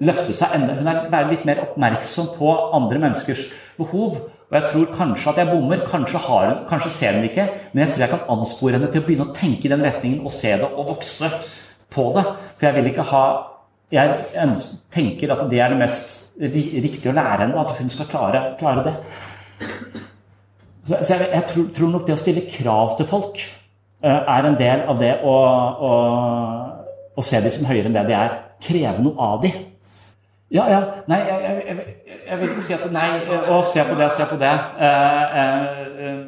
løfte 0.00 0.34
seg 0.36 0.56
enda 0.56 0.76
Hun 0.78 0.88
er 0.88 1.08
være 1.12 1.32
litt 1.34 1.46
mer 1.48 1.62
oppmerksom 1.66 2.32
på 2.38 2.52
andre 2.76 3.00
menneskers 3.02 3.46
behov. 3.78 4.20
Og 4.50 4.56
jeg 4.56 4.70
tror 4.72 4.86
kanskje 4.96 5.30
at 5.30 5.40
jeg 5.42 5.50
bommer, 5.52 5.84
kanskje, 5.86 6.22
har, 6.24 6.54
kanskje 6.70 6.90
ser 6.96 7.18
hun 7.18 7.28
ikke, 7.28 7.46
men 7.72 7.84
jeg 7.84 7.92
tror 7.92 8.04
jeg 8.04 8.12
kan 8.14 8.32
anspore 8.34 8.78
henne 8.78 8.90
til 8.90 9.02
å 9.02 9.06
begynne 9.06 9.28
å 9.28 9.36
tenke 9.36 9.68
i 9.68 9.72
den 9.72 9.84
retningen 9.86 10.24
og 10.26 10.34
se 10.34 10.56
det 10.58 10.70
og 10.70 10.88
vokse 10.88 11.30
på 11.94 12.08
det. 12.16 12.24
For 12.56 12.68
jeg 12.68 12.78
vil 12.78 12.92
ikke 12.92 13.08
ha 13.12 13.24
Jeg 13.90 14.54
tenker 14.94 15.32
at 15.34 15.48
det 15.50 15.58
er 15.58 15.72
det 15.72 15.78
mest 15.80 16.12
riktige 16.38 17.10
å 17.10 17.14
lære 17.14 17.40
henne, 17.42 17.58
at 17.58 17.72
hun 17.74 17.88
skal 17.90 18.06
klare, 18.06 18.42
klare 18.60 18.84
det. 18.86 18.92
Så 20.86 21.16
jeg, 21.16 21.26
jeg 21.32 21.46
tror, 21.48 21.64
tror 21.74 21.90
nok 21.96 22.04
det 22.06 22.14
å 22.14 22.20
stille 22.20 22.44
krav 22.46 22.94
til 23.00 23.08
folk 23.10 23.42
er 24.02 24.46
en 24.48 24.56
del 24.58 24.86
av 24.88 25.00
det 25.00 25.12
å, 25.26 25.34
å, 25.88 25.90
å 27.16 27.24
se 27.24 27.40
dem 27.44 27.52
som 27.52 27.68
høyere 27.68 27.90
enn 27.90 27.98
det 27.98 28.06
de 28.08 28.16
er. 28.16 28.38
Kreve 28.60 29.02
noe 29.04 29.28
av 29.30 29.42
dem. 29.44 29.66
Ja, 30.50 30.66
ja. 30.66 30.80
Nei, 31.06 31.20
jeg, 31.28 31.42
jeg, 31.66 31.96
jeg, 32.26 32.38
vil 32.40 32.48
ikke 32.50 32.64
si 32.66 32.74
at 32.74 32.86
Nei, 32.90 33.08
å 33.54 33.60
se 33.70 33.84
på 33.86 33.96
det, 33.98 34.08
se 34.16 34.26
på 34.26 34.38
det. 34.40 34.54
Eh, 34.82 35.36
eh, 36.06 36.22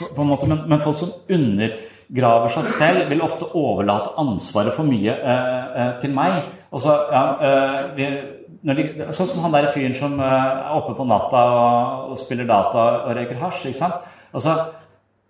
på 0.00 0.22
en 0.22 0.30
måte, 0.30 0.48
men, 0.48 0.62
men, 0.70 0.80
folk 0.80 0.96
som 0.98 1.12
undergraver 1.28 2.54
seg 2.54 2.70
selv, 2.78 3.02
vil 3.12 3.24
ofte 3.24 3.50
overlate 3.52 4.14
ansvaret 4.20 4.72
for 4.76 4.88
mye 4.88 5.12
eh, 5.14 5.82
eh 5.82 5.92
til 6.00 6.16
meg. 6.16 6.40
Og 6.72 6.80
så, 6.80 6.96
ja, 7.12 7.24
eh, 7.48 7.82
vi, 7.98 8.08
de, 8.62 8.88
sånn 9.12 9.28
som 9.34 9.44
han 9.44 9.54
der 9.54 9.68
fyren 9.74 9.98
som 10.00 10.16
eh, 10.16 10.32
er 10.32 10.78
oppe 10.78 10.96
på 10.96 11.06
natta 11.08 11.44
og, 11.52 12.12
og 12.14 12.20
spiller 12.20 12.48
data 12.48 12.86
og 13.02 13.16
røyker 13.18 13.40
hasj. 13.42 13.66
ikke 13.68 13.82
sant? 13.84 14.08
Altså, 14.32 14.56
eh, 14.56 14.81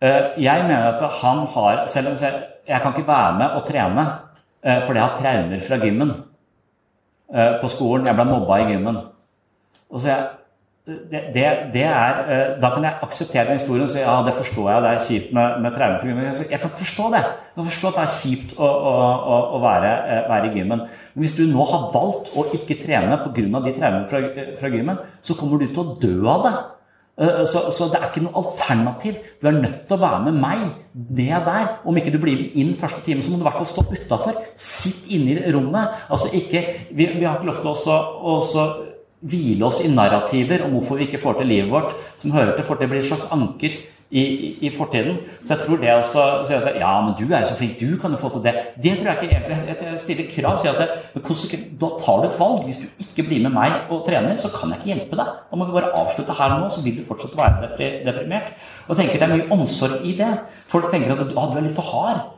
jeg 0.02 0.66
mener 0.66 0.88
at 0.88 1.02
han 1.22 1.44
har 1.54 1.86
Selv 1.86 2.08
om 2.08 2.16
jeg, 2.18 2.80
kan 2.82 2.92
ikke 2.96 3.08
være 3.08 3.38
med 3.38 3.56
og 3.58 3.64
trene 3.66 4.06
eh, 4.64 4.82
fordi 4.86 4.98
jeg 4.98 5.06
har 5.06 5.18
traumer 5.20 5.60
fra 5.68 5.76
gymmen 5.76 6.12
eh, 7.34 7.60
på 7.62 7.68
skolen. 7.68 8.06
Jeg 8.06 8.14
ble 8.14 8.24
mobba 8.24 8.56
i 8.62 8.70
gymmen. 8.70 8.98
Og 9.90 10.00
så 10.00 10.08
jeg, 10.08 10.26
det, 10.86 11.20
det, 11.34 11.42
det 11.72 11.82
er, 11.84 12.16
eh, 12.26 12.62
da 12.62 12.70
kan 12.74 12.84
jeg 12.84 12.98
akseptere 13.02 13.44
den 13.44 13.58
historien 13.60 13.84
og 13.86 13.90
si 13.90 14.00
ja, 14.00 14.16
det 14.26 14.34
forstår 14.34 14.70
jeg, 14.70 14.82
det 14.82 14.90
er 14.90 15.04
kjipt 15.06 15.34
med, 15.36 15.60
med 15.62 15.76
traumer 15.76 16.00
fra 16.00 16.08
gymmen. 16.08 16.24
Jeg, 16.50 16.60
kan 16.60 16.72
forstå 16.78 17.10
det. 17.14 17.22
Jeg 17.22 17.54
kan 17.54 17.68
forstå 17.70 17.88
at 17.88 17.98
det 17.98 18.02
er 18.02 18.16
kjipt 18.16 18.54
å, 18.58 18.66
å, 18.66 18.94
å, 19.34 19.36
å 19.58 19.60
være, 19.62 19.92
eh, 20.14 20.22
være, 20.30 20.50
i 20.50 20.58
gymmen. 20.58 20.82
Men 21.14 21.24
hvis 21.26 21.36
du 21.38 21.44
nå 21.46 21.66
har 21.70 21.84
valgt 21.94 22.32
å 22.34 22.48
ikke 22.58 22.80
trene 22.82 23.20
pga. 23.22 23.44
de 23.68 23.74
traumene 23.78 24.08
fra, 24.10 24.22
fra 24.58 24.72
gymmen, 24.72 24.98
så 25.22 25.38
kommer 25.38 25.62
du 25.62 25.68
til 25.68 25.84
å 25.84 25.94
dø 26.02 26.16
av 26.34 26.48
det. 26.48 26.54
Eh, 27.20 27.42
så, 27.44 27.66
så, 27.70 27.90
det 27.92 28.00
er 28.00 28.08
ikke 28.08 28.24
noe 28.24 28.40
alternativ. 28.40 29.18
Du 29.40 29.48
er 29.50 29.58
nødt 29.58 29.82
til 29.88 29.98
å 29.98 30.02
være 30.02 30.22
med 30.28 30.38
meg 30.40 30.62
ned 30.94 31.48
der. 31.48 31.74
Om 31.84 31.98
ikke 32.00 32.14
du 32.14 32.20
blir 32.22 32.38
med 32.38 32.56
inn 32.62 32.72
første 32.80 33.02
time, 33.04 33.24
så 33.24 33.32
må 33.32 33.40
du 33.40 33.44
i 33.44 33.48
hvert 33.50 33.60
fall 33.60 33.72
stå 33.74 33.84
utafor. 33.90 34.40
Sitt 34.56 35.10
inne 35.12 35.36
i 35.36 35.52
rommet. 35.54 36.00
Altså 36.08 36.32
ikke, 36.36 36.64
vi, 36.90 37.10
vi 37.18 37.28
har 37.28 37.38
ikke 37.38 37.52
lov 37.52 37.60
til 37.60 37.92
å 38.32 38.64
hvile 39.22 39.68
oss 39.68 39.82
i 39.84 39.90
narrativer 39.92 40.64
om 40.66 40.72
hvorfor 40.76 40.98
vi 40.98 41.06
ikke 41.06 41.20
får 41.22 41.38
til 41.38 41.52
livet 41.52 41.70
vårt, 41.70 41.92
som 42.18 42.32
hører 42.34 42.56
til 42.56 42.66
for 42.66 42.80
det 42.80 42.88
blir 42.90 43.02
et 43.02 43.06
slags 43.06 43.28
anker 43.34 43.76
i, 44.12 44.22
i, 44.60 44.70
fortiden. 44.76 45.16
Så 45.44 45.54
jeg 45.54 45.66
tror 45.66 45.76
det 45.80 45.92
også 45.92 46.22
at 46.56 46.74
Ja, 46.76 46.92
men 47.00 47.14
du 47.18 47.32
er 47.32 47.40
jo 47.40 47.46
så 47.48 47.54
flink, 47.56 47.80
du 47.80 47.96
kan 48.00 48.10
jo 48.10 48.16
få 48.20 48.28
til 48.34 48.44
det. 48.44 48.54
Det 48.82 48.98
tror 48.98 49.08
jeg 49.12 49.22
ikke 49.22 49.36
egentlig. 49.36 49.76
Jeg 49.80 50.00
stiller 50.00 50.28
krav. 50.34 50.58
sier 50.60 50.72
at 50.72 50.78
det, 50.82 51.80
Da 51.80 51.88
tar 52.04 52.20
du 52.20 52.28
et 52.28 52.40
valg. 52.40 52.64
Hvis 52.64 52.82
du 52.82 52.86
ikke 53.00 53.28
blir 53.28 53.42
med 53.42 53.56
meg 53.56 53.72
og 53.90 54.04
trener, 54.06 54.36
så 54.36 54.48
kan 54.52 54.70
jeg 54.70 54.78
ikke 54.78 54.92
hjelpe 54.92 55.16
deg. 55.16 55.32
Da 55.50 55.56
må 55.56 55.64
vi 55.64 55.78
bare 55.78 55.94
avslutte 55.96 56.36
her 56.38 56.54
og 56.54 56.60
nå, 56.60 56.68
så 56.68 56.84
vil 56.84 56.96
du 56.96 57.04
fortsatt 57.08 57.36
være 57.36 57.72
deprimert. 58.04 58.52
Og 58.88 58.96
tenker 58.96 59.18
Det 59.18 59.22
er 59.22 59.36
mye 59.36 59.50
omsorg 59.50 60.04
i 60.04 60.16
det. 60.18 60.32
Folk 60.66 60.90
tenker 60.92 61.12
at 61.12 61.20
ah, 61.36 61.48
du 61.52 61.58
er 61.58 61.68
litt 61.68 61.76
for 61.76 61.88
hard 61.88 62.31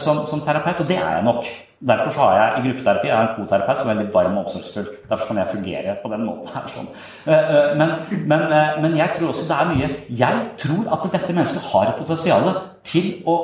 som, 0.00 0.22
som 0.26 0.40
terapeut, 0.40 0.80
og 0.80 0.88
det 0.88 0.96
er 0.96 1.18
jeg 1.18 1.24
nok. 1.26 1.48
Derfor 1.80 2.10
har 2.10 2.32
jeg 2.34 2.58
i 2.58 2.68
gruppeterapi 2.68 3.06
jeg 3.06 3.16
er 3.16 3.28
en 3.28 3.36
koterapeut 3.36 3.78
som 3.78 3.88
er 3.88 3.94
veldig 3.94 4.14
varm 4.14 4.38
og 4.38 4.46
omsorgsfull. 4.46 4.86
Derfor 5.10 5.26
kan 5.26 5.38
jeg 5.38 5.46
fungere 5.52 5.94
på 6.02 6.08
den 6.10 6.24
måten. 6.26 6.48
her 6.54 6.64
sånn. 6.74 6.88
Eh, 7.26 7.52
eh, 7.54 7.76
men, 7.78 7.92
men, 8.26 8.40
eh, 8.52 8.80
men, 8.82 8.96
jeg 8.98 9.14
tror 9.14 9.28
også 9.28 9.44
det 9.46 9.58
er 9.58 9.70
mye 9.70 9.90
Jeg 10.18 10.40
tror 10.58 10.88
at 10.96 11.06
dette 11.12 11.36
mennesket 11.36 11.68
har 11.70 11.92
et 11.92 12.00
potensial 12.00 12.48
til 12.82 13.06
å 13.26 13.36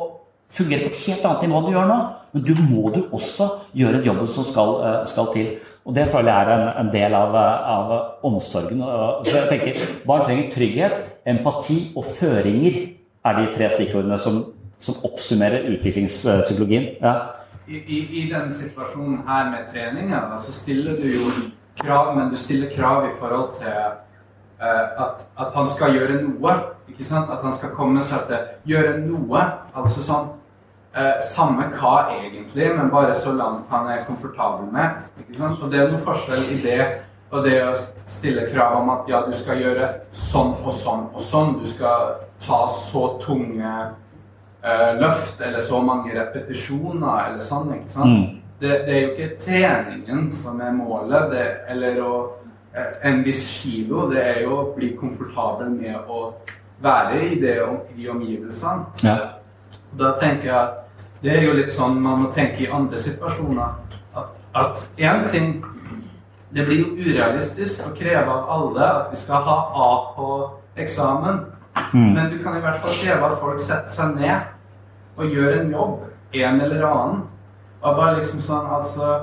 fungere 0.51 0.89
på 0.89 0.91
et 0.91 1.05
helt 1.07 1.29
annet 1.29 1.47
nivå 1.47 1.61
enn 1.61 1.69
du 1.69 1.77
gjør 1.77 1.89
nå. 1.93 2.01
Men 2.35 2.47
du 2.49 2.55
må 2.59 2.91
du 2.91 3.01
også 3.15 3.49
gjøre 3.79 4.03
jobben 4.03 4.27
som 4.27 4.51
skal, 4.51 4.75
skal 5.07 5.31
til. 5.31 5.55
Og 5.87 5.95
det 5.95 6.09
føler 6.11 6.33
jeg 6.33 6.43
er 6.43 6.53
en, 6.57 6.69
en 6.83 6.91
del 6.91 7.15
av, 7.15 7.37
av, 7.39 7.95
omsorgen. 8.27 8.83
Så 9.29 9.37
jeg 9.37 9.47
tenker, 9.53 9.87
Barn 10.09 10.27
trenger 10.27 10.51
trygghet, 10.51 11.03
empati 11.31 11.93
og 11.95 12.09
føringer 12.19 12.81
er 13.25 13.39
de 13.39 13.47
tre 13.55 13.71
stikkordene 13.77 14.19
som, 14.19 14.41
som 14.79 15.01
oppsummerer 15.07 15.71
utviklingspsykologien. 15.75 16.95
Ja 17.03 17.15
i, 17.67 17.77
i, 17.77 17.99
i 18.23 18.33
denne 18.33 18.55
situasjonen 18.55 19.23
her 19.29 19.51
med 19.51 19.69
treninga, 19.73 20.39
så 20.39 20.53
stiller 20.53 20.97
du 21.01 21.07
jo 21.09 21.29
krav, 21.81 22.17
men 22.17 22.31
du 22.31 22.37
stiller 22.37 22.71
krav 22.77 23.07
i 23.07 23.15
forhold 23.19 23.55
til 23.59 23.79
uh, 24.61 25.05
at, 25.05 25.27
at, 25.39 25.53
han 25.55 25.69
skal 25.69 25.95
gjøre 25.97 26.23
noe. 26.23 26.57
ikke 26.89 27.05
sant? 27.05 27.31
At 27.31 27.43
han 27.43 27.57
skal 27.57 27.73
komme 27.77 28.03
seg 28.05 28.27
til 28.29 28.75
gjøre 28.75 28.99
noe. 29.07 29.47
Altså 29.75 30.05
sånn 30.05 30.29
uh, 30.97 31.17
Samme 31.25 31.71
hva 31.79 31.97
egentlig, 32.19 32.69
men 32.77 32.93
bare 32.93 33.17
så 33.17 33.33
langt 33.33 33.73
han 33.73 33.89
er 33.91 34.05
komfortabel 34.09 34.69
med. 34.73 35.01
ikke 35.25 35.41
sant? 35.41 35.63
Og 35.63 35.73
det 35.73 35.81
er 35.81 35.91
noe 35.93 36.05
forskjell 36.05 36.47
i 36.53 36.63
det 36.69 36.81
og 37.35 37.43
det 37.43 37.57
å 37.67 37.73
stille 38.07 38.45
krav 38.53 38.77
om 38.79 38.91
at 38.93 39.09
ja, 39.11 39.25
du 39.27 39.33
skal 39.35 39.59
gjøre 39.59 39.89
sånn 40.15 40.53
og 40.61 40.71
sånn 40.77 41.09
og 41.09 41.23
sånn. 41.25 41.57
Du 41.59 41.65
skal 41.67 42.13
ta 42.45 42.61
så 42.77 43.09
tunge 43.25 43.73
uh, 44.65 45.01
løft 45.01 45.41
eller 45.41 45.61
så 45.61 45.81
mange 45.83 46.15
repetisjoner 46.17 47.29
eller 47.29 47.45
sånn. 47.45 47.75
ikke 47.77 47.93
sant? 47.93 48.17
Mm. 48.17 48.41
Det, 48.61 48.71
det, 48.87 48.95
er 48.95 49.01
jo 49.01 49.13
ikke 49.13 49.45
treningen 49.45 50.27
som 50.33 50.61
er 50.63 50.73
målet, 50.73 51.31
det, 51.33 51.47
eller 51.75 52.01
å, 52.05 52.13
uh, 52.77 52.93
en 53.05 53.23
viss 53.27 53.47
kilo. 53.61 54.09
Det 54.13 54.23
er 54.23 54.43
jo 54.47 54.61
å 54.61 54.69
bli 54.77 54.95
komfortabel 55.01 55.75
med 55.75 56.09
å 56.09 56.31
være 56.85 57.21
i 57.29 57.41
det 57.41 57.59
i 57.97 58.09
omgivelsene. 58.11 59.05
Ja. 59.05 59.19
Da 59.99 60.17
tenker 60.21 60.49
jeg 60.49 60.57
at 60.59 60.81
det 61.25 61.33
er 61.39 61.47
jo 61.47 61.55
litt 61.57 61.73
sånn 61.73 62.01
man 62.05 62.25
må 62.25 62.33
tenke 62.35 62.67
i 62.67 62.73
andre 62.73 62.99
situasjoner. 63.01 63.79
At 64.55 64.85
én 64.97 65.25
ting 65.33 65.65
Det 66.55 66.63
blir 66.69 66.85
jo 66.85 66.91
urealistisk 67.03 67.81
å 67.83 67.89
kreve 67.99 68.31
av 68.31 68.51
alle 68.55 68.85
at 68.87 69.09
vi 69.11 69.17
skal 69.19 69.43
ha 69.43 69.55
A 69.75 69.87
på 70.15 70.27
eksamen. 70.79 71.41
Mm. 71.91 72.13
Men 72.15 72.29
du 72.31 72.37
kan 72.45 72.55
i 72.55 72.61
hvert 72.63 72.79
fall 72.79 72.95
kreve 73.01 73.27
at 73.27 73.41
folk 73.41 73.59
setter 73.59 73.91
seg 73.91 74.13
ned 74.21 74.54
og 75.17 75.31
gjør 75.31 75.61
en 75.61 75.71
jobb, 75.73 76.03
en 76.33 76.61
eller 76.61 76.85
annen. 76.89 77.23
Og 77.85 77.97
bare 77.99 78.19
liksom 78.19 78.43
sånn, 78.43 78.67
altså 78.73 79.15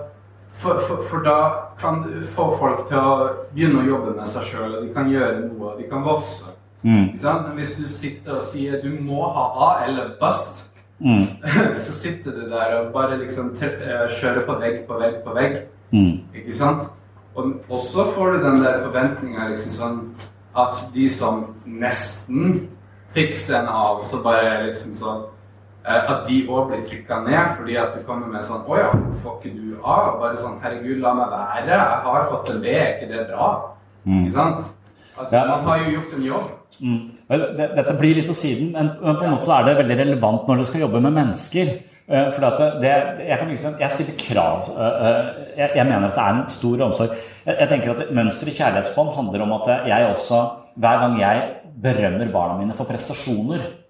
for, 0.61 0.79
for, 0.85 1.03
for, 1.09 1.23
da 1.25 1.37
kan 1.81 2.03
du 2.05 2.25
få 2.27 2.51
folk 2.59 2.83
til 2.89 2.99
å 2.99 3.13
begynne 3.53 3.81
å 3.81 3.87
jobbe 3.87 4.15
med 4.19 4.29
seg 4.29 4.49
sjøl, 4.51 4.75
og 4.77 4.83
de 4.85 4.91
kan 4.93 5.09
gjøre 5.09 5.45
noe, 5.47 5.71
og 5.71 5.79
de 5.81 5.87
kan 5.89 6.03
vokse. 6.05 6.51
Mm. 6.83 7.17
Men 7.21 7.47
hvis 7.57 7.73
du 7.77 7.85
sitter 7.89 8.37
og 8.37 8.45
sier 8.49 8.81
du 8.81 8.89
må 9.01 9.25
ha 9.33 9.45
A 9.65 9.69
eller 9.85 10.15
bust, 10.21 10.63
mm. 10.99 11.25
så 11.83 11.93
sitter 11.93 12.37
du 12.37 12.47
der 12.49 12.77
og 12.79 12.91
bare 12.93 13.19
liksom 13.21 13.53
eh, 13.61 14.07
kjører 14.19 14.45
på 14.45 14.57
vegg 14.61 14.83
på 14.87 14.99
vegg 15.01 15.21
på 15.25 15.35
vegg. 15.37 15.61
Mm. 15.91 16.19
Ikke 16.37 16.55
sant? 16.55 16.89
Og 17.33 17.79
så 17.79 18.05
får 18.11 18.31
du 18.31 18.43
den 18.43 18.61
der 18.61 18.81
forventninga 18.83 19.49
liksom 19.53 19.75
sånn 19.75 19.99
at 20.59 20.81
de 20.93 21.05
som 21.09 21.45
nesten 21.65 22.65
fikser 23.15 23.61
en 23.61 23.69
A, 23.71 23.83
så 24.09 24.19
bare 24.23 24.65
liksom 24.67 24.97
sånn 24.99 25.23
at 25.85 26.27
de 26.27 26.43
òg 26.45 26.67
blir 26.69 26.83
trykka 26.85 27.21
ned 27.25 27.55
fordi 27.57 27.75
at 27.81 27.95
du 27.95 28.03
kommer 28.05 28.27
med 28.27 28.45
sånn 28.45 28.65
'Å 28.67 28.77
ja, 28.77 28.91
får 29.23 29.39
ikke 29.39 29.55
du 29.57 29.77
av?' 29.83 30.19
Bare 30.19 30.37
sånn 30.37 30.59
'Herregud, 30.61 30.99
la 31.01 31.13
meg 31.13 31.29
være. 31.29 31.67
Jeg 31.67 31.79
har 32.03 32.29
fått 32.29 32.49
en 32.55 32.61
B. 32.61 32.65
Er 32.65 32.93
ikke 32.95 33.11
det 33.13 33.27
bra?' 33.31 33.61
Mm. 34.05 34.25
Ikke 34.25 34.33
sant? 34.33 34.65
Altså, 35.17 35.35
ja. 35.35 35.45
Man 35.45 35.65
har 35.65 35.77
jo 35.77 35.91
gjort 35.91 36.13
en 36.17 36.23
jobb. 36.25 36.45
Mm. 36.81 37.11
Dette 37.29 37.93
blir 37.99 38.15
litt 38.15 38.27
på 38.27 38.33
siden, 38.33 38.71
men 38.71 38.89
på 39.17 39.23
en 39.23 39.31
måte 39.31 39.45
så 39.45 39.59
er 39.59 39.65
det 39.65 39.77
veldig 39.77 39.97
relevant 39.97 40.47
når 40.47 40.57
du 40.57 40.63
skal 40.65 40.81
jobbe 40.81 41.01
med 41.01 41.13
mennesker. 41.13 41.67
Eh, 42.09 42.31
for 42.33 42.41
det, 42.81 42.93
jeg, 43.27 43.37
kan 43.39 43.47
liksom, 43.47 43.75
jeg 43.79 43.91
stiller 43.91 44.17
krav. 44.17 44.71
Eh, 44.73 45.25
jeg, 45.57 45.69
jeg, 45.75 45.85
mener 45.85 46.07
at 46.07 46.15
det 46.15 46.23
er 46.23 46.33
en 46.33 46.47
stor 46.47 46.81
omsorg. 46.81 47.09
Jeg, 47.45 47.55
jeg 47.59 47.69
tenker 47.69 47.91
at 47.91 48.11
Mønster 48.11 48.47
i 48.47 48.57
kjærlighetsbånd 48.57 49.13
handler 49.15 49.41
om 49.45 49.53
at 49.61 49.87
jeg 49.87 50.09
også, 50.09 50.41
hver 50.75 50.99
gang 50.99 51.19
jeg 51.19 51.43
berømmer 51.81 52.33
barna 52.33 52.57
mine 52.57 52.73
for 52.73 52.89
prestasjoner, 52.89 53.61
Eh, 53.61 53.80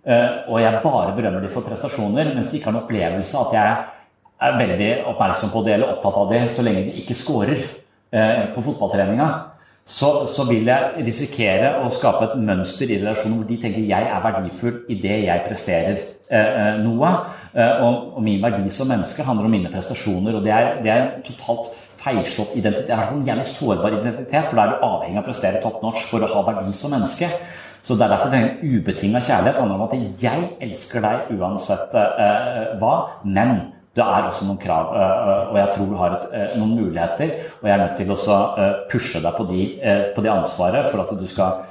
og 0.00 0.56
jeg 0.62 0.80
bare 0.80 1.12
berømmer 1.12 1.42
dem 1.44 1.50
for 1.52 1.66
prestasjoner, 1.66 2.30
mens 2.32 2.48
de 2.48 2.56
ikke 2.56 2.70
har 2.70 2.76
en 2.76 2.82
opplevelse 2.82 3.36
at 3.36 3.56
jeg 3.56 3.72
er 4.40 4.58
veldig 4.58 4.90
oppmerksom 5.10 5.52
på 5.52 5.62
det 5.66 5.76
eller 5.76 5.94
opptatt 5.94 6.18
av 6.22 6.30
det 6.32 6.44
så 6.54 6.64
lenge 6.64 6.86
de 6.88 7.00
ikke 7.02 7.16
scorer 7.18 7.58
eh, 7.58 8.46
på 8.54 8.64
fotballtreninga. 8.64 9.28
Så, 9.90 10.10
så, 10.30 10.44
vil 10.46 10.68
jeg 10.68 11.02
risikere 11.02 11.72
å 11.82 11.88
skape 11.90 12.28
et 12.28 12.34
mønster 12.38 12.90
i 12.92 13.00
relasjonen 13.00 13.40
hvor 13.40 13.48
de 13.48 13.58
tenker 13.58 13.88
jeg 13.88 14.06
er 14.06 14.22
verdifull 14.22 14.84
i 14.92 14.96
det 15.02 15.16
jeg 15.24 15.44
presterer 15.48 15.96
eh, 16.30 16.80
noe. 16.84 17.12
Eh, 17.52 17.82
og, 17.82 18.12
og, 18.14 18.20
min 18.24 18.42
verdi 18.44 18.70
som 18.72 18.88
menneske 18.90 19.26
handler 19.26 19.48
om 19.48 19.56
mine 19.56 19.72
prestasjoner. 19.72 20.38
Og 20.38 20.46
det 20.46 20.54
er, 20.54 20.68
det 20.84 20.92
er 20.94 21.02
en 21.02 21.24
totalt 21.26 21.72
feilslått 22.00 22.54
identitet. 22.56 22.86
Det 22.88 22.96
er 22.96 23.10
en 23.10 23.26
jævlig 23.26 23.48
sårbar 23.50 23.98
identitet, 23.98 24.46
for 24.46 24.60
da 24.60 24.62
er 24.62 24.70
du 24.70 24.86
avhengig 24.86 25.18
av 25.18 25.24
å 25.24 25.26
prestere 25.26 25.64
top 25.64 25.82
notch 25.84 26.06
for 26.12 26.24
å 26.24 26.30
ha 26.30 26.46
verdi 26.52 26.76
som 26.76 26.94
menneske. 26.94 27.32
Så 27.82 27.96
det 27.96 28.06
er 28.06 28.14
derfor 28.14 28.32
den 28.34 28.48
ubetinga 28.62 29.22
kjærlighet 29.24 29.60
handler 29.60 29.76
om 29.78 29.86
at 29.88 30.22
jeg 30.22 30.48
elsker 30.66 31.04
deg 31.04 31.34
uansett 31.36 31.94
uh, 31.96 32.76
hva, 32.80 32.94
men 33.24 33.54
det 33.96 34.04
er 34.04 34.28
også 34.28 34.46
noen 34.46 34.60
krav, 34.62 34.92
uh, 34.94 35.50
og 35.50 35.58
jeg 35.58 35.72
tror 35.74 35.90
du 35.90 35.96
har 35.98 36.16
et, 36.18 36.56
noen 36.60 36.76
muligheter. 36.78 37.34
Og 37.60 37.68
jeg 37.68 37.74
er 37.76 37.84
nødt 37.84 37.98
til 37.98 38.14
å 38.14 38.38
pushe 38.92 39.22
deg 39.24 39.36
på, 39.36 39.48
de, 39.50 39.66
på 40.14 40.24
det 40.24 40.32
ansvaret 40.32 40.90
for 40.92 41.04
at 41.04 41.14
du 41.18 41.28
skal 41.30 41.66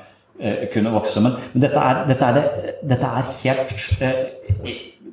kunne 0.72 0.94
vokse. 0.94 1.20
Men 1.20 1.34
dette, 1.52 1.76
er, 1.76 2.06
dette, 2.08 2.28
er 2.28 2.38
det, 2.38 2.76
dette, 2.88 3.10
er, 3.12 3.34
helt 3.44 3.74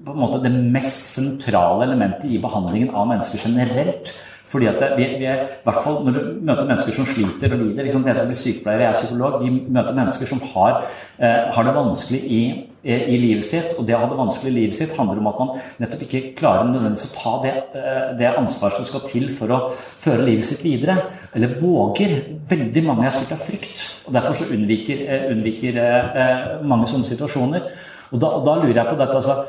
på 0.07 0.15
en 0.15 0.23
måte 0.23 0.43
det 0.45 0.53
mest 0.55 1.09
sentrale 1.17 1.87
elementet 1.89 2.31
i 2.31 2.39
behandlingen 2.43 2.93
av 2.95 3.09
mennesker 3.11 3.43
generelt. 3.49 4.13
Fordi 4.57 4.69
at 4.71 4.85
vi, 4.97 5.07
vi 5.21 5.27
er, 5.29 5.43
i 5.43 5.67
hvert 5.67 5.83
fall 5.85 5.99
Når 6.07 6.15
du 6.15 6.21
møter 6.49 6.65
mennesker 6.65 6.95
som 6.97 7.09
sliter 7.11 7.53
og 7.53 7.61
lider 7.61 7.85
liksom 7.85 8.07
Jeg 8.09 8.17
som 8.17 8.31
blir 8.31 8.39
sykepleier, 8.41 8.85
jeg 8.87 8.89
er 8.89 9.01
psykolog. 9.01 9.35
Vi 9.43 9.51
møter 9.69 9.97
mennesker 9.99 10.31
som 10.31 10.41
har, 10.55 10.87
eh, 11.21 11.43
har 11.53 11.67
det 11.67 11.75
vanskelig 11.77 12.21
i, 12.25 12.41
i, 12.87 13.19
livet 13.21 13.45
sitt. 13.45 13.75
Og 13.77 13.85
det 13.87 13.97
å 13.97 14.01
ha 14.01 14.09
det 14.09 14.19
vanskelig 14.21 14.53
i 14.53 14.55
livet 14.55 14.79
sitt 14.79 14.95
handler 14.97 15.21
om 15.21 15.29
at 15.33 15.43
man 15.43 15.51
nettopp 15.83 16.07
ikke 16.07 16.23
klarer 16.39 16.71
nødvendigvis 16.71 17.11
å 17.11 17.17
ta 17.17 17.35
det, 17.43 17.55
eh, 17.77 18.07
det 18.21 18.31
ansvaret 18.33 18.79
som 18.79 18.89
skal 18.89 19.05
til 19.11 19.29
for 19.37 19.53
å 19.53 19.61
føre 20.05 20.25
livet 20.25 20.49
sitt 20.49 20.65
videre. 20.65 20.97
Eller 21.35 21.59
våger. 21.61 22.17
Veldig 22.49 22.85
mange 22.87 23.11
er 23.11 23.19
styrt 23.19 23.37
av 23.37 23.45
frykt. 23.45 23.85
Og 24.07 24.17
derfor 24.17 24.41
så 24.41 24.49
unnviker, 24.57 25.05
eh, 25.05 25.29
unnviker 25.35 25.83
eh, 25.83 26.17
eh, 26.23 26.65
mange 26.65 26.89
sånne 26.89 27.11
situasjoner. 27.11 27.69
Og 28.13 28.21
da, 28.23 28.33
og 28.39 28.47
da 28.47 28.57
lurer 28.63 28.81
jeg 28.81 28.89
på 28.89 28.99
dette 29.03 29.21
altså, 29.21 29.45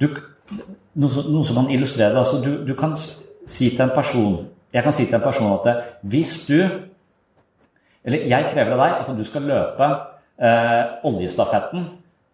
du, 0.00 0.08
noe, 0.96 1.24
noe, 1.28 1.44
som 1.44 1.62
kan 1.62 1.70
illustrere 1.70 2.16
det. 2.16 2.24
Altså, 2.24 2.42
du, 2.42 2.66
du 2.66 2.74
kan 2.74 2.96
si 3.48 3.72
til 3.72 3.86
en 3.86 3.96
person 3.96 4.38
jeg 4.72 4.84
kan 4.84 4.92
si 4.92 5.06
til 5.06 5.16
en 5.16 5.24
person 5.24 5.52
at 5.56 5.66
eh, 5.70 5.82
hvis 6.02 6.44
du 6.48 6.60
Eller 8.04 8.28
jeg 8.28 8.50
krever 8.52 8.72
av 8.72 8.82
deg 8.82 8.92
at 9.00 9.16
du 9.16 9.24
skal 9.26 9.48
løpe 9.48 9.86
eh, 10.40 10.84
oljestafetten 11.08 11.86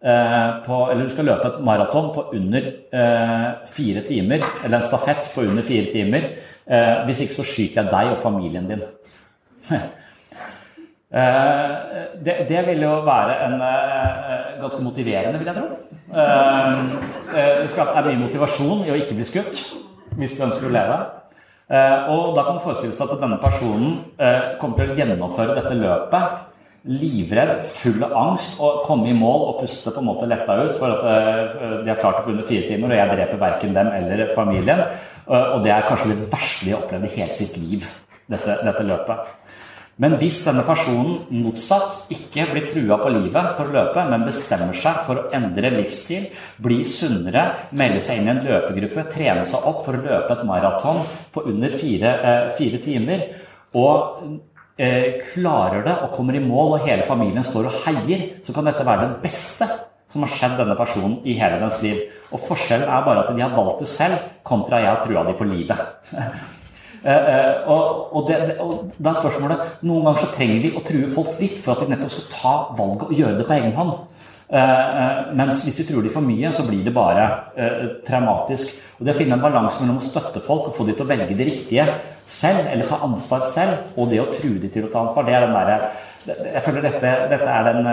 eh, 0.03 0.49
på, 0.65 0.81
Eller 0.91 1.03
du 1.03 1.11
skal 1.11 1.25
løpe 1.31 1.47
et 1.47 1.61
maraton 1.63 2.11
på 2.13 2.29
under 2.37 2.67
eh, 2.67 3.47
fire 3.67 4.03
timer. 4.07 4.45
Eller 4.63 4.77
en 4.77 4.85
stafett 4.85 5.31
på 5.35 5.41
under 5.41 5.63
fire 5.63 5.91
timer. 5.91 6.29
Eh, 6.67 7.05
hvis 7.05 7.25
ikke 7.25 7.39
så 7.39 7.47
skyter 7.49 7.81
jeg 7.81 7.91
deg 7.91 8.11
og 8.13 8.23
familien 8.23 8.71
din. 8.71 8.87
Eh, 11.15 11.75
det, 12.25 12.33
det, 12.49 12.61
vil 12.67 12.81
jo 12.81 12.89
være 13.05 13.35
en 13.45 13.53
ganske 14.59 14.83
motiverende, 14.83 15.39
vil 15.39 15.47
jeg 15.47 15.55
tro. 15.55 15.67
det 17.31 17.43
er 17.45 18.07
mye 18.09 18.19
motivasjon 18.19 18.81
i 18.83 18.91
å 18.91 18.97
ikke 18.99 19.15
bli 19.15 19.27
skutt 19.29 19.61
hvis 20.19 20.35
du 20.35 20.43
ønsker 20.45 20.69
å 20.69 20.73
leve. 20.73 20.97
Eh, 21.65 22.09
og 22.13 22.35
da 22.37 22.43
kan 22.45 22.59
det 22.59 22.65
forestilles 22.65 22.99
at 23.01 23.15
denne 23.17 23.39
personen 23.41 23.95
eh, 24.21 24.51
kommer 24.61 24.77
til 24.77 24.93
å 24.93 24.97
gjennomføre 24.99 25.55
dette 25.57 25.79
løpet 25.79 26.43
livredd, 26.85 27.63
full 27.65 28.03
av 28.05 28.11
angst, 28.21 28.59
og 28.61 28.83
komme 28.85 29.09
i 29.09 29.15
mål 29.17 29.47
og 29.47 29.63
puste 29.63 29.89
på 29.89 30.03
en 30.03 30.05
måte 30.11 30.27
letta 30.29 30.59
ut 30.59 30.75
for 30.77 30.93
at 30.93 31.07
eh, 31.09 31.79
de 31.81 31.89
har 31.89 31.97
klart 32.01 32.19
det 32.19 32.27
på 32.27 32.35
under 32.35 32.45
fire 32.45 32.69
timer, 32.69 32.93
og 32.93 32.99
jeg 32.99 33.15
dreper 33.15 33.41
verken 33.41 33.73
dem 33.77 33.89
eller 33.97 34.33
familien. 34.37 34.83
Og 35.25 35.63
det 35.65 35.71
er 35.73 35.87
kanskje 35.87 36.11
det 36.11 36.27
verste 36.29 36.67
de 36.67 36.75
har 36.75 36.83
opplevd 36.83 37.07
i 37.07 37.13
hele 37.15 37.33
sitt 37.33 37.55
liv, 37.57 37.87
dette, 38.29 38.59
dette 38.61 38.85
løpet. 38.85 39.31
Men 40.03 40.17
hvis 40.19 40.41
denne 40.43 40.65
personen 40.67 41.21
motsatt 41.39 42.09
ikke 42.11 42.49
blir 42.49 42.65
trua 42.67 42.97
på 42.99 43.11
livet 43.15 43.53
for 43.55 43.69
å 43.69 43.75
løpe, 43.77 44.01
men 44.09 44.25
bestemmer 44.27 44.75
seg 44.75 44.97
for 45.07 45.21
å 45.21 45.29
endre 45.37 45.71
livsstil, 45.71 46.25
bli 46.59 46.81
sunnere, 46.83 47.45
melde 47.79 48.01
seg 48.03 48.19
inn 48.19 48.27
i 48.27 48.33
en 48.33 48.41
løpegruppe, 48.43 49.05
trene 49.13 49.45
seg 49.47 49.63
opp 49.69 49.85
for 49.85 49.95
å 49.95 50.03
løpe 50.03 50.35
et 50.35 50.43
maraton 50.49 50.99
på 51.31 51.45
under 51.47 51.71
fire, 51.71 52.11
eh, 52.11 52.49
fire 52.57 52.81
timer, 52.83 53.23
og 53.79 54.19
eh, 54.75 55.23
klarer 55.31 55.87
det 55.87 55.95
og 56.03 56.11
kommer 56.17 56.35
i 56.35 56.43
mål, 56.43 56.75
og 56.75 56.87
hele 56.89 57.07
familien 57.07 57.47
står 57.47 57.71
og 57.71 57.79
heier, 57.85 58.27
så 58.43 58.55
kan 58.55 58.67
dette 58.67 58.83
være 58.83 59.07
det 59.07 59.21
beste 59.23 59.69
som 60.11 60.27
har 60.27 60.33
skjedd 60.35 60.57
denne 60.59 60.75
personen 60.75 61.21
i 61.23 61.37
hele 61.39 61.61
dens 61.63 61.79
liv. 61.83 62.03
Og 62.35 62.43
Forskjellen 62.43 62.91
er 62.91 63.07
bare 63.07 63.23
at 63.23 63.31
de 63.31 63.43
har 63.43 63.55
valgt 63.55 63.79
det 63.85 63.89
selv, 63.91 64.19
kontra 64.43 64.83
jeg 64.83 64.91
har 64.91 65.01
trua 65.07 65.23
de 65.23 65.39
på 65.39 65.47
livet. 65.47 65.87
Eh, 67.05 67.11
eh, 67.11 67.69
og, 67.69 68.15
og, 68.15 68.29
det, 68.29 68.55
og, 68.57 68.87
da 68.97 69.11
er 69.11 69.19
spørsmålet 69.19 69.83
Noen 69.85 70.07
ganger 70.07 70.23
så 70.23 70.29
trenger 70.33 70.63
vi 70.63 70.71
å 70.73 70.81
true 70.87 71.09
folk 71.13 71.35
litt 71.37 71.59
for 71.61 71.75
at 71.75 71.83
de 71.83 71.91
nettopp 71.91 72.13
skal 72.15 72.31
ta 72.33 72.53
valget 72.79 73.11
og 73.11 73.19
gjøre 73.19 73.37
det 73.37 73.45
på 73.45 73.57
egen 73.59 73.75
hånd. 73.77 73.91
Uh, 74.45 75.31
mens 75.33 75.63
hvis 75.65 75.79
vi 75.81 75.87
truer 75.87 76.05
de 76.05 76.11
for 76.13 76.21
mye, 76.21 76.51
så 76.53 76.61
blir 76.67 76.83
det 76.85 76.93
bare 76.93 77.23
traumatisk. 78.05 78.75
Og 78.99 79.07
Det 79.07 79.15
å 79.15 79.17
finne 79.17 79.37
en 79.37 79.43
balanse 79.43 79.81
mellom 79.81 79.97
å 79.97 80.05
støtte 80.05 80.41
folk 80.45 80.69
og 80.69 80.75
få 80.77 80.85
de 80.85 80.93
til 80.93 81.05
å 81.05 81.09
velge 81.09 81.37
det 81.37 81.47
riktige 81.49 81.85
selv, 82.29 82.61
eller 82.71 82.89
ta 82.89 82.99
ansvar 83.05 83.45
selv, 83.49 83.89
og 83.97 84.09
det 84.13 84.21
å 84.21 84.27
true 84.33 84.61
de 84.61 84.69
til 84.73 84.85
å 84.85 84.91
ta 84.93 85.01
ansvar, 85.01 85.25
det 85.25 85.33
er 85.37 85.47
den 85.47 85.57
derre 85.57 85.79
jeg 86.25 86.61
føler 86.65 86.81
dette, 86.87 87.09
dette 87.29 87.49
er 87.53 87.67
den, 87.67 87.89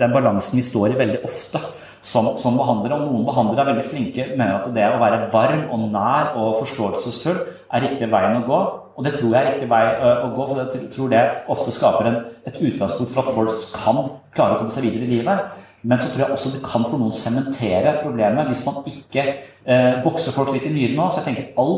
den 0.00 0.12
balansen 0.14 0.56
vi 0.56 0.62
står 0.64 0.94
i 0.94 1.00
veldig 1.00 1.18
ofte 1.28 1.60
som, 2.06 2.32
som 2.40 2.56
behandlere. 2.58 2.96
Og 3.00 3.10
noen 3.10 3.26
behandlere 3.26 3.64
er 3.64 3.72
veldig 3.72 3.90
flinke 3.90 4.28
mener 4.34 4.60
at 4.60 4.72
det 4.76 4.86
å 4.88 5.02
være 5.02 5.28
varm 5.34 5.66
og 5.74 5.86
nær 5.94 6.34
og 6.38 6.60
forståelsesfull 6.62 7.42
er 7.42 7.86
riktig 7.86 8.10
veien 8.12 8.40
å 8.40 8.46
gå. 8.46 8.62
Og 8.96 9.04
det 9.04 9.16
tror 9.18 9.34
jeg 9.34 9.40
er 9.42 9.50
riktig 9.50 9.68
vei 9.68 9.82
å 9.92 10.30
gå, 10.32 10.46
for 10.48 10.62
jeg 10.62 10.88
tror 10.94 11.12
det 11.12 11.22
ofte 11.52 11.74
skaper 11.74 12.08
en, 12.08 12.22
et 12.48 12.60
utgangspunkt 12.62 13.12
for 13.12 13.26
at 13.26 13.36
folk 13.36 13.66
kan 13.74 13.98
klare 14.36 14.56
å 14.56 14.62
komme 14.62 14.72
seg 14.72 14.86
videre 14.86 15.04
i 15.04 15.18
livet. 15.18 15.62
Men 15.86 16.00
så 16.00 16.08
tror 16.10 16.24
jeg 16.24 16.34
også 16.34 16.54
det 16.54 16.62
kan 16.64 16.86
for 16.86 16.98
noen 16.98 17.14
sementere 17.14 17.98
problemet 18.00 18.48
hvis 18.50 18.64
man 18.66 18.80
ikke 18.90 19.26
eh, 19.26 20.00
bokser 20.02 20.34
folk 20.34 20.50
litt 20.54 20.66
i 20.66 20.72
nyrene 20.72 21.04
òg. 21.04 21.12
Så 21.12 21.20
jeg 21.20 21.28
tenker 21.28 21.60
all, 21.60 21.76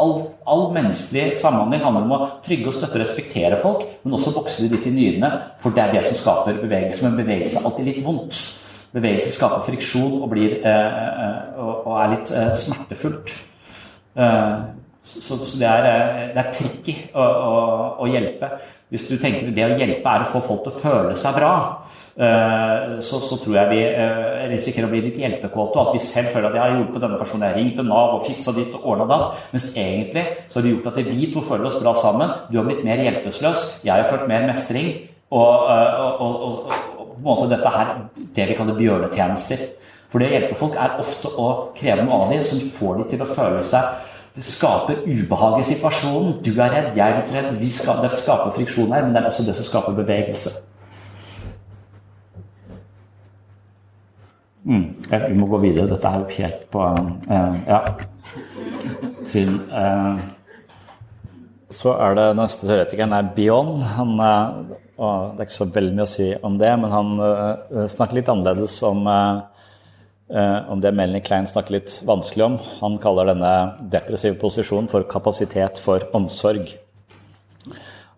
all, 0.00 0.14
all, 0.48 0.64
menneskelig 0.76 1.34
samhandling 1.40 1.82
handler 1.84 2.06
om 2.06 2.14
å 2.16 2.30
trygge 2.46 2.70
og 2.70 2.78
støtte 2.78 2.96
og 2.96 3.02
respektere 3.02 3.58
folk, 3.60 3.84
men 4.04 4.16
også 4.16 4.32
bokse 4.36 4.62
de 4.62 4.70
litt 4.72 4.88
i 4.88 4.94
nyrene, 4.94 5.34
for 5.60 5.76
det 5.76 5.84
er 5.84 5.98
det 5.98 6.06
som 6.06 6.16
skaper 6.22 6.62
bevegelse. 6.62 7.04
Men 7.04 7.20
bevegelse 7.20 7.60
er 7.60 7.68
alltid 7.68 7.90
litt 7.90 8.02
vondt. 8.06 8.40
Bevegelse 8.90 9.36
skaper 9.36 9.62
friksjon 9.68 10.18
og, 10.18 10.26
blir, 10.32 10.56
eh, 10.66 10.98
eh, 11.22 11.62
og, 11.62 11.92
er 11.94 12.12
litt 12.16 12.32
eh, 12.34 12.50
smertefullt. 12.58 13.36
Så, 15.10 15.36
det 15.58 15.66
er, 15.66 15.86
det 16.34 16.42
er 16.42 16.50
tricky 16.54 16.96
å, 17.14 17.22
å, 17.22 17.52
å, 18.02 18.08
hjelpe. 18.10 18.50
Hvis 18.90 19.06
du 19.06 19.14
tenker 19.22 19.52
det 19.54 19.64
å 19.64 19.78
hjelpe 19.78 20.10
er 20.10 20.26
å 20.26 20.32
få 20.32 20.42
folk 20.44 20.66
til 20.66 20.74
å 20.74 20.82
føle 20.82 21.14
seg 21.18 21.38
bra, 21.38 21.52
så, 22.20 23.20
så 23.22 23.38
tror 23.40 23.56
jeg 23.56 23.70
vi 23.70 23.78
risikerer 24.50 24.88
å 24.88 24.90
bli 24.92 25.00
litt 25.06 25.18
hjelpekåte. 25.22 25.78
Og 25.78 25.80
at 25.88 25.96
vi 25.96 26.02
selv 26.04 26.34
føler 26.34 26.50
at 26.50 26.58
jeg 26.58 26.64
har 26.64 26.76
hjulpet 26.76 27.06
denne 27.06 27.20
personen, 27.22 27.46
jeg 27.46 27.54
har 27.54 27.58
ringt 27.62 27.78
til 27.78 27.88
Nav 27.88 28.16
og 28.18 28.26
fiksa 28.26 28.54
ditt 28.58 28.76
og 28.76 28.90
ordna 28.92 29.06
datt. 29.08 29.40
Mens 29.54 29.70
egentlig 29.70 30.26
så 30.50 30.58
har 30.58 30.66
det 30.66 30.74
gjort 30.74 30.90
at 30.90 31.00
vi 31.06 31.30
to 31.32 31.46
føler 31.48 31.70
oss 31.70 31.80
bra 31.80 31.94
sammen. 32.02 32.36
Du 32.50 32.58
har 32.58 32.68
blitt 32.68 32.84
mer 32.86 33.02
hjelpeløs, 33.06 33.66
jeg 33.86 33.94
har 33.94 34.10
følt 34.10 34.28
mer 34.30 34.50
mestring. 34.50 34.92
Og, 35.30 35.70
og, 35.70 36.34
og, 36.42 36.72
på 37.20 37.26
en 37.26 37.36
måte 37.36 37.50
dette 37.52 37.72
her, 37.74 37.92
det 38.36 38.48
vi 38.48 38.56
kaller 38.58 38.78
bjørnetjenester. 38.78 39.66
For 40.10 40.22
det 40.22 40.30
å 40.30 40.34
hjelpe 40.34 40.58
folk 40.58 40.78
er 40.80 40.96
ofte 41.02 41.30
å 41.38 41.50
kreve 41.76 42.06
noe 42.06 42.24
av 42.24 42.32
dem 42.34 42.42
som 42.46 42.62
får 42.78 42.96
dem 42.98 43.10
til 43.12 43.22
å 43.22 43.28
føle 43.30 43.66
seg 43.66 44.06
Det 44.30 44.44
skaper 44.46 45.00
ubehag 45.10 45.56
i 45.58 45.64
situasjonen. 45.66 46.36
Du 46.46 46.52
er 46.52 46.70
redd, 46.70 46.90
jeg 46.94 47.02
er 47.02 47.16
litt 47.16 47.32
redd. 47.34 47.62
Skal, 47.74 47.98
det 48.04 48.12
skaper 48.20 48.52
friksjon 48.54 48.92
her, 48.94 49.02
men 49.02 49.16
det 49.16 49.24
er 49.24 49.26
også 49.32 49.42
det 49.42 49.56
som 49.58 49.66
skaper 49.66 49.96
bevegelse. 49.96 50.52
Mm, 54.64 54.84
vi 55.10 55.34
må 55.34 55.48
gå 55.50 55.58
videre. 55.64 55.88
Dette 55.90 56.12
er 56.12 56.22
jo 56.22 56.36
helt 56.36 56.62
på 56.70 56.84
uh, 56.84 57.56
Ja. 57.66 57.80
Siden 59.26 59.58
uh, 59.72 60.20
Så 61.74 61.96
er 61.98 62.14
det 62.18 62.28
neste 62.38 62.68
teoretikeren 62.68 63.16
er 63.16 63.32
Bion. 63.34 63.80
Han 63.96 64.14
uh, 64.20 64.76
og 65.00 65.32
det 65.32 65.42
er 65.42 65.48
ikke 65.48 65.56
så 65.56 65.66
veldig 65.72 65.94
mye 65.96 66.04
å 66.04 66.12
si 66.12 66.26
om 66.44 66.58
det, 66.60 66.70
men 66.82 66.92
han 66.92 67.12
uh, 67.22 67.86
snakker 67.88 68.18
litt 68.18 68.28
annerledes 68.28 68.74
om, 68.84 69.06
uh, 69.08 70.58
om 70.68 70.82
det 70.82 70.92
Melanie 70.92 71.24
Klein 71.24 71.48
snakker 71.48 71.78
litt 71.78 71.94
vanskelig 72.06 72.44
om. 72.44 72.58
Han 72.82 72.98
kaller 73.00 73.30
denne 73.32 73.52
depressive 73.92 74.36
posisjonen 74.40 74.90
for 74.92 75.08
kapasitet 75.08 75.80
for 75.80 76.04
omsorg. 76.16 76.68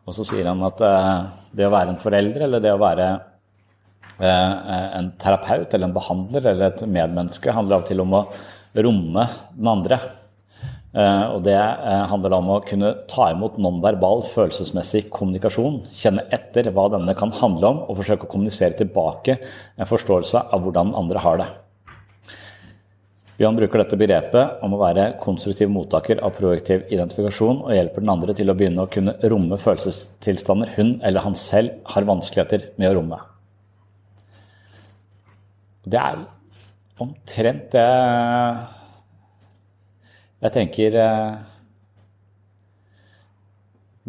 Og 0.03 0.17
så 0.17 0.27
sier 0.27 0.51
han 0.51 0.65
at 0.67 0.83
uh, 0.83 1.29
det 1.55 1.69
å 1.69 1.75
være 1.75 1.95
en 1.95 2.03
forelder 2.03 2.49
eller 2.49 2.65
det 2.65 2.75
å 2.75 2.83
være 2.83 3.13
en 4.23 5.07
terapeut 5.19 5.73
eller 5.73 5.89
en 5.89 5.95
behandler 5.97 6.45
eller 6.51 6.69
et 6.69 6.83
medmenneske 6.85 7.55
handler 7.57 7.81
av 7.81 7.83
og 7.83 7.89
til 7.89 8.03
om 8.05 8.13
å 8.15 8.21
romme 8.85 9.25
den 9.57 9.71
andre. 9.73 9.99
Eh, 10.93 11.27
og 11.33 11.41
det 11.47 11.57
eh, 11.57 12.03
handler 12.11 12.35
om 12.37 12.51
å 12.53 12.61
kunne 12.69 12.91
ta 13.09 13.31
imot 13.33 13.57
nonverbal 13.63 14.27
følelsesmessig 14.29 15.07
kommunikasjon. 15.15 15.81
Kjenne 15.97 16.27
etter 16.37 16.69
hva 16.75 16.91
denne 16.93 17.15
kan 17.17 17.33
handle 17.39 17.71
om, 17.71 17.83
og 17.87 18.03
forsøke 18.03 18.29
å 18.29 18.33
kommunisere 18.33 18.77
tilbake 18.77 19.39
en 19.41 19.89
forståelse 19.89 20.49
av 20.53 20.65
hvordan 20.65 20.93
andre 20.99 21.23
har 21.25 21.41
det. 21.41 21.49
Bjørn 23.39 23.57
bruker 23.57 23.81
dette 23.81 23.97
begrepet 23.99 24.61
om 24.63 24.77
å 24.77 24.83
være 24.83 25.07
konstruktiv 25.23 25.71
mottaker 25.73 26.21
av 26.23 26.35
projektiv 26.37 26.85
identifikasjon, 26.93 27.65
og 27.65 27.73
hjelper 27.73 28.05
den 28.05 28.13
andre 28.13 28.37
til 28.37 28.53
å 28.53 28.57
begynne 28.59 28.85
å 28.85 28.93
kunne 28.93 29.17
romme 29.33 29.57
følelsestilstander 29.59 30.77
hun 30.77 30.93
eller 31.01 31.25
han 31.25 31.39
selv 31.39 31.81
har 31.95 32.07
vanskeligheter 32.07 32.69
med 32.77 32.93
å 32.93 32.99
romme. 33.01 33.23
Det 35.89 35.99
er 35.99 36.21
omtrent 37.03 37.73
det 37.73 37.89
jeg 40.43 40.55
tenker 40.57 40.97
eh, 40.99 41.35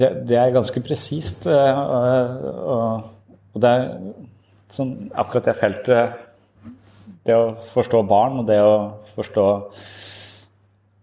det, 0.02 0.10
det 0.30 0.38
er 0.40 0.54
ganske 0.56 0.82
presist. 0.86 1.46
Eh, 1.46 1.82
og, 1.82 3.10
og, 3.54 3.60
det 3.62 3.74
er 3.74 3.84
sånn, 4.74 4.96
akkurat 5.14 5.52
det 5.52 5.60
feltet 5.60 6.22
Det 7.24 7.36
å 7.38 7.54
forstå 7.76 8.02
barn 8.10 8.42
og 8.42 8.50
det 8.50 8.58
å 8.64 8.74
forstå 9.14 9.46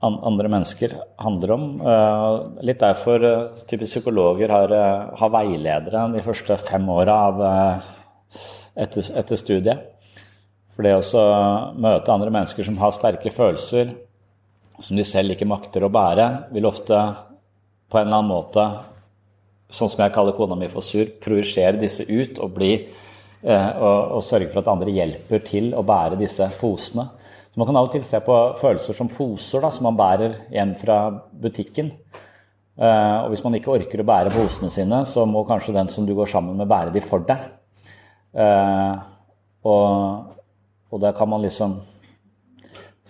andre 0.00 0.48
mennesker 0.48 0.96
handler 1.20 1.54
om. 1.54 1.64
Eh, 1.78 2.26
litt 2.66 2.82
derfor 2.82 3.22
typisk 3.70 4.00
psykologer 4.00 4.50
har, 4.50 4.74
har 5.20 5.32
veiledere 5.36 6.08
de 6.16 6.26
første 6.26 6.58
fem 6.66 6.90
åra 6.90 7.22
etter, 8.74 9.12
etter 9.22 9.38
studiet. 9.38 9.86
For 10.74 10.88
det 10.88 10.96
å 10.98 11.24
møte 11.76 12.12
andre 12.12 12.32
mennesker 12.32 12.66
som 12.66 12.80
har 12.80 12.96
sterke 12.96 13.32
følelser, 13.34 13.92
som 14.80 14.96
de 14.96 15.04
selv 15.06 15.34
ikke 15.34 15.48
makter 15.48 15.84
å 15.84 15.92
bære, 15.92 16.26
vil 16.54 16.68
ofte 16.68 16.96
på 17.90 17.98
en 17.98 18.06
eller 18.06 18.20
annen 18.20 18.30
måte, 18.30 18.64
sånn 19.70 19.90
som 19.92 20.02
jeg 20.02 20.14
kaller 20.14 20.36
kona 20.36 20.56
mi 20.58 20.70
for 20.70 20.84
sur, 20.84 21.08
projisere 21.22 21.78
disse 21.80 22.06
ut 22.08 22.40
og, 22.40 22.52
bli, 22.56 22.72
eh, 23.42 23.70
og, 23.76 24.16
og, 24.16 24.22
sørge 24.26 24.50
for 24.50 24.62
at 24.62 24.70
andre 24.72 24.94
hjelper 24.94 25.44
til 25.46 25.72
å 25.76 25.84
bære 25.86 26.18
disse 26.20 26.48
posene. 26.60 27.06
Så 27.50 27.58
Man 27.58 27.66
kan 27.66 27.80
av 27.80 27.88
og 27.88 27.94
til 27.94 28.06
se 28.06 28.20
på 28.22 28.38
følelser 28.60 28.96
som 28.96 29.10
poser 29.10 29.64
da, 29.64 29.72
som 29.74 29.88
man 29.88 29.98
bærer 29.98 30.36
igjen 30.52 30.76
fra 30.80 30.98
butikken. 31.42 31.92
Eh, 32.80 33.16
og 33.20 33.30
Hvis 33.32 33.44
man 33.44 33.58
ikke 33.58 33.74
orker 33.74 34.02
å 34.02 34.10
bære 34.10 34.34
posene 34.34 34.70
sine, 34.72 35.04
så 35.06 35.26
må 35.26 35.44
kanskje 35.48 35.76
den 35.76 35.90
som 35.92 36.06
du 36.06 36.14
går 36.16 36.30
sammen 36.30 36.56
med, 36.56 36.70
bære 36.70 36.94
de 36.94 37.02
for 37.04 37.26
deg. 37.26 37.48
Eh, 38.38 39.00
og, 39.66 40.36
og 40.90 41.02
da 41.02 41.10
kan 41.14 41.28
man 41.28 41.42
liksom 41.42 41.80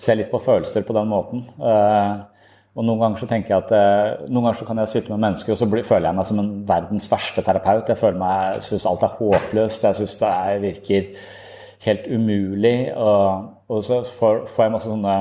se 0.01 0.16
litt 0.16 0.30
på 0.32 0.40
følelser 0.42 0.86
på 0.86 0.96
den 0.96 1.11
måten. 1.11 1.44
Eh, 1.61 2.12
Og 2.78 2.86
noen 2.86 3.01
ganger 3.03 3.18
så 3.18 3.26
tenker 3.26 3.51
jeg 3.51 3.64
at 3.64 3.72
eh, 3.74 4.26
noen 4.30 4.46
ganger 4.46 4.61
så 4.61 4.66
kan 4.68 4.78
jeg 4.80 4.92
sitte 4.92 5.11
med 5.11 5.24
mennesker, 5.24 5.53
og 5.53 5.59
så 5.59 5.66
føler 5.88 6.07
jeg 6.07 6.16
meg 6.20 6.26
som 6.28 6.42
en 6.42 6.51
verdens 6.68 7.09
verste 7.11 7.42
terapeut. 7.42 7.88
Jeg 7.90 7.98
føler 7.98 8.20
meg, 8.20 8.61
syns 8.62 8.86
alt 8.86 9.03
er 9.07 9.16
håpløst, 9.18 9.86
jeg 9.88 9.98
syns 9.98 10.14
det 10.20 10.28
er, 10.28 10.61
virker 10.62 11.09
helt 11.86 12.07
umulig. 12.07 12.76
Og, 12.94 13.51
og 13.74 13.82
så 13.84 14.05
får, 14.20 14.44
får, 14.55 14.62
jeg 14.64 14.74
masse 14.76 14.92
sånne 14.92 15.16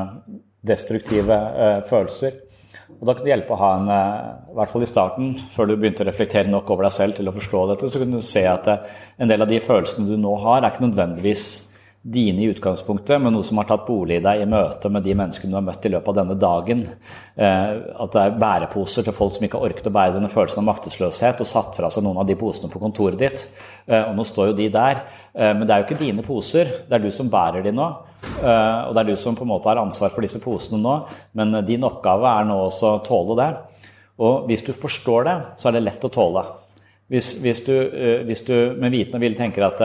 destruktive 0.70 1.40
uh, 1.56 1.82
følelser. 1.90 2.38
Og 3.00 3.08
Da 3.08 3.16
kan 3.16 3.26
det 3.26 3.32
hjelpe 3.32 3.56
å 3.56 3.62
ha 3.64 3.72
en, 3.80 3.90
uh, 3.90 4.54
i 4.54 4.58
hvert 4.60 4.74
fall 4.76 4.86
i 4.86 4.92
starten, 4.92 5.34
før 5.56 5.72
du 5.72 5.76
begynte 5.76 6.06
å 6.06 6.10
reflektere 6.10 6.52
nok 6.52 6.70
over 6.70 6.86
deg 6.86 6.96
selv 7.00 7.18
til 7.18 7.32
å 7.32 7.34
forstå 7.34 7.64
dette, 7.72 7.90
så 7.90 8.02
kunne 8.04 8.22
du 8.22 8.30
se 8.30 8.46
at 8.46 8.70
uh, 8.70 9.02
en 9.18 9.32
del 9.32 9.42
av 9.42 9.50
de 9.50 9.62
følelsene 9.64 10.06
du 10.06 10.20
nå 10.22 10.38
har, 10.46 10.62
er 10.62 10.70
ikke 10.70 10.86
nødvendigvis 10.86 11.48
dine 12.02 12.42
i 12.42 12.48
utgangspunktet, 12.48 13.20
men 13.20 13.34
noe 13.36 13.44
som 13.44 13.60
har 13.60 13.68
tatt 13.68 13.84
bolig 13.84 14.20
i 14.20 14.24
deg 14.24 14.42
i 14.42 14.48
møte 14.48 14.88
med 14.92 15.04
de 15.04 15.14
menneskene 15.20 15.52
du 15.52 15.58
har 15.58 15.66
møtt 15.66 15.84
i 15.84 15.92
løpet 15.92 16.12
av 16.14 16.18
denne 16.22 16.38
dagen. 16.40 16.84
Eh, 17.36 17.72
at 17.76 18.14
det 18.14 18.22
er 18.22 18.38
bæreposer 18.40 19.04
til 19.04 19.16
folk 19.16 19.36
som 19.36 19.44
ikke 19.44 19.60
har 19.60 19.68
orket 19.68 19.90
å 19.90 19.94
bære 19.98 20.14
denne 20.16 20.30
følelsen 20.32 20.62
av 20.62 20.70
maktesløshet, 20.70 21.44
og 21.44 21.50
satt 21.50 21.74
fra 21.76 21.90
seg 21.92 22.06
noen 22.06 22.22
av 22.24 22.30
de 22.30 22.38
posene 22.40 22.72
på 22.72 22.80
kontoret 22.80 23.20
ditt. 23.20 23.44
Eh, 23.84 24.00
og 24.00 24.14
nå 24.16 24.24
står 24.28 24.52
jo 24.52 24.56
de 24.62 24.70
der. 24.72 25.02
Eh, 25.36 25.52
men 25.52 25.66
det 25.66 25.76
er 25.76 25.84
jo 25.84 25.90
ikke 25.90 26.00
dine 26.00 26.24
poser, 26.24 26.72
det 26.88 26.96
er 26.98 27.04
du 27.04 27.10
som 27.16 27.32
bærer 27.34 27.68
de 27.68 27.76
nå. 27.76 27.90
Og 28.20 28.96
det 28.96 29.00
er 29.00 29.08
du 29.08 29.14
som 29.20 29.36
på 29.36 29.46
en 29.46 29.52
måte 29.54 29.70
har 29.72 29.80
ansvar 29.80 30.12
for 30.12 30.24
disse 30.24 30.42
posene 30.44 30.76
nå, 30.84 30.96
men 31.40 31.56
din 31.68 31.86
oppgave 31.88 32.28
er 32.28 32.48
nå 32.48 32.58
også 32.66 32.96
å 32.98 33.04
tåle 33.04 33.38
det. 33.40 33.52
Og 34.20 34.50
hvis 34.50 34.66
du 34.68 34.74
forstår 34.76 35.28
det, 35.28 35.36
så 35.60 35.70
er 35.70 35.78
det 35.78 35.86
lett 35.86 36.04
å 36.04 36.12
tåle. 36.12 36.44
Hvis, 37.08 37.30
hvis, 37.40 37.62
du, 37.64 37.72
hvis 38.28 38.44
du 38.44 38.76
med 38.76 38.92
viten 38.92 39.16
og 39.16 39.24
vilje 39.24 39.40
tenker 39.40 39.70
at 39.70 39.80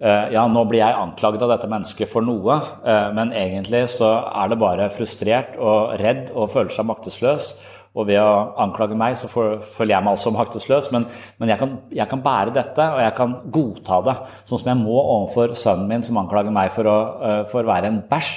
ja, 0.00 0.46
nå 0.48 0.62
blir 0.64 0.80
jeg 0.80 0.96
anklaget 0.96 1.42
av 1.44 1.50
dette 1.52 1.68
mennesket 1.68 2.08
for 2.08 2.24
noe, 2.24 2.54
eh, 2.88 3.10
men 3.16 3.34
egentlig 3.36 3.82
så 3.92 4.08
er 4.32 4.48
det 4.48 4.56
bare 4.62 4.88
frustrert 4.94 5.58
og 5.60 5.98
redd 6.00 6.30
og 6.32 6.48
føler 6.54 6.72
seg 6.72 6.88
maktesløs. 6.88 7.50
Og 7.98 8.06
ved 8.06 8.20
å 8.22 8.54
anklage 8.62 8.94
meg, 8.94 9.16
så 9.18 9.26
føler 9.28 9.92
jeg 9.92 10.06
meg 10.06 10.14
også 10.14 10.30
maktesløs. 10.32 10.88
Men, 10.94 11.08
men 11.42 11.50
jeg, 11.50 11.58
kan, 11.58 11.72
jeg, 11.90 12.06
kan, 12.08 12.22
bære 12.22 12.54
dette, 12.54 12.86
og 12.86 13.00
jeg 13.02 13.14
kan 13.18 13.34
godta 13.52 13.98
det. 14.06 14.14
Sånn 14.46 14.62
som 14.62 14.70
jeg 14.70 14.80
må 14.84 14.94
overfor 15.00 15.56
sønnen 15.58 15.90
min, 15.90 16.04
som 16.06 16.20
anklager 16.22 16.54
meg 16.54 16.70
for 16.76 16.86
å, 16.86 16.98
eh, 17.26 17.40
for 17.50 17.66
å 17.66 17.72
være 17.72 17.90
en 17.90 17.98
bæsj 18.08 18.36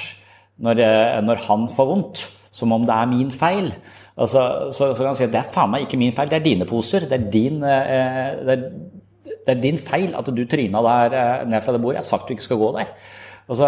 når, 0.66 0.82
når, 1.24 1.44
han 1.46 1.68
får 1.76 1.88
vondt. 1.92 2.24
Som 2.54 2.74
om 2.74 2.84
det 2.86 2.98
er 2.98 3.08
min 3.10 3.30
feil. 3.34 3.70
Altså, 4.18 4.42
så, 4.74 4.90
så, 4.90 4.98
kan 5.00 5.12
han 5.12 5.16
si 5.18 5.24
at 5.26 5.32
det 5.32 5.40
er 5.40 5.54
faen 5.54 5.72
meg 5.72 5.86
ikke 5.86 6.02
min 6.02 6.12
feil, 6.14 6.28
det 6.30 6.42
er 6.42 6.44
dine 6.44 6.68
poser. 6.68 7.08
Det 7.10 7.16
er 7.16 7.32
din, 7.32 7.62
det 7.64 8.58
er 8.58 8.68
det 9.44 9.54
er 9.54 9.62
din 9.62 9.80
feil 9.82 10.14
at 10.16 10.30
du 10.32 10.42
tryna 10.48 10.82
der 10.86 11.18
eh, 11.18 11.44
ned 11.50 11.64
fra 11.64 11.74
det 11.74 11.82
bordet. 11.82 11.98
Jeg 11.98 12.04
har 12.04 12.10
sagt 12.10 12.28
du 12.28 12.34
ikke 12.34 12.46
skal 12.46 12.60
gå 12.60 12.72
der. 12.78 12.94
Altså, 13.44 13.66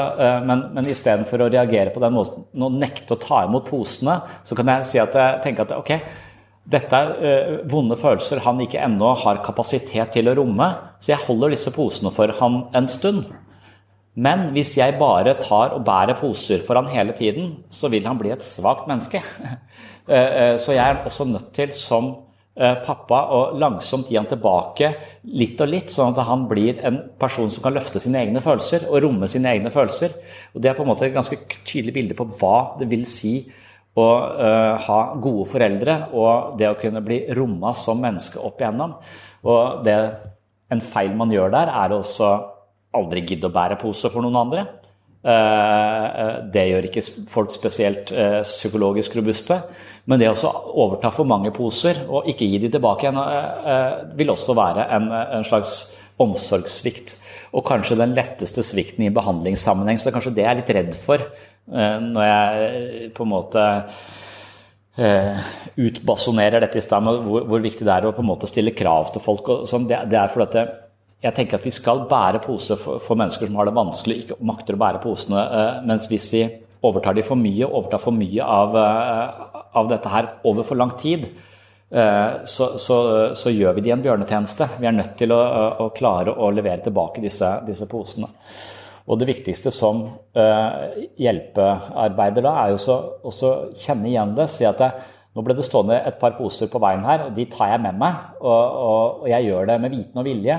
men, 0.49 0.63
men 0.73 0.87
istedenfor 0.89 1.43
å 1.45 1.51
reagere 1.53 1.91
på 1.93 2.01
den 2.01 2.15
måten 2.17 2.63
og 2.65 2.79
nekte 2.81 3.13
å 3.13 3.21
ta 3.21 3.43
imot 3.45 3.67
posene, 3.69 4.15
så 4.41 4.57
kan 4.57 4.71
jeg 4.73 4.87
si 4.89 5.01
at 5.03 5.19
jeg 5.21 5.43
tenker 5.45 5.67
at 5.67 5.75
ok, 5.77 5.91
dette 6.73 7.01
er 7.29 7.59
vonde 7.69 7.99
følelser 8.01 8.41
han 8.47 8.63
ikke 8.65 8.81
ennå 8.81 9.11
har 9.21 9.43
kapasitet 9.45 10.15
til 10.17 10.33
å 10.33 10.35
romme, 10.39 10.71
så 10.97 11.13
jeg 11.13 11.27
holder 11.27 11.53
disse 11.53 11.75
posene 11.77 12.09
for 12.17 12.33
han 12.41 12.63
en 12.73 12.89
stund. 12.89 13.29
Men 14.17 14.49
hvis 14.57 14.79
jeg 14.79 14.97
bare 14.97 15.37
tar 15.45 15.77
og 15.77 15.85
bærer 15.85 16.17
poser 16.23 16.65
for 16.65 16.81
han 16.81 16.89
hele 16.89 17.13
tiden, 17.13 17.59
så 17.69 17.93
vil 17.93 18.09
han 18.09 18.17
bli 18.17 18.33
et 18.33 18.49
svakt 18.49 18.89
menneske. 18.89 19.21
så 20.65 20.73
jeg 20.73 20.81
er 20.87 21.05
også 21.05 21.29
nødt 21.29 21.53
til, 21.53 21.77
som 21.77 22.15
Eh, 22.15 22.26
pappa 22.57 23.19
og 23.37 23.59
langsomt 23.61 24.09
gi 24.09 24.17
han 24.17 24.29
tilbake 24.31 24.89
litt 25.37 25.61
og 25.61 25.69
litt, 25.69 25.91
sånn 25.93 26.15
at 26.15 26.25
han 26.25 26.47
blir 26.49 26.79
en 26.89 27.03
person 27.21 27.51
som 27.53 27.61
kan 27.65 27.75
løfte 27.77 28.01
sine 28.01 28.23
egne 28.23 28.41
følelser 28.41 28.87
og 28.89 29.03
romme 29.05 29.29
sine 29.29 29.53
egne 29.53 29.73
følelser. 29.75 30.15
Og 30.55 30.63
Det 30.65 30.71
er 30.71 30.79
på 30.79 30.87
en 30.87 30.89
måte 30.89 31.05
et 31.05 31.17
ganske 31.17 31.37
tydelig 31.69 31.93
bilde 31.99 32.17
på 32.17 32.29
hva 32.39 32.79
det 32.81 32.89
vil 32.89 33.05
si 33.09 33.35
å 33.97 34.07
uh, 34.37 34.75
ha 34.87 34.99
gode 35.21 35.47
foreldre 35.49 35.99
og 36.17 36.57
det 36.61 36.69
å 36.69 36.79
kunne 36.81 37.05
bli 37.05 37.23
romma 37.37 37.73
som 37.77 38.01
menneske 38.01 38.41
opp 38.41 38.61
igjennom. 38.61 38.97
Og 39.49 39.85
det, 39.87 39.97
en 40.73 40.83
feil 40.85 41.15
man 41.17 41.33
gjør 41.33 41.53
der, 41.55 41.73
er 41.73 41.95
også 41.97 42.33
aldri 42.97 43.25
gidde 43.29 43.49
å 43.49 43.55
bære 43.55 43.79
pose 43.81 44.11
for 44.13 44.25
noen 44.25 44.41
andre. 44.47 44.67
Uh, 45.27 46.47
det 46.55 46.69
gjør 46.69 46.87
ikke 46.87 47.03
folk 47.33 47.51
spesielt 47.51 48.13
uh, 48.15 48.45
psykologisk 48.47 49.17
robuste. 49.19 49.59
Men 50.07 50.23
det 50.23 50.31
å 50.31 50.51
overta 50.79 51.11
for 51.15 51.27
mange 51.29 51.51
poser 51.55 52.05
og 52.07 52.29
ikke 52.31 52.47
gi 52.47 52.61
de 52.63 52.71
tilbake 52.77 53.07
igjen, 53.07 53.19
eh, 53.19 53.71
eh, 53.73 53.95
vil 54.19 54.31
også 54.35 54.55
være 54.55 54.87
en, 54.97 55.09
slags 55.47 55.73
omsorgssvikt. 56.23 57.17
Og 57.59 57.67
kanskje 57.67 57.99
den 57.99 58.15
letteste 58.15 58.63
svikten 58.67 59.07
i 59.07 59.15
behandlingssammenheng. 59.15 59.99
Så 59.99 60.07
det 60.07 60.13
er 60.13 60.19
kanskje 60.19 60.35
det 60.37 60.45
jeg 60.45 60.53
er 60.53 60.61
litt 60.61 60.75
redd 60.79 60.95
for 61.01 61.19
eh, 61.27 61.99
når 62.07 62.29
jeg 62.31 63.11
på 63.17 63.27
en 63.27 63.35
måte 63.35 63.67
utbasonerer 64.97 66.63
dette 66.65 66.81
i 66.81 66.85
hvor, 66.89 67.43
hvor, 67.45 67.61
viktig 67.61 67.85
det 67.85 67.93
er 67.93 68.07
å 68.09 68.15
på 68.17 68.23
en 68.25 68.31
måte 68.31 68.49
stille 68.49 68.73
krav 68.73 69.11
til 69.13 69.21
folk. 69.21 69.51
Sånn. 69.69 69.85
Det, 69.91 69.99
det, 70.09 70.17
er 70.17 70.31
fordi 70.33 70.47
at 70.63 70.86
jeg 71.25 71.33
tenker 71.37 71.57
at 71.57 71.65
vi 71.65 71.73
skal 71.73 72.03
bære 72.11 72.43
pose 72.45 72.77
for, 72.77 73.17
mennesker 73.17 73.49
som 73.49 73.57
har 73.57 73.69
det 73.69 73.77
vanskelig, 73.77 74.17
ikke 74.23 74.37
makter 74.47 74.77
å 74.77 74.83
bære 74.83 75.03
posene. 75.03 75.45
Mens 75.89 76.09
hvis 76.11 76.29
vi 76.33 76.43
overtar 76.85 77.17
de 77.17 77.25
for 77.25 77.37
mye, 77.41 77.67
overtar 77.67 78.01
for 78.03 78.15
mye 78.15 78.45
av, 78.45 78.77
av 79.81 79.89
dette 79.91 80.09
her 80.13 80.25
over 80.47 80.63
for 80.67 80.77
lang 80.79 80.93
tid, 81.01 81.25
eh, 81.89 82.45
så, 82.45 82.77
så, 82.83 82.97
så, 83.39 83.53
gjør 83.53 83.73
vi 83.79 83.87
de 83.87 83.95
en 83.97 84.05
bjørnetjeneste. 84.05 84.69
Vi 84.77 84.91
er 84.91 84.99
nødt 84.99 85.17
til 85.19 85.33
å, 85.33 85.41
å 85.87 85.89
klare 85.97 86.37
å 86.37 86.53
levere 86.53 86.85
tilbake 86.85 87.25
disse, 87.25 87.49
disse, 87.67 87.89
posene. 87.91 88.29
Og 89.07 89.21
det 89.21 89.31
viktigste 89.31 89.71
som 89.71 90.03
hjelpearbeider 90.35 92.43
da, 92.43 92.53
er 92.65 92.75
jo 92.75 92.97
å 93.23 93.31
kjenne 93.79 94.11
igjen 94.11 94.35
det. 94.35 94.49
Si 94.51 94.67
at 94.67 94.81
det, 94.83 94.91
nå 95.33 95.41
ble 95.47 95.55
det 95.55 95.65
stående 95.65 96.03
et 96.09 96.19
par 96.19 96.35
poser 96.35 96.67
på 96.73 96.81
veien 96.83 97.07
her, 97.07 97.29
og 97.29 97.37
de 97.39 97.47
tar 97.53 97.71
jeg 97.71 97.81
med 97.87 97.95
meg. 98.03 98.15
Og, 98.43 98.51
og, 98.51 99.23
og 99.23 99.29
jeg 99.31 99.47
gjør 99.47 99.71
det 99.71 99.79
med 99.85 99.95
viten 99.95 100.21
og 100.21 100.27
vilje. 100.27 100.57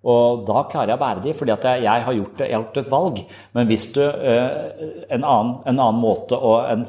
Og 0.00 0.46
da 0.48 0.62
klarer 0.70 0.94
jeg 0.94 0.96
å 0.96 1.02
bære 1.02 1.22
de, 1.26 1.34
fordi 1.36 1.52
jeg, 1.52 1.82
jeg, 1.84 2.04
har 2.06 2.14
gjort, 2.16 2.38
jeg, 2.40 2.54
har 2.54 2.62
gjort, 2.62 2.78
et 2.80 2.94
valg. 2.94 3.18
Men 3.56 3.68
hvis 3.68 3.90
du 3.92 4.00
uh, 4.00 4.86
en, 5.12 5.20
annen, 5.20 5.52
en 5.66 5.76
annen 5.76 6.00
måte 6.00 6.38
og 6.40 6.64
en 6.70 6.86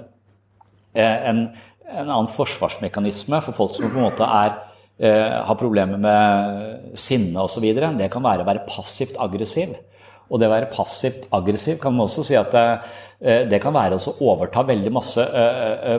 Eh, 0.93 1.30
en, 1.30 1.45
en, 1.88 2.09
annen 2.09 2.28
forsvarsmekanisme 2.32 3.39
for 3.45 3.55
folk 3.55 3.78
som 3.78 3.88
på 3.88 3.99
en 3.99 4.07
måte 4.09 4.28
er, 4.28 4.57
eh, 4.99 5.38
har 5.47 5.59
problemer 5.59 5.99
med 6.01 6.97
sinne 6.99 7.45
osv. 7.45 7.64
Det 7.97 8.12
kan 8.12 8.26
være 8.26 8.43
å 8.43 8.49
være 8.49 8.66
passivt 8.68 9.20
aggressiv. 9.20 9.78
Og 10.32 10.39
det 10.39 10.47
å 10.47 10.53
være 10.53 10.72
passivt 10.72 11.28
aggressiv 11.36 11.80
kan 11.80 11.95
man 11.95 12.07
også 12.07 12.24
si 12.28 12.38
at 12.39 12.51
det, 12.55 12.66
eh, 13.22 13.45
det 13.47 13.62
kan 13.64 13.74
være 13.76 13.99
å 13.99 14.16
overta 14.20 14.64
veldig 14.68 14.91
masse 14.91 15.28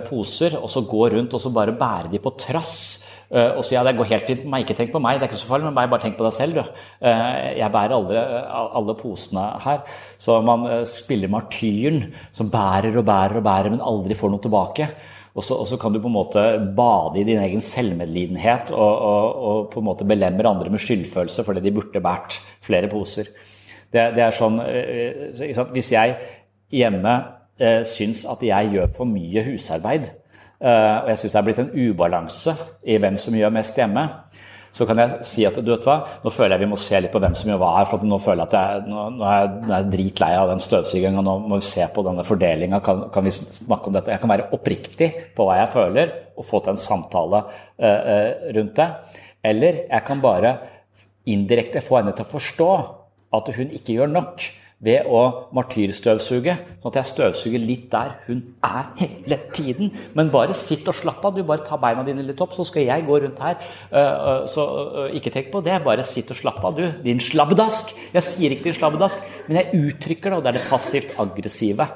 poser 0.08 0.56
og 0.60 0.70
så 0.72 0.84
gå 0.88 1.08
rundt 1.12 1.34
og 1.34 1.40
så 1.40 1.52
bare 1.52 1.76
bære 1.76 2.12
de 2.12 2.18
på 2.18 2.36
trass. 2.36 3.01
Og 3.32 3.62
så 3.64 3.78
ja, 3.78 3.82
det 3.86 3.94
går 3.96 4.10
helt 4.10 4.26
fint 4.28 4.42
med 4.42 4.50
meg, 4.52 4.64
ikke 4.66 4.74
tenk 4.76 4.90
på 4.92 5.00
meg, 5.00 5.16
det 5.16 5.24
er 5.24 5.30
ikke 5.30 5.38
så 5.40 5.48
farlig 5.48 5.64
med 5.70 5.76
meg, 5.78 5.86
bare 5.88 6.02
tenk 6.02 6.18
på 6.18 6.26
deg 6.26 6.34
selv. 6.36 6.58
Du. 6.58 6.82
Jeg 7.00 7.72
bærer 7.72 7.94
alle, 7.96 8.24
alle 8.76 8.94
posene 8.98 9.46
her. 9.64 9.78
Så 10.20 10.36
man 10.44 10.66
spiller 10.84 11.32
martyren 11.32 12.02
som 12.36 12.50
bærer 12.52 12.98
og 13.00 13.06
bærer 13.08 13.40
og 13.40 13.46
bærer, 13.46 13.72
men 13.72 13.80
aldri 13.80 14.18
får 14.18 14.34
noe 14.34 14.44
tilbake. 14.44 14.90
Og 15.32 15.44
så, 15.44 15.56
og 15.56 15.68
så, 15.68 15.78
kan 15.80 15.92
du 15.92 16.00
på 16.00 16.10
en 16.10 16.16
måte 16.18 16.42
bade 16.76 17.20
i 17.20 17.24
din 17.24 17.40
egen 17.40 17.62
selvmedlidenhet 17.64 18.72
og, 18.76 18.92
og, 19.08 19.44
og 19.48 19.70
på 19.72 19.80
en 19.80 19.86
måte 19.86 20.04
belemre 20.08 20.50
andre 20.50 20.72
med 20.72 20.82
skyldfølelse 20.82 21.44
fordi 21.46 21.62
de 21.64 21.72
burde 21.72 22.02
båret 22.04 22.36
flere 22.60 22.90
poser. 22.92 23.30
Det, 23.92 24.10
det 24.16 24.26
er 24.26 24.36
sånn, 24.36 24.60
Hvis 25.72 25.92
jeg 25.92 26.18
hjemme 26.72 27.14
eh, 27.60 27.80
syns 27.88 28.26
at 28.28 28.44
jeg 28.44 28.74
gjør 28.76 28.92
for 28.96 29.08
mye 29.08 29.44
husarbeid, 29.48 30.10
Eh, 30.10 30.21
og 30.62 31.08
jeg 31.10 31.18
syns 31.18 31.32
det 31.34 31.38
er 31.40 31.46
blitt 31.48 31.60
en 31.62 31.72
ubalanse 31.74 32.52
i 32.86 32.98
hvem 33.02 33.16
som 33.18 33.34
gjør 33.34 33.54
mest 33.54 33.78
hjemme. 33.78 34.06
Så 34.72 34.86
kan 34.88 34.96
jeg 35.02 35.24
si 35.28 35.42
at 35.44 35.58
du 35.60 35.68
vet 35.68 35.84
hva, 35.84 35.98
nå 36.24 36.30
føler 36.32 36.56
jeg 36.56 36.64
vi 36.64 36.70
må 36.70 36.78
se 36.80 36.96
litt 37.02 37.12
på 37.12 37.20
hvem 37.20 37.34
som 37.36 37.50
gjør 37.50 37.58
hva 37.60 37.72
her. 37.74 37.88
for 37.90 38.04
nå 38.08 38.18
føler 38.24 38.40
jeg 38.46 38.48
at 38.48 38.54
jeg, 38.56 38.84
nå, 38.88 39.02
nå 39.18 39.26
er 39.28 39.42
jeg, 39.68 39.88
dritlei 39.92 40.30
av 40.38 40.48
den 40.48 40.62
støvsugingen. 40.64 41.20
Nå 41.26 41.34
må 41.44 41.58
vi 41.60 41.66
se 41.66 41.84
på 41.92 42.04
denne 42.06 42.24
fordelinga. 42.24 42.80
Kan, 42.84 43.02
kan, 43.12 43.26
vi 43.26 43.34
snakke 43.36 43.90
om 43.90 43.98
dette? 43.98 44.14
Jeg 44.14 44.22
kan 44.22 44.32
være 44.32 44.48
oppriktig 44.56 45.10
på 45.36 45.48
hva 45.48 45.58
jeg 45.60 45.72
føler, 45.74 46.16
og 46.40 46.48
få 46.48 46.62
til 46.64 46.72
en 46.72 46.80
samtale 46.80 47.42
uh, 47.44 47.84
uh, 47.84 48.48
rundt 48.56 48.80
det. 48.80 48.88
Eller 49.52 49.82
jeg 49.82 50.06
kan 50.08 50.24
bare 50.24 50.56
indirekte 51.28 51.84
få 51.84 52.00
henne 52.00 52.16
til 52.16 52.24
å 52.24 52.32
forstå 52.32 52.72
at 53.36 53.54
hun 53.58 53.76
ikke 53.76 53.98
gjør 53.98 54.08
nok 54.14 54.48
ved 54.82 55.06
å 55.06 55.20
martyrstøvsuge, 55.54 56.56
sånn 56.82 56.90
at 56.90 56.96
jeg 56.98 57.08
støvsuger 57.12 57.62
litt 57.62 57.84
der 57.92 58.16
hun 58.26 58.40
er 58.66 58.88
hele 58.98 59.38
tiden. 59.54 59.92
Men 60.18 60.32
bare 60.34 60.56
sitt 60.58 60.88
og 60.90 60.96
slapp 60.98 61.22
av. 61.22 61.36
Du 61.36 61.44
bare 61.46 61.62
tar 61.62 61.78
beina 61.82 62.02
dine 62.06 62.24
litt 62.26 62.40
opp, 62.42 62.56
så 62.56 62.66
skal 62.66 62.88
jeg 62.88 63.04
gå 63.06 63.20
rundt 63.22 63.38
her. 63.38 63.60
Så 64.50 64.64
ikke 65.14 65.30
tenk 65.34 65.52
på 65.52 65.62
det. 65.62 65.76
Bare 65.84 66.02
sitt 66.06 66.32
og 66.34 66.40
slapp 66.40 66.58
av, 66.66 66.80
du. 66.80 66.88
Din 67.04 67.22
slabbedask. 67.22 67.92
Jeg 68.16 68.26
sier 68.26 68.56
ikke 68.56 68.66
din 68.66 68.78
slabbedask, 68.80 69.22
men 69.46 69.60
jeg 69.60 69.84
uttrykker 69.92 70.32
det, 70.32 70.40
og 70.40 70.42
det 70.42 70.50
er 70.50 70.58
det 70.58 70.64
passivt 70.72 71.14
aggressive. 71.22 71.86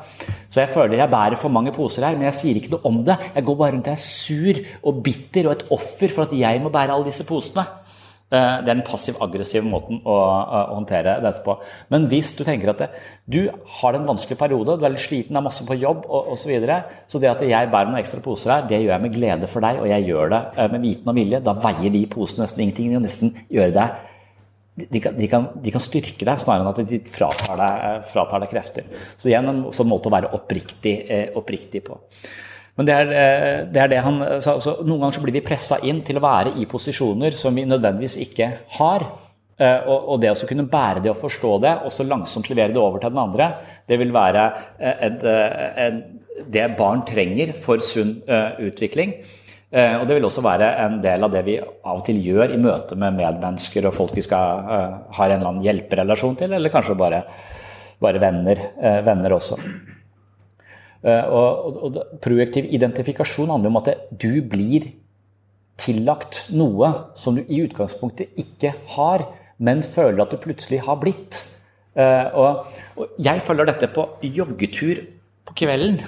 Så 0.47 0.63
jeg 0.63 0.71
føler 0.77 1.01
jeg 1.03 1.13
bærer 1.17 1.41
for 1.41 1.53
mange 1.53 1.75
poser 1.75 2.07
her, 2.07 2.15
men 2.15 2.29
jeg 2.31 2.39
sier 2.39 2.61
ikke 2.61 2.77
noe 2.77 2.87
om 2.87 3.03
det. 3.09 3.19
Jeg 3.35 3.49
går 3.51 3.59
bare 3.65 3.75
rundt 3.75 3.91
og 3.91 3.97
er 3.97 4.05
sur 4.07 4.63
og 4.87 5.03
bitter 5.03 5.51
og 5.51 5.57
et 5.57 5.67
offer 5.75 6.15
for 6.15 6.29
at 6.29 6.39
jeg 6.39 6.63
må 6.63 6.71
bære 6.71 6.95
alle 6.95 7.11
disse 7.11 7.27
posene. 7.27 7.67
Eh, 8.27 8.59
Det 8.65 8.69
er 8.69 8.75
den 8.75 8.83
passiv-aggressive 8.83 9.63
måten 9.63 10.01
å, 10.03 10.15
håndtere 10.75 11.21
dette 11.23 11.45
på. 11.45 11.55
Men 11.95 12.09
hvis 12.11 12.33
du 12.35 12.43
tenker 12.43 12.73
at 12.73 12.81
det, 12.83 12.89
du 13.31 13.53
har 13.79 13.95
en 13.95 14.09
vanskelig 14.09 14.39
periode, 14.41 14.75
du 14.81 14.85
er 14.85 14.91
litt 14.91 15.05
sliten, 15.05 15.37
er 15.37 15.45
masse 15.47 15.63
på 15.63 15.77
jobb 15.79 16.09
og 16.09 16.33
osv., 16.35 16.43
så, 16.43 16.51
videre, 16.51 16.81
så 17.07 17.21
det 17.23 17.31
at 17.31 17.45
jeg 17.47 17.71
bærer 17.71 17.87
noen 17.87 18.01
ekstra 18.01 18.21
poser 18.25 18.51
her, 18.51 18.67
det 18.67 18.81
gjør 18.83 18.97
jeg 18.97 19.05
med 19.05 19.15
glede 19.15 19.51
for 19.51 19.63
deg, 19.63 19.79
og 19.79 19.87
jeg 19.93 20.09
gjør 20.11 20.35
det 20.35 20.43
eh, 20.57 20.71
med 20.73 20.83
viten 20.89 21.13
og 21.13 21.19
vilje. 21.21 21.41
Da 21.47 21.55
veier 21.55 21.95
de 21.95 22.03
posene 22.11 22.43
nesten 22.43 22.65
ingenting. 22.65 22.93
Kan 22.97 23.07
nesten 23.07 23.35
gjør 23.47 23.75
deg 23.79 24.05
de 24.77 25.01
kan, 25.01 25.15
de, 25.17 25.27
kan, 25.33 25.47
de 25.65 25.73
kan 25.73 25.81
styrke 25.81 26.27
deg 26.29 26.41
snarere 26.43 26.67
enn 26.67 26.69
at 26.69 26.91
de 26.91 26.99
fratar 27.09 27.57
deg, 27.57 27.85
eh, 27.87 28.01
fratar 28.11 28.43
deg 28.43 28.51
krefter. 28.51 28.91
Så 29.17 29.31
igjen 29.31 29.49
en 29.49 29.63
sånn 29.73 29.89
måte 29.89 30.11
å 30.11 30.13
være 30.13 30.35
oppriktig, 30.37 30.97
oppriktig 31.39 31.81
på. 31.87 31.97
Men 32.77 32.89
det 32.89 32.97
er 32.97 33.13
eh, 33.13 33.61
det, 33.73 33.81
er 33.83 33.93
det 33.93 34.03
han 34.05 34.19
sa. 34.45 34.57
Altså, 34.57 34.79
Noen 34.85 35.07
ganger 35.07 35.17
så 35.17 35.23
blir 35.25 35.37
vi 35.39 35.45
pressa 35.45 35.79
inn 35.89 36.03
til 36.05 36.21
å 36.21 36.25
være 36.25 36.57
i 36.61 36.67
posisjoner 36.69 37.39
som 37.39 37.57
vi 37.57 37.65
nødvendigvis 37.69 38.19
ikke 38.27 38.51
har. 38.77 39.07
Eh, 39.57 39.89
og, 39.89 40.13
og 40.13 40.21
det 40.21 40.35
å 40.35 40.49
kunne 40.49 40.69
bære 40.69 41.07
det 41.07 41.15
og 41.15 41.23
forstå 41.23 41.55
det, 41.65 41.73
og 41.87 41.95
så 41.95 42.05
langsomt 42.05 42.51
levere 42.53 42.77
det 42.77 42.83
over 42.83 43.01
til 43.01 43.15
den 43.15 43.23
andre, 43.23 43.49
det 43.89 44.01
vil 44.03 44.13
være 44.13 44.45
eh, 44.77 45.09
et, 45.09 45.27
et, 45.87 46.47
det 46.53 46.69
barn 46.77 47.01
trenger 47.09 47.55
for 47.57 47.81
sunn 47.81 48.19
utvikling. 48.61 49.17
Og 49.77 50.05
det 50.07 50.15
vil 50.15 50.25
også 50.29 50.45
være 50.45 50.69
en 50.85 51.01
del 51.03 51.25
av 51.27 51.33
det 51.33 51.41
vi 51.45 51.57
av 51.59 51.97
og 51.97 52.05
til 52.07 52.21
gjør 52.23 52.53
i 52.55 52.61
møte 52.61 52.97
med 52.97 53.17
medmennesker 53.17 53.89
og 53.89 53.97
folk 53.97 54.15
vi 54.17 54.25
skal 54.25 54.63
ha 54.69 55.27
en 55.27 55.35
eller 55.35 55.49
annen 55.49 55.65
hjelperelasjon 55.65 56.39
til, 56.39 56.55
eller 56.57 56.73
kanskje 56.73 56.97
bare, 57.01 57.25
bare 58.05 58.23
venner, 58.23 58.63
venner 59.09 59.37
også. 59.41 59.59
Eh, 61.07 61.27
og, 61.31 61.67
og, 61.67 61.83
og 61.87 62.21
Projektiv 62.25 62.67
identifikasjon 62.75 63.53
handler 63.53 63.71
om 63.71 63.81
at 63.83 63.93
du 64.11 64.43
blir 64.43 64.91
tillagt 65.79 66.47
noe 66.57 66.89
som 67.21 67.37
du 67.37 67.45
i 67.45 67.61
utgangspunktet 67.67 68.33
ikke 68.41 68.73
har, 68.97 69.29
men 69.59 69.85
føler 69.85 70.25
at 70.25 70.33
du 70.33 70.41
plutselig 70.41 70.81
har 70.87 70.99
blitt. 71.01 71.39
Uh, 71.97 72.29
og, 72.37 72.73
og, 72.97 73.13
jeg 73.25 73.41
følger 73.41 73.71
dette 73.71 73.89
på 73.89 74.03
joggetur 74.21 74.99
på 75.49 75.55
kvelden. 75.63 76.01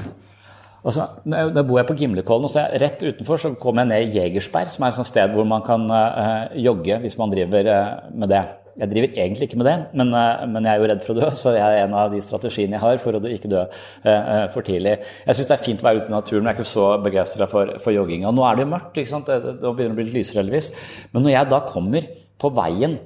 Altså, 0.85 1.07
da 1.25 1.63
bor 1.65 1.81
jeg 1.81 1.89
på 1.89 1.97
Gimlekollen, 1.97 2.45
og 2.45 2.53
så 2.53 2.67
jeg, 2.67 2.81
rett 2.83 3.05
utenfor 3.05 3.41
så 3.41 3.53
kommer 3.61 3.85
jeg 3.85 3.91
ned 3.91 4.09
i 4.09 4.21
Jegersberg, 4.21 4.69
som 4.73 4.85
er 4.85 4.93
et 4.93 5.09
sted 5.09 5.33
hvor 5.33 5.49
man 5.49 5.65
kan 5.65 5.85
uh, 5.89 6.53
jogge 6.61 7.01
hvis 7.05 7.17
man 7.21 7.33
driver 7.33 7.71
uh, 7.73 8.11
med 8.13 8.33
det. 8.33 8.45
Jeg 8.79 8.91
driver 8.93 9.17
egentlig 9.19 9.49
ikke 9.49 9.59
med 9.59 9.67
det, 9.67 9.77
men, 9.99 10.13
eh, 10.15 10.45
men, 10.47 10.65
jeg 10.65 10.73
er 10.73 10.83
jo 10.83 10.89
redd 10.91 11.01
for 11.07 11.15
å 11.17 11.19
dø, 11.19 11.31
så 11.41 11.53
det 11.55 11.63
er 11.65 11.81
en 11.83 11.97
av 11.99 12.13
de 12.13 12.21
strategiene 12.23 12.77
jeg 12.77 12.85
har 12.85 13.01
for 13.03 13.19
å 13.19 13.21
ikke 13.27 13.51
dø 13.51 13.65
uh, 13.67 14.45
for 14.55 14.67
tidlig. 14.67 14.95
Jeg 15.27 15.39
syns 15.39 15.51
det 15.51 15.57
er 15.57 15.65
fint 15.65 15.83
å 15.83 15.89
være 15.89 16.03
ute 16.03 16.11
i 16.13 16.15
naturen, 16.15 16.45
men 16.45 16.53
jeg 16.53 16.57
er 16.57 16.63
ikke 16.63 16.71
så 16.73 16.87
begeistra 17.03 17.49
for, 17.51 17.75
for 17.83 17.97
jogging. 17.97 18.27
Og 18.29 18.37
nå 18.39 18.47
er 18.47 18.57
det 18.57 18.67
jo 18.67 18.73
mørkt, 18.77 19.01
ikke 19.03 19.13
sant? 19.13 19.29
Det, 19.29 19.57
begynner 19.67 19.97
å 19.97 19.99
bli 19.99 20.07
litt 20.07 20.19
lysere 20.21 20.43
heldigvis. 20.45 20.71
Men 21.13 21.27
når 21.27 21.35
jeg 21.35 21.51
da 21.53 21.61
kommer 21.67 22.09
på 22.39 22.53
veien 22.55 22.99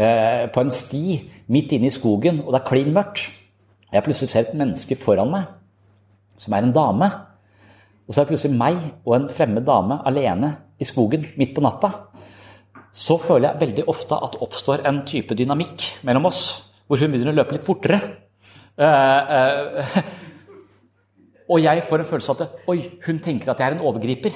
på 0.00 0.62
en 0.62 0.70
sti 0.72 1.16
midt 1.52 1.74
inne 1.76 1.90
i 1.90 1.92
skogen, 1.92 2.38
og 2.46 2.54
det 2.54 2.60
er 2.62 2.68
klin 2.70 2.92
mørkt, 2.96 3.26
og 3.90 3.98
jeg 3.98 4.06
plutselig 4.06 4.32
ser 4.32 4.46
et 4.46 4.56
menneske 4.56 4.96
foran 5.02 5.32
meg 5.34 5.48
som 6.40 6.54
er 6.56 6.64
en 6.64 6.72
dame, 6.72 7.10
og 8.06 8.14
så 8.14 8.22
er 8.22 8.24
det 8.24 8.32
plutselig 8.32 8.56
meg 8.56 8.78
og 9.04 9.16
en 9.18 9.28
fremmed 9.34 9.66
dame 9.66 9.98
alene 10.08 10.54
i 10.80 10.88
skogen 10.88 11.26
midt 11.36 11.52
på 11.54 11.64
natta 11.64 11.92
så 12.92 13.16
føler 13.22 13.50
jeg 13.50 13.62
veldig 13.62 13.86
ofte 13.90 14.18
at 14.18 14.34
det 14.34 14.42
oppstår 14.44 14.82
en 14.88 15.02
type 15.06 15.36
dynamikk 15.38 15.84
mellom 16.06 16.26
oss, 16.30 16.42
hvor 16.90 16.98
hun 16.98 17.12
begynner 17.12 17.32
å 17.32 17.38
løpe 17.38 17.54
litt 17.54 17.66
fortere. 17.66 18.00
Uh, 18.80 18.86
uh, 19.30 19.98
og 21.52 21.62
jeg 21.62 21.84
får 21.86 22.02
en 22.02 22.08
følelse 22.08 22.34
av 22.34 22.42
at 22.46 22.70
oi, 22.72 22.80
hun 23.06 23.20
tenker 23.22 23.52
at 23.52 23.62
jeg 23.62 23.70
er 23.70 23.78
en 23.78 23.86
overgriper. 23.86 24.34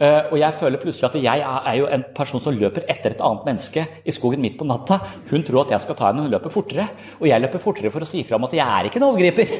Uh, 0.00 0.32
og 0.32 0.36
jeg 0.40 0.56
føler 0.56 0.80
plutselig 0.80 1.10
at 1.10 1.16
jeg 1.20 1.42
er, 1.44 1.56
er, 1.60 1.74
jo 1.76 1.88
en 1.92 2.04
person 2.16 2.40
som 2.42 2.56
løper 2.56 2.86
etter 2.88 3.12
et 3.12 3.20
annet 3.22 3.46
menneske 3.50 3.84
i 4.02 4.14
skogen 4.16 4.42
midt 4.42 4.56
på 4.58 4.66
natta. 4.66 4.96
Hun 5.30 5.44
tror 5.46 5.66
at 5.66 5.74
jeg 5.76 5.84
skal 5.84 5.98
ta 5.98 6.08
henne, 6.08 6.24
hun 6.26 6.32
løper 6.32 6.54
fortere. 6.54 6.88
Og 7.20 7.28
jeg 7.28 7.44
løper 7.44 7.62
fortere 7.62 7.92
for 7.94 8.02
å 8.02 8.08
si 8.08 8.24
fra 8.26 8.40
om 8.40 8.48
at 8.48 8.56
jeg 8.56 8.66
er 8.66 8.88
ikke 8.88 8.98
en 9.02 9.10
overgriper. 9.12 9.52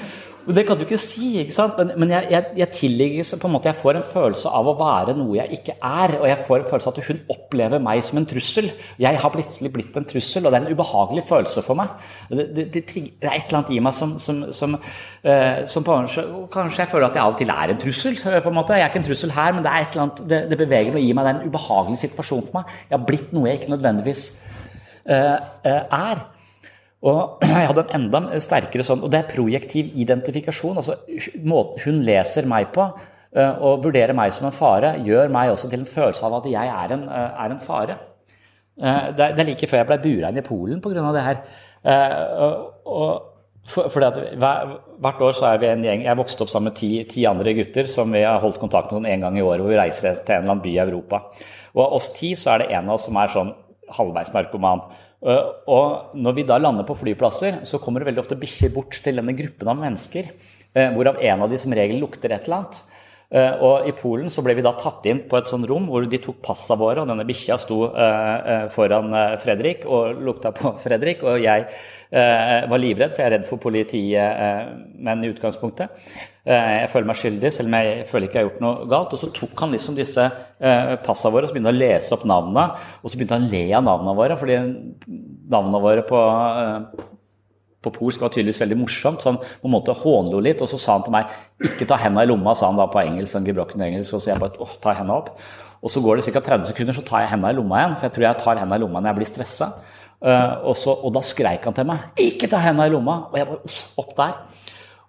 Det 0.56 0.64
kan 0.66 0.78
du 0.78 0.82
ikke 0.84 0.98
si, 1.00 1.28
ikke 1.42 1.54
sant? 1.54 1.76
men, 1.78 1.92
men 2.00 2.12
jeg, 2.14 2.26
jeg, 2.32 2.46
jeg 2.58 2.68
tillegger 2.74 3.28
på 3.42 3.48
en 3.48 3.52
måte, 3.54 3.68
jeg 3.70 3.78
får 3.78 3.98
en 3.98 4.06
følelse 4.06 4.52
av 4.56 4.70
å 4.70 4.74
være 4.78 5.14
noe 5.18 5.36
jeg 5.36 5.58
ikke 5.58 5.76
er. 5.76 6.14
Og 6.18 6.26
jeg 6.28 6.40
får 6.46 6.56
en 6.58 6.68
følelse 6.70 6.90
av 6.90 6.98
at 6.98 7.10
hun 7.10 7.20
opplever 7.34 7.82
meg 7.84 8.02
som 8.06 8.20
en 8.20 8.28
trussel. 8.30 8.70
Jeg 9.00 9.20
har 9.22 9.34
blitt, 9.34 9.58
blitt 9.74 9.98
en 10.00 10.08
trussel, 10.08 10.46
og 10.46 10.54
det 10.54 10.60
er 10.60 10.66
en 10.66 10.78
ubehagelig 10.78 11.26
følelse 11.28 11.64
for 11.66 11.78
meg. 11.80 11.92
Det, 12.30 12.48
det, 12.56 12.66
det, 12.74 12.84
det 12.90 13.28
er 13.28 13.36
et 13.36 13.46
eller 13.50 13.60
annet 13.60 13.74
i 13.76 13.82
meg 13.84 13.96
som, 13.96 14.16
som, 14.22 14.42
som, 14.56 14.78
uh, 14.78 15.60
som 15.70 15.86
kanskje, 15.86 16.26
kanskje, 16.54 16.82
jeg 16.84 16.92
føler 16.94 17.10
at 17.10 17.20
jeg 17.20 17.24
av 17.26 17.36
og 17.36 17.40
til 17.40 17.54
er 17.54 17.74
en 17.74 17.84
trussel. 17.84 18.18
Eh, 18.18 18.40
på 18.40 18.52
en 18.52 18.58
måte. 18.58 18.78
Jeg 18.78 18.86
er 18.86 18.92
ikke 18.92 19.02
en 19.04 19.08
trussel 19.10 19.36
her, 19.36 19.54
men 19.54 19.66
det, 19.66 19.70
er 19.70 19.86
et 19.86 19.94
eller 19.94 20.08
annet, 20.08 20.50
det, 20.50 20.60
beveger 20.64 20.96
noe 20.96 21.04
i 21.04 21.14
meg. 21.14 21.26
Det 21.26 21.34
er 21.34 21.40
en 21.40 21.54
ubehagelig 21.54 22.02
situasjon 22.06 22.44
for 22.48 22.60
meg. 22.60 22.76
Jeg 22.88 22.98
har 22.98 23.08
blitt 23.08 23.32
noe 23.36 23.50
jeg 23.50 23.60
ikke 23.60 23.74
nødvendigvis 23.76 24.26
uh, 25.10 25.38
er. 25.68 26.28
Og 27.06 27.40
jeg 27.46 27.70
hadde 27.70 27.86
en 27.86 27.96
enda 27.96 28.40
sterkere 28.42 28.84
sånn, 28.86 29.04
og 29.04 29.12
det 29.12 29.22
er 29.22 29.32
projektiv 29.32 29.94
identifikasjon. 30.02 30.80
altså 30.82 30.98
Måten 31.48 31.84
Hun 31.86 32.02
leser 32.06 32.48
meg 32.50 32.70
på 32.74 32.84
eh, 32.84 33.54
og 33.56 33.86
vurderer 33.86 34.16
meg 34.16 34.34
som 34.36 34.50
en 34.50 34.56
fare, 34.56 34.96
gjør 35.06 35.32
meg 35.32 35.54
også 35.54 35.70
til 35.70 35.82
en 35.82 35.88
følelse 35.88 36.28
av 36.28 36.38
at 36.40 36.50
jeg 36.52 36.76
er 36.76 36.96
en, 36.96 37.08
eh, 37.08 37.42
er 37.46 37.56
en 37.56 37.64
fare. 37.64 37.98
Eh, 38.80 39.10
det 39.16 39.32
er 39.32 39.48
like 39.48 39.68
før 39.70 39.82
jeg 39.82 39.90
ble 39.90 40.00
bura 40.04 40.30
inn 40.30 40.40
i 40.42 40.46
Polen 40.46 40.80
pga. 40.84 41.12
det 41.16 41.26
her. 41.26 41.42
For, 43.70 43.88
fordi 43.92 44.06
at 44.06 44.18
Hvert 45.00 45.20
år 45.20 45.34
så 45.36 45.50
er 45.50 45.58
vi 45.60 45.68
en 45.68 45.82
gjeng 45.84 46.02
Jeg 46.04 46.16
vokste 46.16 46.44
opp 46.44 46.50
sammen 46.52 46.70
med 46.70 46.78
ti, 46.78 46.88
ti 47.08 47.26
andre 47.28 47.52
gutter 47.54 47.88
som 47.92 48.12
vi 48.12 48.22
har 48.24 48.40
holdt 48.40 48.60
kontakt 48.60 48.90
med 48.90 49.00
sånn 49.00 49.08
en 49.08 49.26
gang 49.26 49.36
i 49.38 49.44
året, 49.44 49.60
hvor 49.60 49.72
vi 49.72 49.78
reiser 49.78 50.16
til 50.16 50.34
en 50.34 50.42
eller 50.42 50.54
annen 50.54 50.64
by 50.64 50.72
i 50.72 50.80
Europa. 50.82 51.20
Og 51.76 51.82
av 51.84 51.96
oss 52.00 52.08
ti 52.16 52.32
så 52.36 52.54
er 52.54 52.64
det 52.64 52.70
en 52.74 52.88
av 52.88 52.96
oss 52.96 53.06
som 53.08 53.18
er 53.20 53.32
sånn 53.32 53.52
halvveis 53.96 54.32
narkoman. 54.34 54.82
Eh, 55.20 55.48
og 55.68 56.16
når 56.16 56.38
vi 56.38 56.46
da 56.48 56.58
lander 56.60 56.86
på 56.88 56.96
flyplasser, 57.00 57.62
så 57.68 57.80
kommer 57.82 58.00
det 58.00 58.10
veldig 58.10 58.22
ofte 58.24 58.38
bikkjer 58.40 58.72
bort 58.72 58.96
til 59.04 59.20
denne 59.20 59.36
gruppen 59.36 59.68
av 59.68 59.76
mennesker, 59.80 60.30
eh, 60.74 60.94
hvorav 60.94 61.20
en 61.20 61.42
av 61.44 61.50
de 61.50 61.58
som 61.60 61.72
regel 61.76 62.00
lukter 62.00 62.32
et 62.32 62.48
eller 62.48 62.62
annet. 62.62 62.80
Eh, 63.30 63.62
og 63.62 63.86
I 63.86 63.92
Polen 63.94 64.30
så 64.32 64.42
ble 64.42 64.56
vi 64.58 64.64
da 64.66 64.72
tatt 64.74 65.04
inn 65.06 65.20
på 65.28 65.36
et 65.38 65.46
sånt 65.46 65.68
rom 65.70 65.86
hvor 65.86 66.02
de 66.02 66.18
tok 66.18 66.40
passa 66.42 66.74
våre, 66.74 67.02
og 67.02 67.06
denne 67.06 67.26
bikkja 67.28 67.60
sto 67.62 67.92
foran 68.74 69.12
Fredrik 69.38 69.84
og 69.86 70.18
lukta 70.18 70.50
på 70.50 70.72
Fredrik. 70.84 71.22
Og 71.22 71.38
jeg 71.38 71.68
var 72.10 72.82
livredd, 72.82 73.14
for 73.14 73.22
jeg 73.22 73.28
er 73.28 73.36
redd 73.36 73.46
for 73.46 73.62
politimenn 73.62 75.22
i 75.22 75.30
utgangspunktet. 75.30 75.94
Jeg 76.50 76.88
føler 76.90 77.06
meg 77.06 77.18
skyldig, 77.20 77.50
selv 77.54 77.70
om 77.70 77.74
jeg 77.78 78.06
føler 78.10 78.26
ikke 78.26 78.38
jeg 78.38 78.42
har 78.42 78.48
gjort 78.48 78.62
noe 78.64 78.88
galt. 78.90 79.12
Og 79.14 79.20
så 79.20 79.28
tok 79.36 79.62
han 79.62 79.76
liksom 79.76 79.98
disse 79.98 80.24
passa 81.04 81.30
våre 81.30 81.46
og 81.46 81.50
så 81.50 81.54
begynte 81.54 81.70
han 81.70 81.78
å 81.78 81.82
lese 81.84 82.16
opp 82.16 82.26
navnene. 82.26 82.64
Og 83.00 83.12
så 83.12 83.20
begynte 83.20 83.38
han 83.38 83.46
å 83.46 83.52
le 83.52 83.62
av 83.78 83.86
navnene 83.86 84.16
våre, 84.18 84.38
fordi 84.40 84.58
navnene 85.54 85.82
våre 85.84 86.04
på 86.08 86.24
på 87.80 87.92
polsk 87.94 88.20
var 88.20 88.32
tydeligvis 88.32 88.60
veldig 88.60 88.76
morsomt, 88.76 89.22
så 89.22 89.30
han 89.30 89.38
på 89.40 89.68
en 89.68 89.72
måte 89.72 89.94
hånlo 89.96 90.40
litt. 90.44 90.60
Og 90.60 90.68
så 90.68 90.78
sa 90.80 90.98
han 90.98 91.04
til 91.06 91.14
meg 91.14 91.26
'ikke 91.64 91.88
ta 91.88 91.96
henda 91.96 92.22
i 92.22 92.28
lomma', 92.28 92.54
sa 92.54 92.66
han 92.66 92.76
da 92.76 92.86
på 92.86 93.00
engelsk. 93.00 93.32
sånn 93.32 93.46
engelsk, 93.82 94.14
Og 94.14 94.20
så 94.20 94.30
jeg 94.30 94.40
bare 94.40 94.60
åh, 94.60 94.76
ta 94.80 94.92
henda 94.92 95.12
opp. 95.12 95.40
Og 95.82 95.90
så 95.90 96.02
går 96.02 96.16
det 96.16 96.32
ca. 96.34 96.40
30 96.40 96.64
sekunder, 96.66 96.92
så 96.92 97.04
tar 97.04 97.20
jeg 97.20 97.30
henda 97.30 97.48
i 97.48 97.54
lomma 97.54 97.76
igjen. 97.76 97.96
For 97.96 98.02
jeg 98.02 98.12
tror 98.12 98.22
jeg 98.22 98.38
tar 98.38 98.58
henda 98.58 98.74
i 98.74 98.78
lomma 98.78 99.00
når 99.00 99.08
jeg 99.08 99.16
blir 99.16 99.26
stressa. 99.26 99.72
Og, 100.20 101.04
og, 101.04 101.12
da 101.14 101.20
skreik 101.20 101.64
han 101.64 101.72
til 101.72 101.84
meg 101.84 101.98
'ikke 102.16 102.50
ta 102.50 102.58
henda 102.58 102.84
i 102.84 102.90
lomma'. 102.90 103.32
Og 103.32 103.36
jeg 103.38 103.46
bare 103.46 103.58
opp 103.96 104.16
der. 104.16 104.34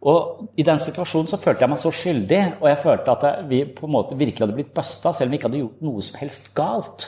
Og 0.02 0.54
I 0.58 0.66
den 0.66 0.80
situasjonen 0.82 1.30
så 1.30 1.38
følte 1.38 1.62
jeg 1.62 1.70
meg 1.70 1.82
så 1.82 1.92
skyldig, 1.94 2.42
og 2.58 2.68
jeg 2.72 2.82
følte 2.82 3.14
at 3.14 3.26
vi 3.50 3.64
på 3.70 3.86
en 3.86 3.94
måte 3.94 4.18
virkelig 4.18 4.48
hadde 4.48 4.58
blitt 4.58 4.74
busta, 4.74 5.14
selv 5.14 5.30
om 5.30 5.34
vi 5.34 5.38
ikke 5.38 5.52
hadde 5.52 5.62
gjort 5.62 5.84
noe 5.86 6.06
som 6.06 6.18
helst 6.18 6.48
galt. 6.58 7.06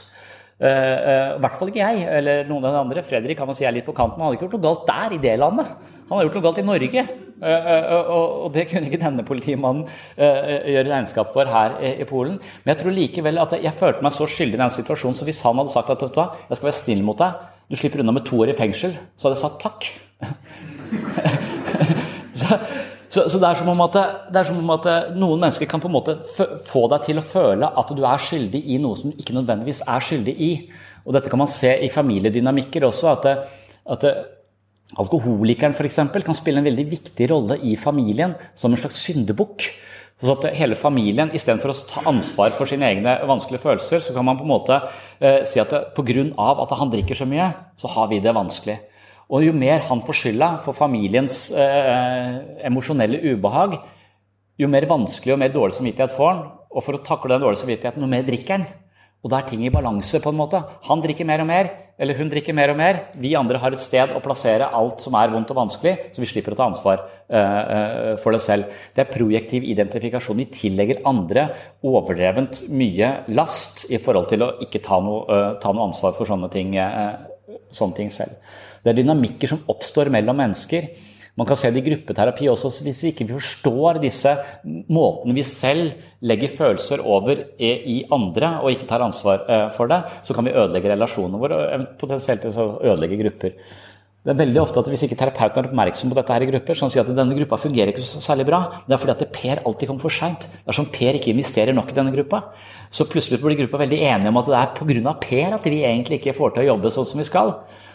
Uh, 0.62 0.70
uh, 0.70 1.32
hvert 1.42 1.58
fall 1.58 1.72
ikke 1.72 1.82
jeg 1.82 2.04
eller 2.20 2.46
noen 2.48 2.68
av 2.70 2.76
de 2.76 2.82
andre. 2.84 3.04
Fredrik 3.04 3.40
kan 3.40 3.50
man 3.50 3.58
si 3.58 3.66
er 3.66 3.74
litt 3.74 3.88
på 3.88 3.96
kanten. 3.98 4.22
Han 4.22 4.30
hadde 4.30 4.38
ikke 4.38 4.46
gjort 4.46 4.60
noe 4.60 4.68
galt 4.68 4.86
der, 4.88 5.16
i 5.16 5.22
det 5.24 5.34
landet. 5.42 5.72
Han 6.06 6.14
hadde 6.14 6.28
gjort 6.28 6.38
noe 6.38 6.46
galt 6.46 6.62
i 6.62 6.68
Norge. 6.68 7.06
Uh, 7.44 8.12
og 8.14 8.54
det 8.54 8.68
kunne 8.70 8.88
ikke 8.88 9.02
denne 9.02 9.26
politimannen 9.28 9.88
gjøre 10.16 10.86
regnskap 10.86 11.34
for 11.34 11.50
her 11.50 11.76
i 11.90 12.06
Polen. 12.08 12.38
Men 12.62 12.72
jeg 12.72 12.80
tror 12.84 12.96
likevel 12.96 13.42
at 13.42 13.58
jeg 13.58 13.80
følte 13.82 14.06
meg 14.06 14.16
så 14.16 14.30
skyldig 14.30 14.56
i 14.56 14.62
den 14.62 14.76
situasjonen, 14.78 15.18
så 15.18 15.28
hvis 15.28 15.42
han 15.44 15.60
hadde 15.60 15.74
sagt 15.74 15.92
at 15.92 16.06
vet 16.06 16.14
du 16.14 16.22
hva, 16.22 16.30
jeg 16.48 16.62
skal 16.62 16.70
være 16.70 16.80
snill 16.80 17.04
mot 17.10 17.20
deg, 17.20 17.44
du 17.68 17.80
slipper 17.80 18.06
unna 18.06 18.16
med 18.16 18.28
to 18.30 18.40
år 18.46 18.54
i 18.54 18.56
fengsel, 18.56 18.96
så 19.18 19.28
hadde 19.28 19.40
jeg 19.40 19.44
sagt 19.44 19.60
takk. 19.66 19.90
så, 22.40 22.62
så, 23.14 23.28
så 23.30 23.38
det, 23.38 23.46
er 23.46 23.82
at, 23.86 23.98
det, 24.34 24.40
er 24.40 24.48
som 24.48 24.58
om 24.58 24.72
at, 24.74 24.88
noen 25.14 25.44
mennesker 25.44 25.70
kan 25.70 25.82
på 25.84 25.90
en 25.90 25.94
måte 25.94 26.16
få 26.66 26.88
deg 26.90 27.04
til 27.06 27.20
å 27.22 27.26
føle 27.26 27.68
at 27.70 27.92
du 27.94 28.02
er 28.10 28.24
skyldig 28.24 28.64
i 28.74 28.80
noe 28.82 28.98
som 28.98 29.12
du 29.12 29.20
ikke 29.22 29.36
nødvendigvis 29.36 29.84
er 29.86 30.02
skyldig 30.02 30.34
i. 30.34 30.54
Og 31.06 31.14
Dette 31.14 31.30
kan 31.30 31.42
man 31.44 31.52
se 31.52 31.76
i 31.86 31.92
familiedynamikker 31.94 32.88
også. 32.88 33.12
At, 33.14 33.28
at 33.94 34.08
alkoholikeren 34.98 35.76
f.eks. 35.78 36.00
kan 36.26 36.40
spille 36.40 36.64
en 36.64 36.70
veldig 36.70 36.88
viktig 36.90 37.28
rolle 37.30 37.60
i 37.62 37.76
familien 37.78 38.34
som 38.58 38.74
en 38.74 38.82
slags 38.82 39.04
syndebukk. 39.06 39.68
Så 40.24 40.34
at 40.38 40.48
hele 40.58 40.78
familien, 40.80 41.34
Istedenfor 41.36 41.74
å 41.74 41.78
ta 41.90 42.06
ansvar 42.10 42.54
for 42.58 42.70
sine 42.70 42.88
egne 42.88 43.18
vanskelige 43.28 43.62
følelser, 43.62 44.02
så 44.02 44.16
kan 44.16 44.26
man 44.26 44.40
på 44.40 44.46
en 44.48 44.54
måte 44.56 44.80
eh, 45.20 45.44
si 45.50 45.62
at 45.62 45.74
pga. 45.94 46.26
at 46.64 46.76
han 46.80 46.94
drikker 46.94 47.22
så 47.22 47.30
mye, 47.30 47.52
så 47.78 47.94
har 47.94 48.10
vi 48.10 48.24
det 48.24 48.34
vanskelig. 48.34 48.80
Og 49.34 49.48
jo 49.48 49.54
mer 49.58 49.82
han 49.88 50.04
får 50.06 50.20
skylda 50.20 50.50
for 50.66 50.78
familiens 50.78 51.48
eh, 51.58 52.36
emosjonelle 52.70 53.22
ubehag, 53.34 53.80
jo 54.62 54.70
mer 54.70 54.86
vanskelig 54.90 55.34
og 55.34 55.42
mer 55.42 55.54
dårlig 55.54 55.78
samvittighet 55.80 56.14
får 56.14 56.30
han. 56.30 56.44
Og 56.74 56.86
for 56.86 56.98
å 56.98 57.06
takle 57.06 57.34
den 57.34 57.42
dårlige 57.42 57.64
samvittigheten, 57.64 58.04
jo 58.06 58.10
mer 58.10 58.26
drikker 58.28 58.60
han. 58.60 58.68
Og 59.24 59.32
da 59.32 59.40
er 59.40 59.48
ting 59.48 59.64
i 59.64 59.72
balanse, 59.72 60.20
på 60.20 60.34
en 60.34 60.38
måte. 60.38 60.60
Han 60.90 61.02
drikker 61.02 61.26
mer 61.26 61.42
og 61.42 61.48
mer, 61.48 61.70
eller 62.02 62.18
hun 62.18 62.28
drikker 62.30 62.56
mer 62.58 62.74
og 62.74 62.78
mer. 62.78 63.00
Vi 63.22 63.32
andre 63.40 63.62
har 63.62 63.74
et 63.74 63.82
sted 63.82 64.12
å 64.12 64.22
plassere 64.22 64.68
alt 64.76 65.04
som 65.06 65.16
er 65.16 65.32
vondt 65.32 65.54
og 65.54 65.62
vanskelig, 65.62 65.94
så 66.12 66.22
vi 66.22 66.28
slipper 66.28 66.56
å 66.56 66.60
ta 66.60 66.68
ansvar 66.68 67.06
uh, 67.32 68.20
for 68.20 68.36
det 68.36 68.42
selv. 68.44 68.74
Det 68.92 69.06
er 69.06 69.14
projektiv 69.14 69.64
identifikasjon. 69.72 70.42
Vi 70.44 70.50
tillegger 70.58 71.06
andre 71.08 71.48
overdrevent 71.88 72.66
mye 72.76 73.14
last 73.32 73.86
i 73.88 74.02
forhold 74.04 74.28
til 74.34 74.44
å 74.44 74.52
ikke 74.66 74.84
ta 74.84 75.00
noe, 75.06 75.24
uh, 75.32 75.50
ta 75.64 75.72
noe 75.72 75.88
ansvar 75.88 76.18
for 76.18 76.28
sånne 76.28 76.52
ting, 76.52 76.76
uh, 76.76 77.16
sånne 77.72 78.02
ting 78.02 78.12
selv. 78.12 78.36
Det 78.84 78.92
er 78.92 79.00
dynamikker 79.00 79.54
som 79.54 79.64
oppstår 79.72 80.12
mellom 80.12 80.38
mennesker 80.44 80.92
man 81.34 81.48
kan 81.50 81.58
se 81.58 81.72
det 81.74 81.82
i 81.82 81.88
gruppeterapi 81.88 82.48
også. 82.50 82.70
Hvis 82.86 83.00
vi 83.04 83.12
ikke 83.14 83.26
forstår 83.32 83.98
disse 84.04 84.36
måtene 84.94 85.34
vi 85.34 85.46
selv 85.48 85.96
legger 86.22 86.52
følelser 86.54 87.02
over 87.02 87.42
i 87.58 88.04
andre, 88.14 88.60
og 88.62 88.70
ikke 88.72 88.88
tar 88.90 89.02
ansvar 89.02 89.48
eh, 89.50 89.70
for 89.74 89.90
det, 89.90 90.04
så 90.24 90.36
kan 90.38 90.46
vi 90.46 90.54
ødelegge 90.54 90.92
relasjonene 90.94 91.42
våre 91.42 91.58
og 91.64 91.88
potensielt 92.00 92.46
ødelegge 92.46 93.18
grupper. 93.24 93.58
Det 94.24 94.32
er 94.32 94.40
veldig 94.40 94.60
ofte 94.62 94.80
at 94.80 94.88
Hvis 94.88 95.04
ikke 95.04 95.18
terapeuten 95.20 95.60
er 95.60 95.68
oppmerksom 95.68 96.12
på 96.12 96.16
dette 96.16 96.32
her 96.32 96.46
i 96.46 96.48
grupper, 96.48 96.78
så 96.78 96.86
han 96.86 96.94
sier 96.94 97.04
at 97.04 97.16
denne 97.16 97.36
gruppa 97.36 97.60
fungerer 97.60 97.92
ikke 97.92 98.06
så 98.08 98.22
særlig 98.24 98.46
bra, 98.48 98.62
det 98.88 98.96
er 98.96 99.02
fordi 99.02 99.16
at 99.18 99.34
Per 99.36 99.64
alltid 99.68 99.90
kommer 99.90 100.06
for 100.06 100.16
seint. 100.16 100.48
Dersom 100.64 100.88
Per 100.94 101.20
ikke 101.20 101.34
investerer 101.34 101.76
nok 101.76 101.92
i 101.92 101.98
denne 101.98 102.14
gruppa, 102.16 102.40
så 102.88 103.04
plutselig 103.10 103.42
blir 103.44 103.60
gruppa 103.60 103.82
veldig 103.84 104.00
enige 104.00 104.32
om 104.32 104.40
at 104.40 104.48
det 104.48 104.62
er 104.62 104.72
pga. 104.78 105.16
Per 105.20 105.58
at 105.58 105.68
vi 105.68 105.82
egentlig 105.84 106.22
ikke 106.22 106.38
får 106.38 106.56
til 106.56 106.64
å 106.64 106.70
jobbe 106.72 106.94
sånn 106.96 107.10
som 107.10 107.20
vi 107.20 107.28
skal. 107.28 107.52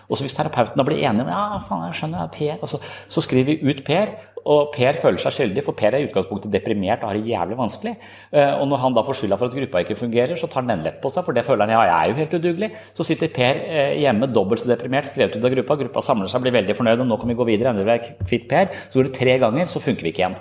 Og 0.08 0.16
så 0.16 0.24
Hvis 0.24 0.36
terapeuten 0.36 0.76
da 0.76 0.84
blir 0.84 1.00
enig 1.04 1.24
om 1.24 1.32
ja, 1.32 1.60
faen, 1.68 1.86
jeg 1.88 1.96
skjønner, 1.96 2.28
Per, 2.32 2.58
altså, 2.60 2.80
så 3.08 3.24
skriver 3.24 3.48
vi 3.48 3.72
ut 3.72 3.84
Per. 3.88 4.12
Og 4.48 4.70
Per 4.72 4.96
føler 4.96 5.20
seg 5.20 5.34
skyldig, 5.36 5.62
for 5.66 5.76
Per 5.76 5.92
er 5.92 6.00
i 6.00 6.06
utgangspunktet 6.08 6.52
deprimert 6.52 7.02
og 7.02 7.10
har 7.10 7.18
det 7.18 7.28
jævlig 7.28 7.58
vanskelig. 7.58 7.94
Eh, 8.32 8.52
og 8.56 8.64
når 8.70 8.80
han 8.84 8.96
da 8.96 9.04
får 9.04 9.20
skylda 9.20 9.36
for 9.40 9.50
at 9.50 9.56
gruppa 9.58 9.82
ikke 9.84 9.98
fungerer, 9.98 10.38
så 10.40 10.48
tar 10.48 10.62
han 10.62 10.72
den 10.72 10.86
lett 10.86 11.00
på 11.02 11.12
seg, 11.12 11.26
for 11.26 11.36
det 11.36 11.44
føler 11.44 11.66
han 11.66 11.74
ja, 11.74 11.82
jeg 11.84 11.96
er 11.98 12.12
jo 12.12 12.18
helt 12.22 12.36
udugelig. 12.38 12.70
Så 12.96 13.04
sitter 13.04 13.32
Per 13.34 13.60
eh, 13.66 13.96
hjemme 14.00 14.30
dobbelt 14.32 14.62
så 14.62 14.70
deprimert, 14.70 15.10
skrevet 15.10 15.36
ut 15.36 15.44
av 15.44 15.52
gruppa. 15.52 15.76
Gruppa 15.82 16.04
samler 16.04 16.32
seg, 16.32 16.44
blir 16.46 16.56
veldig 16.56 16.76
fornøyd, 16.78 17.04
og 17.04 17.10
nå 17.10 17.18
kan 17.20 17.28
vi 17.28 17.36
gå 17.36 17.48
videre. 17.50 17.74
Endelig 17.74 17.98
er 17.98 18.22
kvitt 18.22 18.46
Per. 18.48 18.72
Så 18.88 19.00
går 19.00 19.10
det 19.10 19.18
tre 19.18 19.34
ganger, 19.42 19.68
så 19.68 19.82
funker 19.84 20.08
vi 20.08 20.14
ikke 20.14 20.24
igjen. 20.24 20.38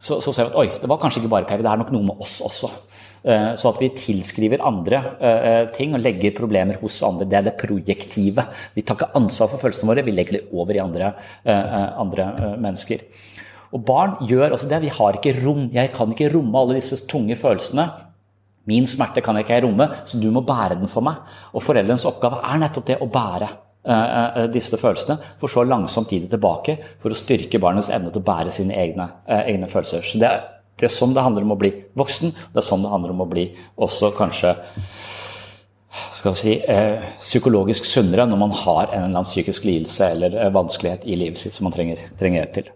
Så, 0.00 0.20
så 0.24 0.32
ser 0.32 0.46
vi 0.46 0.54
at 0.54 0.60
oi, 0.62 0.68
det 0.80 0.88
var 0.88 1.00
kanskje 1.02 1.20
ikke 1.20 1.32
bare 1.34 1.48
Per, 1.48 1.64
det 1.64 1.72
er 1.72 1.80
nok 1.82 1.90
noe 1.96 2.06
med 2.06 2.22
oss 2.22 2.38
også. 2.46 2.70
Eh, 3.20 3.48
så 3.58 3.72
at 3.74 3.80
vi 3.82 3.90
tilskriver 3.98 4.62
andre 4.64 5.02
ting 5.74 5.98
og 5.98 6.04
legger 6.06 6.38
problemer 6.38 6.78
hos 6.84 7.00
andre. 7.04 7.26
Det 7.26 7.40
er 7.40 7.50
det 7.50 7.56
projektive. 7.58 8.46
Vi 8.78 8.86
tar 8.86 9.00
ikke 9.00 9.10
ansvar 9.18 9.50
for 9.50 9.66
følelsene 9.66 9.90
våre, 9.90 10.06
vi 10.06 10.14
legger 10.14 10.38
det 10.38 10.46
over 10.54 10.78
i 10.78 10.84
andre, 10.86 11.10
andre 11.50 12.30
mennesker. 12.62 13.02
Og 13.74 13.82
barn 13.86 14.16
gjør 14.26 14.56
også 14.56 14.68
det. 14.70 14.82
Vi 14.84 14.92
har 14.94 15.18
ikke 15.18 15.34
rom. 15.40 15.68
Jeg 15.74 15.92
kan 15.94 16.12
ikke 16.12 16.30
romme 16.34 16.58
alle 16.58 16.78
disse 16.80 16.98
tunge 17.10 17.36
følelsene. 17.38 17.86
Min 18.70 18.86
smerte 18.90 19.22
kan 19.24 19.38
jeg 19.38 19.46
ikke 19.46 19.62
romme, 19.64 19.88
så 20.04 20.18
du 20.20 20.28
må 20.34 20.42
bære 20.46 20.78
den 20.78 20.90
for 20.90 21.06
meg. 21.06 21.22
Og 21.54 21.64
foreldrenes 21.64 22.06
oppgave 22.08 22.42
er 22.44 22.62
nettopp 22.62 22.88
det 22.90 23.00
å 23.00 23.10
bære 23.10 23.50
disse 24.52 24.76
følelsene, 24.76 25.16
for 25.40 25.48
så 25.48 25.62
langsomt 25.64 26.10
gi 26.12 26.18
det 26.20 26.34
tilbake 26.34 26.74
for 27.00 27.14
å 27.14 27.16
styrke 27.16 27.58
barnets 27.62 27.88
evne 27.88 28.10
til 28.12 28.20
å 28.20 28.26
bære 28.26 28.52
sine 28.52 28.76
egne, 28.76 29.06
egne 29.24 29.70
følelser. 29.72 30.04
Så 30.04 30.20
det 30.20 30.28
er 30.28 30.42
det 30.80 30.88
er 30.88 30.94
sånn 30.94 31.12
det 31.12 31.24
handler 31.24 31.44
om 31.44 31.52
å 31.52 31.60
bli 31.60 31.70
voksen. 31.98 32.32
Det 32.52 32.60
er 32.62 32.64
sånn 32.64 32.84
det 32.86 32.92
handler 32.92 33.12
om 33.12 33.20
å 33.20 33.28
bli 33.28 33.50
også 33.84 34.14
kanskje 34.16 34.54
skal 36.16 36.36
si, 36.38 36.54
eh, 36.62 37.02
psykologisk 37.20 37.84
sunnere 37.84 38.26
når 38.28 38.38
man 38.38 38.52
har 38.52 38.86
en 38.86 39.02
eller 39.02 39.10
annen 39.10 39.28
psykisk 39.28 39.64
lidelse 39.68 40.10
eller 40.14 40.36
eh, 40.36 40.52
vanskelighet 40.54 41.04
i 41.04 41.16
livet 41.16 41.40
sitt 41.40 41.56
som 41.56 41.66
man 41.66 41.74
trenger, 41.74 42.00
trenger 42.20 42.44
hjelp 42.44 42.54
til. 42.54 42.70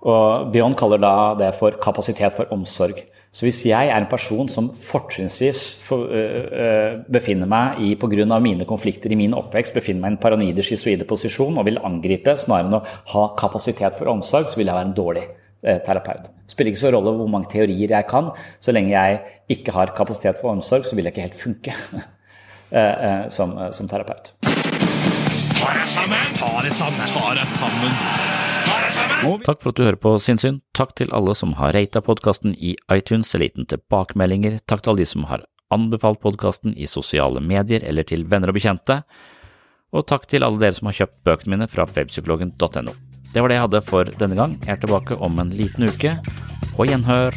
Og 0.00 0.52
Bjørn 0.52 0.76
kaller 0.78 1.00
da 1.02 1.14
det 1.36 1.54
for 1.58 1.76
kapasitet 1.82 2.32
for 2.36 2.48
omsorg. 2.54 3.02
Så 3.30 3.44
hvis 3.46 3.60
jeg 3.68 3.86
er 3.86 3.94
en 3.94 4.08
person 4.10 4.48
som 4.50 4.72
fortrinnsvis 4.74 5.60
befinner 7.12 7.46
meg 7.50 7.82
i, 7.84 7.92
pga. 7.94 8.38
mine 8.40 8.66
konflikter 8.66 9.12
i 9.12 9.18
min 9.20 9.36
oppvekst, 9.38 9.74
befinner 9.74 10.00
meg 10.02 10.10
i 10.10 10.14
en 10.16 10.22
paranoide, 10.22 10.64
schizoide 10.66 11.06
posisjon 11.06 11.58
og 11.58 11.68
vil 11.68 11.78
angripe 11.78 12.34
snarere 12.36 12.66
enn 12.66 12.80
å 12.80 12.82
ha 13.12 13.28
kapasitet 13.38 13.98
for 13.98 14.10
omsorg, 14.10 14.48
så 14.48 14.58
vil 14.58 14.66
jeg 14.66 14.74
være 14.74 14.88
en 14.88 14.96
dårlig 14.96 15.26
terapeut. 15.62 16.26
Det 16.26 16.56
spiller 16.56 16.72
ikke 16.72 16.82
så 16.82 16.92
rolle 16.96 17.14
hvor 17.14 17.30
mange 17.30 17.52
teorier 17.52 17.94
jeg 17.94 18.08
kan. 18.10 18.32
Så 18.60 18.74
lenge 18.74 18.96
jeg 18.96 19.20
ikke 19.48 19.76
har 19.76 19.94
kapasitet 19.94 20.40
for 20.40 20.50
omsorg, 20.56 20.88
så 20.88 20.96
vil 20.96 21.06
jeg 21.06 21.14
ikke 21.14 21.28
helt 21.28 21.40
funke 21.40 21.76
som, 23.36 23.54
som 23.70 23.90
terapeut. 23.90 24.34
Ta 24.42 25.74
deg 25.76 25.90
sammen! 25.92 26.30
Ta 26.40 26.54
deg 26.64 26.72
sammen! 26.72 27.12
Ta 27.14 27.34
deg 27.36 27.52
sammen! 27.60 28.49
Takk 29.44 29.60
for 29.60 29.70
at 29.70 29.78
du 29.78 29.84
hører 29.84 30.00
på 30.00 30.14
Sinnsyn. 30.22 30.60
Takk 30.76 30.94
til 30.98 31.12
alle 31.16 31.34
som 31.36 31.52
har 31.58 31.74
rata 31.76 32.00
podkasten 32.04 32.54
i 32.56 32.74
iTunes 32.92 33.34
eller 33.34 33.50
gitt 33.50 33.58
den 33.60 33.68
tilbakemeldinger. 33.68 34.58
Takk 34.64 34.82
til 34.82 34.94
alle 34.94 35.04
de 35.04 35.10
som 35.10 35.26
har 35.28 35.44
anbefalt 35.70 36.22
podkasten 36.24 36.74
i 36.74 36.88
sosiale 36.90 37.42
medier 37.44 37.84
eller 37.86 38.06
til 38.08 38.24
venner 38.30 38.50
og 38.50 38.58
bekjente. 38.58 39.00
Og 39.92 40.06
takk 40.06 40.26
til 40.30 40.46
alle 40.46 40.62
dere 40.62 40.76
som 40.76 40.90
har 40.90 41.00
kjøpt 41.02 41.18
bøkene 41.26 41.56
mine 41.56 41.70
fra 41.70 41.86
webpsykologen.no. 41.90 42.94
Det 43.30 43.42
var 43.42 43.50
det 43.50 43.58
jeg 43.58 43.66
hadde 43.68 43.86
for 43.86 44.14
denne 44.22 44.38
gang. 44.38 44.56
Jeg 44.64 44.76
er 44.76 44.84
tilbake 44.86 45.18
om 45.22 45.38
en 45.38 45.52
liten 45.54 45.90
uke. 45.90 46.16
På 46.76 46.88
gjenhør. 46.88 47.36